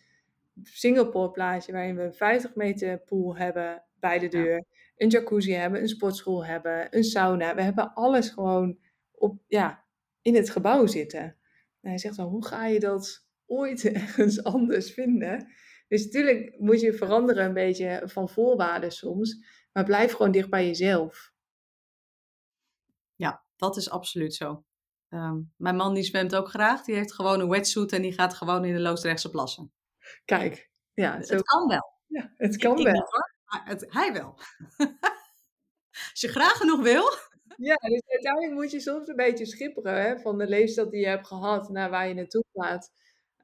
Singapore 0.63 1.31
plaatje, 1.31 1.73
waarin 1.73 1.97
we 1.97 2.03
een 2.03 2.15
50 2.15 2.55
meter 2.55 2.99
pool 2.99 3.37
hebben 3.37 3.85
bij 4.01 4.19
de 4.19 4.29
deur, 4.29 4.65
een 4.97 5.09
jacuzzi 5.09 5.53
hebben, 5.53 5.81
een 5.81 5.89
sportschool 5.89 6.45
hebben, 6.45 6.97
een 6.97 7.05
sauna. 7.05 7.55
We 7.55 7.63
hebben 7.63 7.95
alles 7.95 8.29
gewoon 8.29 8.79
op, 9.13 9.39
ja, 9.47 9.85
in 10.23 10.35
het 10.35 10.51
gebouw 10.51 10.87
zitten. 10.87 11.37
En 11.81 11.89
hij 11.89 11.99
zegt 11.99 12.17
dan, 12.17 12.29
hoe 12.29 12.47
ga 12.47 12.67
je 12.67 12.81
dat 12.81 13.28
ooit 13.49 13.85
ergens 13.93 14.43
anders 14.43 14.93
vinden? 14.93 15.53
Dus 15.89 16.05
natuurlijk 16.05 16.59
moet 16.59 16.81
je 16.81 16.93
veranderen 16.93 17.45
een 17.45 17.55
beetje 17.55 18.03
van 18.05 18.29
voorwaarden 18.29 18.93
soms, 18.93 19.45
maar 19.73 19.85
blijf 19.85 20.13
gewoon 20.13 20.33
dicht 20.33 20.51
bij 20.51 20.67
jezelf. 20.67 21.33
Ja, 23.15 23.45
dat 23.57 23.77
is 23.77 23.91
absoluut 23.91 24.35
zo. 24.35 24.65
Um, 25.09 25.53
mijn 25.57 25.77
man 25.77 25.95
die 25.95 26.03
zwemt 26.03 26.35
ook 26.35 26.49
graag, 26.49 26.85
die 26.85 26.95
heeft 26.95 27.15
gewoon 27.15 27.41
een 27.41 27.49
wetsuit 27.49 27.93
en 27.93 28.03
die 28.03 28.13
gaat 28.13 28.35
gewoon 28.35 28.65
in 28.65 28.75
de 28.75 28.81
Loosdrechtse 28.81 29.31
plassen. 29.31 29.73
Kijk, 30.25 30.71
ja. 30.95 31.23
Zo... 31.23 31.35
Het 31.35 31.43
kan 31.43 31.69
wel. 31.69 31.93
Ja, 32.07 32.33
het 32.37 32.57
kan 32.57 32.79
ik, 32.79 32.85
wel. 32.85 32.95
Ik 32.95 33.09
hoor, 33.09 33.35
maar 33.45 33.63
het, 33.65 33.87
hij 33.89 34.13
wel. 34.13 34.39
Als 36.11 36.21
je 36.21 36.29
graag 36.29 36.57
genoeg 36.57 36.83
wil. 36.83 37.05
Ja, 37.57 37.75
dus 37.75 38.03
uiteindelijk 38.07 38.53
moet 38.53 38.71
je 38.71 38.81
soms 38.81 39.09
een 39.09 39.17
beetje 39.17 39.47
schipperen 39.47 40.03
hè, 40.03 40.19
van 40.19 40.39
de 40.39 40.47
leefstijl 40.47 40.91
die 40.91 41.01
je 41.01 41.07
hebt 41.07 41.27
gehad 41.27 41.69
naar 41.69 41.91
waar 41.91 42.09
je 42.09 42.15
naartoe 42.15 42.45
gaat. 42.53 42.91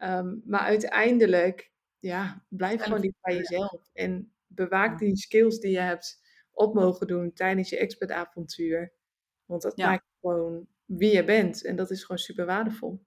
Um, 0.05 0.43
maar 0.45 0.61
uiteindelijk 0.61 1.73
ja, 1.99 2.45
blijf 2.49 2.83
gewoon 2.83 3.01
dicht 3.01 3.21
bij 3.21 3.37
jezelf. 3.37 3.91
En 3.93 4.33
bewaak 4.47 4.99
die 4.99 5.17
skills 5.17 5.59
die 5.59 5.71
je 5.71 5.81
hebt 5.81 6.21
op 6.51 6.75
mogen 6.75 7.07
doen 7.07 7.33
tijdens 7.33 7.69
je 7.69 7.79
expertavontuur. 7.79 8.93
Want 9.45 9.63
dat 9.63 9.77
maakt 9.77 10.07
gewoon 10.21 10.67
wie 10.85 11.15
je 11.15 11.25
bent. 11.25 11.65
En 11.65 11.77
dat 11.77 11.91
is 11.91 12.01
gewoon 12.01 12.19
super 12.19 12.47
waardevol. 12.47 13.05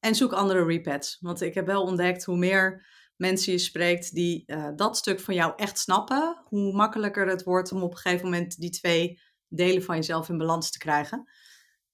En 0.00 0.14
zoek 0.14 0.32
andere 0.32 0.64
repads. 0.64 1.18
Want 1.20 1.40
ik 1.40 1.54
heb 1.54 1.66
wel 1.66 1.82
ontdekt 1.82 2.24
hoe 2.24 2.36
meer 2.36 2.86
mensen 3.16 3.52
je 3.52 3.58
spreekt 3.58 4.14
die 4.14 4.42
uh, 4.46 4.68
dat 4.76 4.96
stuk 4.96 5.20
van 5.20 5.34
jou 5.34 5.52
echt 5.56 5.78
snappen, 5.78 6.42
hoe 6.44 6.72
makkelijker 6.72 7.28
het 7.28 7.42
wordt 7.42 7.72
om 7.72 7.82
op 7.82 7.90
een 7.90 7.98
gegeven 7.98 8.24
moment 8.24 8.60
die 8.60 8.70
twee 8.70 9.20
delen 9.48 9.82
van 9.82 9.96
jezelf 9.96 10.28
in 10.28 10.38
balans 10.38 10.70
te 10.70 10.78
krijgen. 10.78 11.30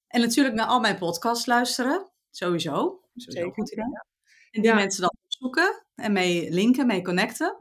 En 0.06 0.20
natuurlijk 0.20 0.54
naar 0.54 0.66
al 0.66 0.80
mijn 0.80 0.98
podcasts 0.98 1.46
luisteren. 1.46 2.10
Sowieso. 2.30 3.05
Sowieso 3.16 3.50
goed 3.50 3.72
idee. 3.72 3.84
En 4.50 4.62
die 4.62 4.74
mensen 4.74 5.00
dan 5.00 5.16
opzoeken 5.24 5.86
en 5.94 6.12
mee 6.12 6.50
linken, 6.50 6.86
mee 6.86 7.02
connecten. 7.02 7.56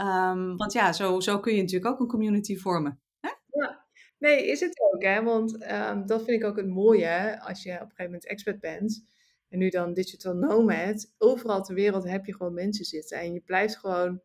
Um, 0.00 0.56
want 0.56 0.72
ja, 0.72 0.92
zo, 0.92 1.20
zo 1.20 1.40
kun 1.40 1.54
je 1.54 1.60
natuurlijk 1.60 1.92
ook 1.92 2.00
een 2.00 2.06
community 2.06 2.56
vormen. 2.56 3.00
Hè? 3.20 3.30
Ja, 3.46 3.86
nee, 4.18 4.46
is 4.46 4.60
het 4.60 4.80
ook. 4.92 5.02
Hè? 5.02 5.22
Want 5.22 5.70
um, 5.70 6.06
dat 6.06 6.24
vind 6.24 6.42
ik 6.42 6.44
ook 6.44 6.56
het 6.56 6.68
mooie 6.68 7.04
hè? 7.04 7.40
als 7.40 7.62
je 7.62 7.72
op 7.72 7.80
een 7.80 7.86
gegeven 7.86 8.04
moment 8.04 8.26
expert 8.26 8.60
bent. 8.60 9.04
En 9.48 9.58
nu 9.58 9.68
dan 9.68 9.92
digital 9.92 10.34
nomad. 10.34 11.14
Overal 11.18 11.62
ter 11.62 11.74
wereld 11.74 12.08
heb 12.08 12.24
je 12.24 12.34
gewoon 12.34 12.54
mensen 12.54 12.84
zitten. 12.84 13.18
En 13.18 13.32
je 13.32 13.40
blijft 13.40 13.76
gewoon 13.76 14.22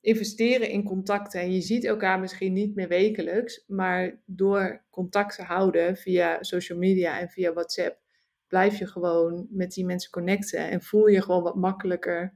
investeren 0.00 0.68
in 0.68 0.84
contacten. 0.84 1.40
En 1.40 1.52
je 1.52 1.60
ziet 1.60 1.84
elkaar 1.84 2.20
misschien 2.20 2.52
niet 2.52 2.74
meer 2.74 2.88
wekelijks, 2.88 3.64
maar 3.66 4.22
door 4.26 4.84
contact 4.90 5.34
te 5.34 5.42
houden 5.42 5.96
via 5.96 6.42
social 6.42 6.78
media 6.78 7.20
en 7.20 7.28
via 7.28 7.52
WhatsApp, 7.52 8.00
blijf 8.48 8.78
je 8.78 8.86
gewoon 8.86 9.46
met 9.50 9.72
die 9.72 9.84
mensen 9.84 10.10
connecten 10.10 10.70
en 10.70 10.82
voel 10.82 11.06
je 11.06 11.22
gewoon 11.22 11.42
wat 11.42 11.56
makkelijker. 11.56 12.34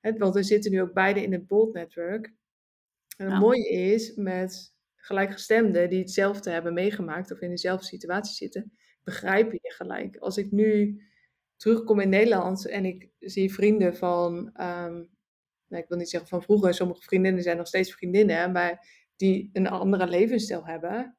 want 0.00 0.34
we 0.34 0.42
zitten 0.42 0.70
nu 0.70 0.80
ook 0.80 0.92
beide 0.92 1.22
in 1.22 1.32
het 1.32 1.46
Bold 1.46 1.72
Network. 1.72 2.34
En 3.16 3.30
het 3.30 3.40
mooie 3.40 3.68
is 3.68 4.14
met 4.14 4.74
gelijkgestemden 4.96 5.88
die 5.90 5.98
hetzelfde 5.98 6.50
hebben 6.50 6.74
meegemaakt 6.74 7.32
of 7.32 7.40
in 7.40 7.50
dezelfde 7.50 7.86
situatie 7.86 8.34
zitten, 8.34 8.72
begrijpen 9.04 9.58
je 9.62 9.72
gelijk. 9.72 10.16
Als 10.16 10.36
ik 10.36 10.50
nu 10.50 11.02
terugkom 11.56 12.00
in 12.00 12.08
Nederland 12.08 12.68
en 12.68 12.84
ik 12.84 13.10
zie 13.18 13.52
vrienden 13.52 13.96
van 13.96 14.34
um, 14.36 15.10
nou, 15.72 15.82
ik 15.82 15.88
wil 15.88 15.98
niet 15.98 16.10
zeggen 16.10 16.28
van 16.28 16.42
vroeger, 16.42 16.74
sommige 16.74 17.02
vriendinnen 17.02 17.42
zijn 17.42 17.56
nog 17.56 17.66
steeds 17.66 17.92
vriendinnen, 17.92 18.52
maar 18.52 18.88
die 19.16 19.50
een 19.52 19.66
andere 19.66 20.06
levensstijl 20.06 20.66
hebben, 20.66 21.16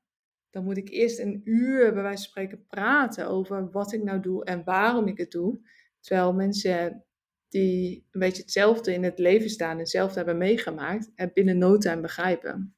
dan 0.54 0.64
moet 0.64 0.78
ik 0.78 0.90
eerst 0.90 1.20
een 1.20 1.42
uur 1.44 1.94
bij 1.94 2.02
wijze 2.02 2.24
van 2.24 2.30
spreken 2.30 2.66
praten 2.68 3.28
over 3.28 3.72
wat 3.72 3.94
ik 3.94 4.04
nou 4.04 4.20
doe 4.20 4.44
en 4.44 4.64
waarom 4.64 5.08
ik 5.08 5.18
het 5.18 5.32
doe. 5.32 5.60
Terwijl 6.00 6.34
mensen 6.34 7.06
die 7.50 8.08
een 8.12 8.20
beetje 8.20 8.42
hetzelfde 8.42 8.94
in 8.94 9.04
het 9.04 9.20
leven 9.20 9.50
staan 9.50 9.72
en 9.72 9.78
hetzelfde 9.78 10.16
hebben 10.16 10.38
meegemaakt, 10.38 11.12
het 11.16 11.34
binnen 11.34 11.58
no 11.58 11.78
time 11.78 12.02
begrijpen. 12.02 12.76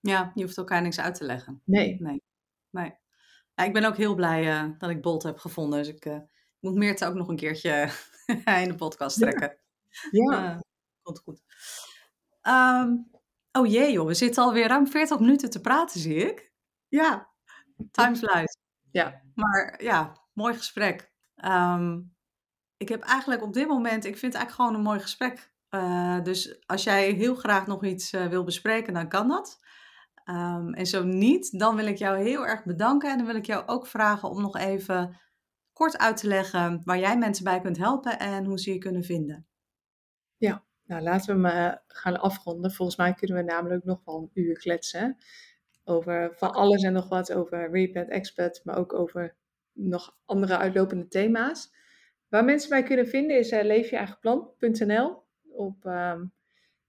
Ja, 0.00 0.32
je 0.34 0.42
hoeft 0.42 0.56
elkaar 0.56 0.82
niks 0.82 1.00
uit 1.00 1.14
te 1.14 1.24
leggen. 1.24 1.62
Nee. 1.64 1.96
Nee. 2.00 2.22
nee. 2.70 2.94
Ja, 3.54 3.64
ik 3.64 3.72
ben 3.72 3.84
ook 3.84 3.96
heel 3.96 4.14
blij 4.14 4.46
uh, 4.46 4.78
dat 4.78 4.90
ik 4.90 5.02
Bolt 5.02 5.22
heb 5.22 5.38
gevonden. 5.38 5.78
Dus 5.78 5.88
ik 5.88 6.04
uh, 6.04 6.18
moet 6.60 6.74
Meerte 6.74 7.06
ook 7.06 7.14
nog 7.14 7.28
een 7.28 7.36
keertje 7.36 7.88
in 8.62 8.68
de 8.68 8.74
podcast 8.76 9.18
trekken. 9.18 9.56
Ja. 10.10 10.32
ja. 10.32 10.54
Uh, 10.54 10.60
komt 11.02 11.18
goed. 11.18 11.42
Um, 12.42 13.10
oh 13.52 13.66
jee 13.66 13.92
joh, 13.92 14.06
we 14.06 14.14
zitten 14.14 14.42
alweer 14.42 14.66
ruim 14.66 14.86
40 14.86 15.18
minuten 15.18 15.50
te 15.50 15.60
praten, 15.60 16.00
zie 16.00 16.16
ik. 16.16 16.52
Ja, 16.94 17.28
time 17.90 18.16
flies. 18.16 18.56
Ja. 18.90 19.22
Maar 19.34 19.82
ja, 19.82 20.20
mooi 20.32 20.54
gesprek. 20.54 21.12
Um, 21.44 22.16
ik 22.76 22.88
heb 22.88 23.02
eigenlijk 23.02 23.42
op 23.42 23.52
dit 23.52 23.68
moment, 23.68 24.04
ik 24.04 24.18
vind 24.18 24.32
het 24.32 24.42
eigenlijk 24.42 24.54
gewoon 24.54 24.74
een 24.74 24.90
mooi 24.90 25.00
gesprek. 25.00 25.52
Uh, 25.70 26.22
dus 26.22 26.66
als 26.66 26.84
jij 26.84 27.10
heel 27.10 27.34
graag 27.34 27.66
nog 27.66 27.84
iets 27.84 28.12
uh, 28.12 28.26
wil 28.26 28.44
bespreken, 28.44 28.94
dan 28.94 29.08
kan 29.08 29.28
dat. 29.28 29.60
Um, 30.24 30.74
en 30.74 30.86
zo 30.86 31.04
niet, 31.04 31.58
dan 31.58 31.76
wil 31.76 31.86
ik 31.86 31.96
jou 31.96 32.18
heel 32.18 32.46
erg 32.46 32.64
bedanken. 32.64 33.10
En 33.10 33.16
dan 33.16 33.26
wil 33.26 33.36
ik 33.36 33.46
jou 33.46 33.66
ook 33.66 33.86
vragen 33.86 34.30
om 34.30 34.40
nog 34.40 34.56
even 34.56 35.20
kort 35.72 35.98
uit 35.98 36.16
te 36.16 36.28
leggen 36.28 36.80
waar 36.84 36.98
jij 36.98 37.18
mensen 37.18 37.44
bij 37.44 37.60
kunt 37.60 37.76
helpen 37.76 38.18
en 38.18 38.44
hoe 38.44 38.58
ze 38.58 38.72
je 38.72 38.78
kunnen 38.78 39.04
vinden. 39.04 39.46
Ja, 40.36 40.64
nou, 40.84 41.02
laten 41.02 41.34
we 41.34 41.40
maar 41.40 41.82
gaan 41.86 42.20
afronden. 42.20 42.72
Volgens 42.72 42.96
mij 42.96 43.14
kunnen 43.14 43.36
we 43.36 43.42
namelijk 43.42 43.84
nog 43.84 44.00
wel 44.04 44.16
een 44.16 44.42
uur 44.42 44.58
kletsen. 44.58 45.16
Over 45.84 46.34
van 46.34 46.52
alles 46.52 46.82
en 46.82 46.92
nog 46.92 47.08
wat 47.08 47.32
over 47.32 47.70
Repent 47.70 48.08
Expert, 48.08 48.60
maar 48.64 48.76
ook 48.76 48.92
over 48.92 49.34
nog 49.72 50.16
andere 50.24 50.56
uitlopende 50.56 51.08
thema's. 51.08 51.74
Waar 52.28 52.44
mensen 52.44 52.70
mij 52.70 52.82
kunnen 52.82 53.08
vinden 53.08 53.38
is 53.38 53.52
uh, 53.52 53.62
leefjeeigenplan.nl 53.62 55.22
op 55.48 55.84
um, 55.84 56.32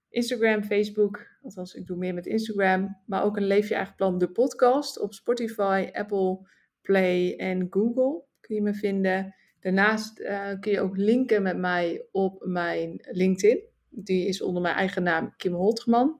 Instagram, 0.09 0.63
Facebook. 0.63 1.27
Althans, 1.41 1.73
ik 1.73 1.85
doe 1.87 1.97
meer 1.97 2.13
met 2.13 2.25
Instagram. 2.25 2.97
Maar 3.05 3.23
ook 3.23 3.37
een 3.37 3.47
Leef 3.47 3.71
Eigen 3.71 3.95
Plan, 3.95 4.17
de 4.17 4.31
podcast 4.31 4.99
op 4.99 5.13
Spotify, 5.13 5.89
Apple 5.91 6.47
Play 6.81 7.35
en 7.35 7.67
Google 7.69 8.23
kun 8.39 8.55
je 8.55 8.61
me 8.61 8.73
vinden. 8.73 9.35
Daarnaast 9.59 10.19
uh, 10.19 10.59
kun 10.59 10.71
je 10.71 10.79
ook 10.79 10.97
linken 10.97 11.43
met 11.43 11.57
mij 11.57 12.05
op 12.11 12.45
mijn 12.45 12.99
LinkedIn 13.11 13.73
die 13.95 14.27
is 14.27 14.41
onder 14.41 14.61
mijn 14.61 14.75
eigen 14.75 15.03
naam 15.03 15.33
Kim 15.37 15.53
Holtman. 15.53 16.19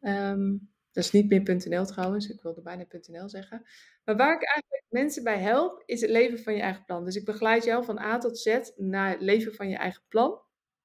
Um, 0.00 0.72
dat 0.94 1.04
is 1.04 1.10
niet 1.10 1.28
meer 1.28 1.66
.nl 1.68 1.84
trouwens, 1.84 2.28
ik 2.28 2.42
wilde 2.42 2.62
bijna 2.62 2.84
.nl 3.08 3.28
zeggen. 3.28 3.66
Maar 4.04 4.16
waar 4.16 4.34
ik 4.34 4.44
eigenlijk 4.44 4.84
mensen 4.88 5.24
bij 5.24 5.38
help, 5.38 5.82
is 5.86 6.00
het 6.00 6.10
leven 6.10 6.38
van 6.38 6.54
je 6.54 6.60
eigen 6.60 6.84
plan. 6.84 7.04
Dus 7.04 7.16
ik 7.16 7.24
begeleid 7.24 7.64
jou 7.64 7.84
van 7.84 7.98
A 7.98 8.18
tot 8.18 8.38
Z 8.38 8.58
naar 8.76 9.10
het 9.10 9.20
leven 9.20 9.54
van 9.54 9.68
je 9.68 9.76
eigen 9.76 10.02
plan. 10.08 10.40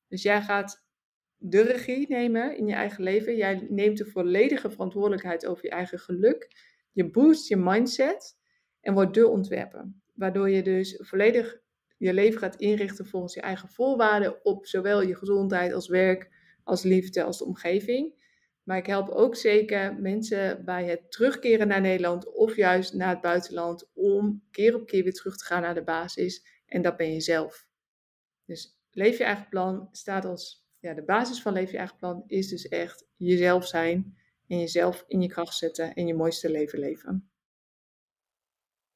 Dus 0.08 0.22
jij 0.22 0.42
gaat 0.42 0.88
de 1.38 1.62
regie 1.62 2.08
nemen 2.08 2.58
in 2.58 2.68
je 2.68 2.74
eigen 2.74 3.04
leven. 3.04 3.36
Jij 3.36 3.68
neemt 3.70 3.98
de 3.98 4.06
volledige 4.06 4.70
verantwoordelijkheid 4.70 5.46
over 5.46 5.66
je 5.66 5.72
eigen 5.72 6.00
geluk. 6.00 6.48
Je 6.92 7.10
boost 7.10 7.48
je 7.48 7.58
mindset 7.58 8.38
en 8.82 8.94
wordt 8.94 9.14
de 9.14 9.28
ontwerper. 9.28 9.92
Waardoor 10.14 10.50
je 10.50 10.64
dus 10.64 11.00
volledig 11.02 11.60
je 11.98 12.14
leven 12.14 12.40
gaat 12.40 12.56
inrichten 12.56 13.06
volgens 13.06 13.34
je 13.34 13.42
eigen 13.42 13.70
voorwaarden 13.70 14.46
op 14.46 14.66
zowel 14.66 15.02
je 15.02 15.16
gezondheid 15.16 15.74
als 15.74 15.88
werk, 15.88 16.30
als 16.64 16.84
liefde, 16.84 17.24
als 17.24 17.38
de 17.38 17.46
omgeving. 17.46 18.19
Maar 18.64 18.78
ik 18.78 18.86
help 18.86 19.10
ook 19.10 19.36
zeker 19.36 19.96
mensen 19.96 20.66
bij 20.66 20.86
het 20.86 21.12
terugkeren 21.12 21.68
naar 21.68 21.82
Nederland 21.82 22.34
of 22.34 22.56
juist 22.56 22.94
naar 22.94 23.10
het 23.10 23.22
buitenland 23.22 23.92
om 23.94 24.44
keer 24.52 24.76
op 24.76 24.88
keer 24.88 25.04
weer 25.04 25.14
terug 25.14 25.38
te 25.38 25.46
gaan 25.46 25.62
naar 25.62 25.74
de 25.74 25.84
basis. 25.84 26.46
En 26.66 26.82
dat 26.82 26.98
ben 26.98 27.14
je 27.14 27.22
zelf. 27.22 27.68
Dus 28.46 28.80
leef 28.92 29.18
je 29.18 29.24
eigen 29.24 29.50
plan 29.50 29.88
staat 29.92 30.26
als 30.26 30.68
ja, 30.80 30.94
de 30.94 31.04
basis 31.04 31.42
van 31.42 31.54
leef 31.54 31.72
je 31.72 31.78
eigen 31.78 31.98
plan 31.98 32.24
is 32.28 32.48
dus 32.48 32.68
echt 32.68 33.08
jezelf 33.16 33.68
zijn 33.68 34.18
en 34.48 34.60
jezelf 34.60 35.04
in 35.08 35.22
je 35.22 35.28
kracht 35.28 35.56
zetten 35.56 35.94
en 35.94 36.08
je 36.08 36.14
mooiste 36.14 36.52
leven 36.52 36.80
leven. 36.80 37.32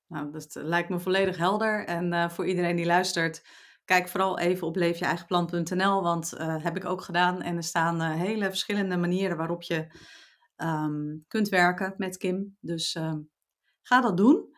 Nou, 0.07 0.31
dat 0.31 0.55
lijkt 0.55 0.89
me 0.89 0.99
volledig 0.99 1.37
helder. 1.37 1.85
En 1.85 2.13
uh, 2.13 2.29
voor 2.29 2.47
iedereen 2.47 2.75
die 2.75 2.85
luistert, 2.85 3.43
kijk 3.85 4.07
vooral 4.09 4.39
even 4.39 4.67
op 4.67 4.75
leefjeeigenplan.nl, 4.75 6.01
want 6.01 6.33
uh, 6.33 6.63
heb 6.63 6.75
ik 6.75 6.85
ook 6.85 7.01
gedaan. 7.01 7.41
En 7.41 7.55
er 7.55 7.63
staan 7.63 8.01
uh, 8.01 8.13
hele 8.13 8.45
verschillende 8.45 8.97
manieren 8.97 9.37
waarop 9.37 9.63
je 9.63 9.87
um, 10.57 11.23
kunt 11.27 11.49
werken 11.49 11.93
met 11.97 12.17
Kim. 12.17 12.57
Dus 12.59 12.95
um, 12.95 13.29
ga 13.81 14.01
dat 14.01 14.17
doen. 14.17 14.51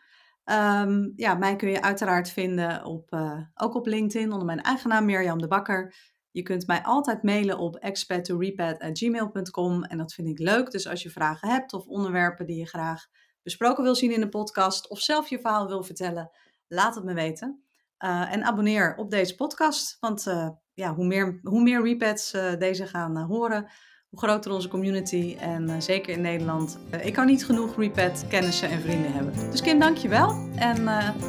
Um, 0.51 1.13
ja, 1.15 1.33
mij 1.33 1.55
kun 1.55 1.69
je 1.69 1.81
uiteraard 1.81 2.29
vinden 2.29 2.85
op, 2.85 3.17
ook 3.53 3.75
op 3.75 3.85
LinkedIn 3.85 4.31
onder 4.31 4.45
mijn 4.45 4.61
eigen 4.61 4.89
naam 4.89 5.05
Mirjam 5.05 5.41
de 5.41 5.47
Bakker. 5.47 5.95
Je 6.31 6.43
kunt 6.43 6.67
mij 6.67 6.83
altijd 6.83 7.23
mailen 7.23 7.57
op 7.57 7.85
expat2repat.gmail.com 7.85 9.83
en 9.83 9.97
dat 9.97 10.13
vind 10.13 10.27
ik 10.27 10.39
leuk. 10.39 10.71
Dus 10.71 10.87
als 10.87 11.03
je 11.03 11.09
vragen 11.09 11.49
hebt 11.49 11.73
of 11.73 11.85
onderwerpen 11.85 12.45
die 12.45 12.57
je 12.57 12.67
graag 12.67 13.05
besproken 13.43 13.83
wil 13.83 13.95
zien 13.95 14.11
in 14.11 14.19
de 14.19 14.29
podcast 14.29 14.89
of 14.89 14.99
zelf 14.99 15.29
je 15.29 15.39
verhaal 15.39 15.67
wil 15.67 15.83
vertellen, 15.83 16.31
laat 16.67 16.95
het 16.95 17.03
me 17.03 17.13
weten. 17.13 17.64
Uh, 17.99 18.33
en 18.33 18.43
abonneer 18.43 18.95
op 18.95 19.11
deze 19.11 19.35
podcast, 19.35 19.97
want 19.99 20.25
uh, 20.27 20.49
ja, 20.73 20.93
hoe 20.93 21.05
meer, 21.05 21.39
hoe 21.43 21.61
meer 21.61 21.83
repets 21.83 22.33
uh, 22.33 22.53
deze 22.57 22.87
gaan 22.87 23.17
horen, 23.17 23.67
hoe 24.09 24.19
groter 24.19 24.51
onze 24.51 24.67
community 24.67 25.35
en 25.39 25.81
zeker 25.81 26.13
in 26.13 26.21
Nederland. 26.21 26.77
ik 27.03 27.13
kan 27.13 27.25
niet 27.25 27.45
genoeg 27.45 27.75
repet 27.75 28.25
kennissen 28.29 28.69
en 28.69 28.81
vrienden 28.81 29.13
hebben. 29.13 29.33
Dus 29.51 29.61
Kim, 29.61 29.79
dankjewel 29.79 30.49
en 30.55 30.77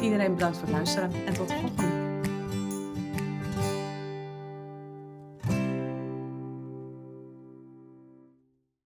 iedereen 0.01 0.33
bedankt 0.33 0.57
voor 0.57 0.67
het 0.67 0.75
luisteren 0.75 1.11
en 1.25 1.33
tot 1.33 1.47
de 1.47 1.53
volgende. 1.53 1.86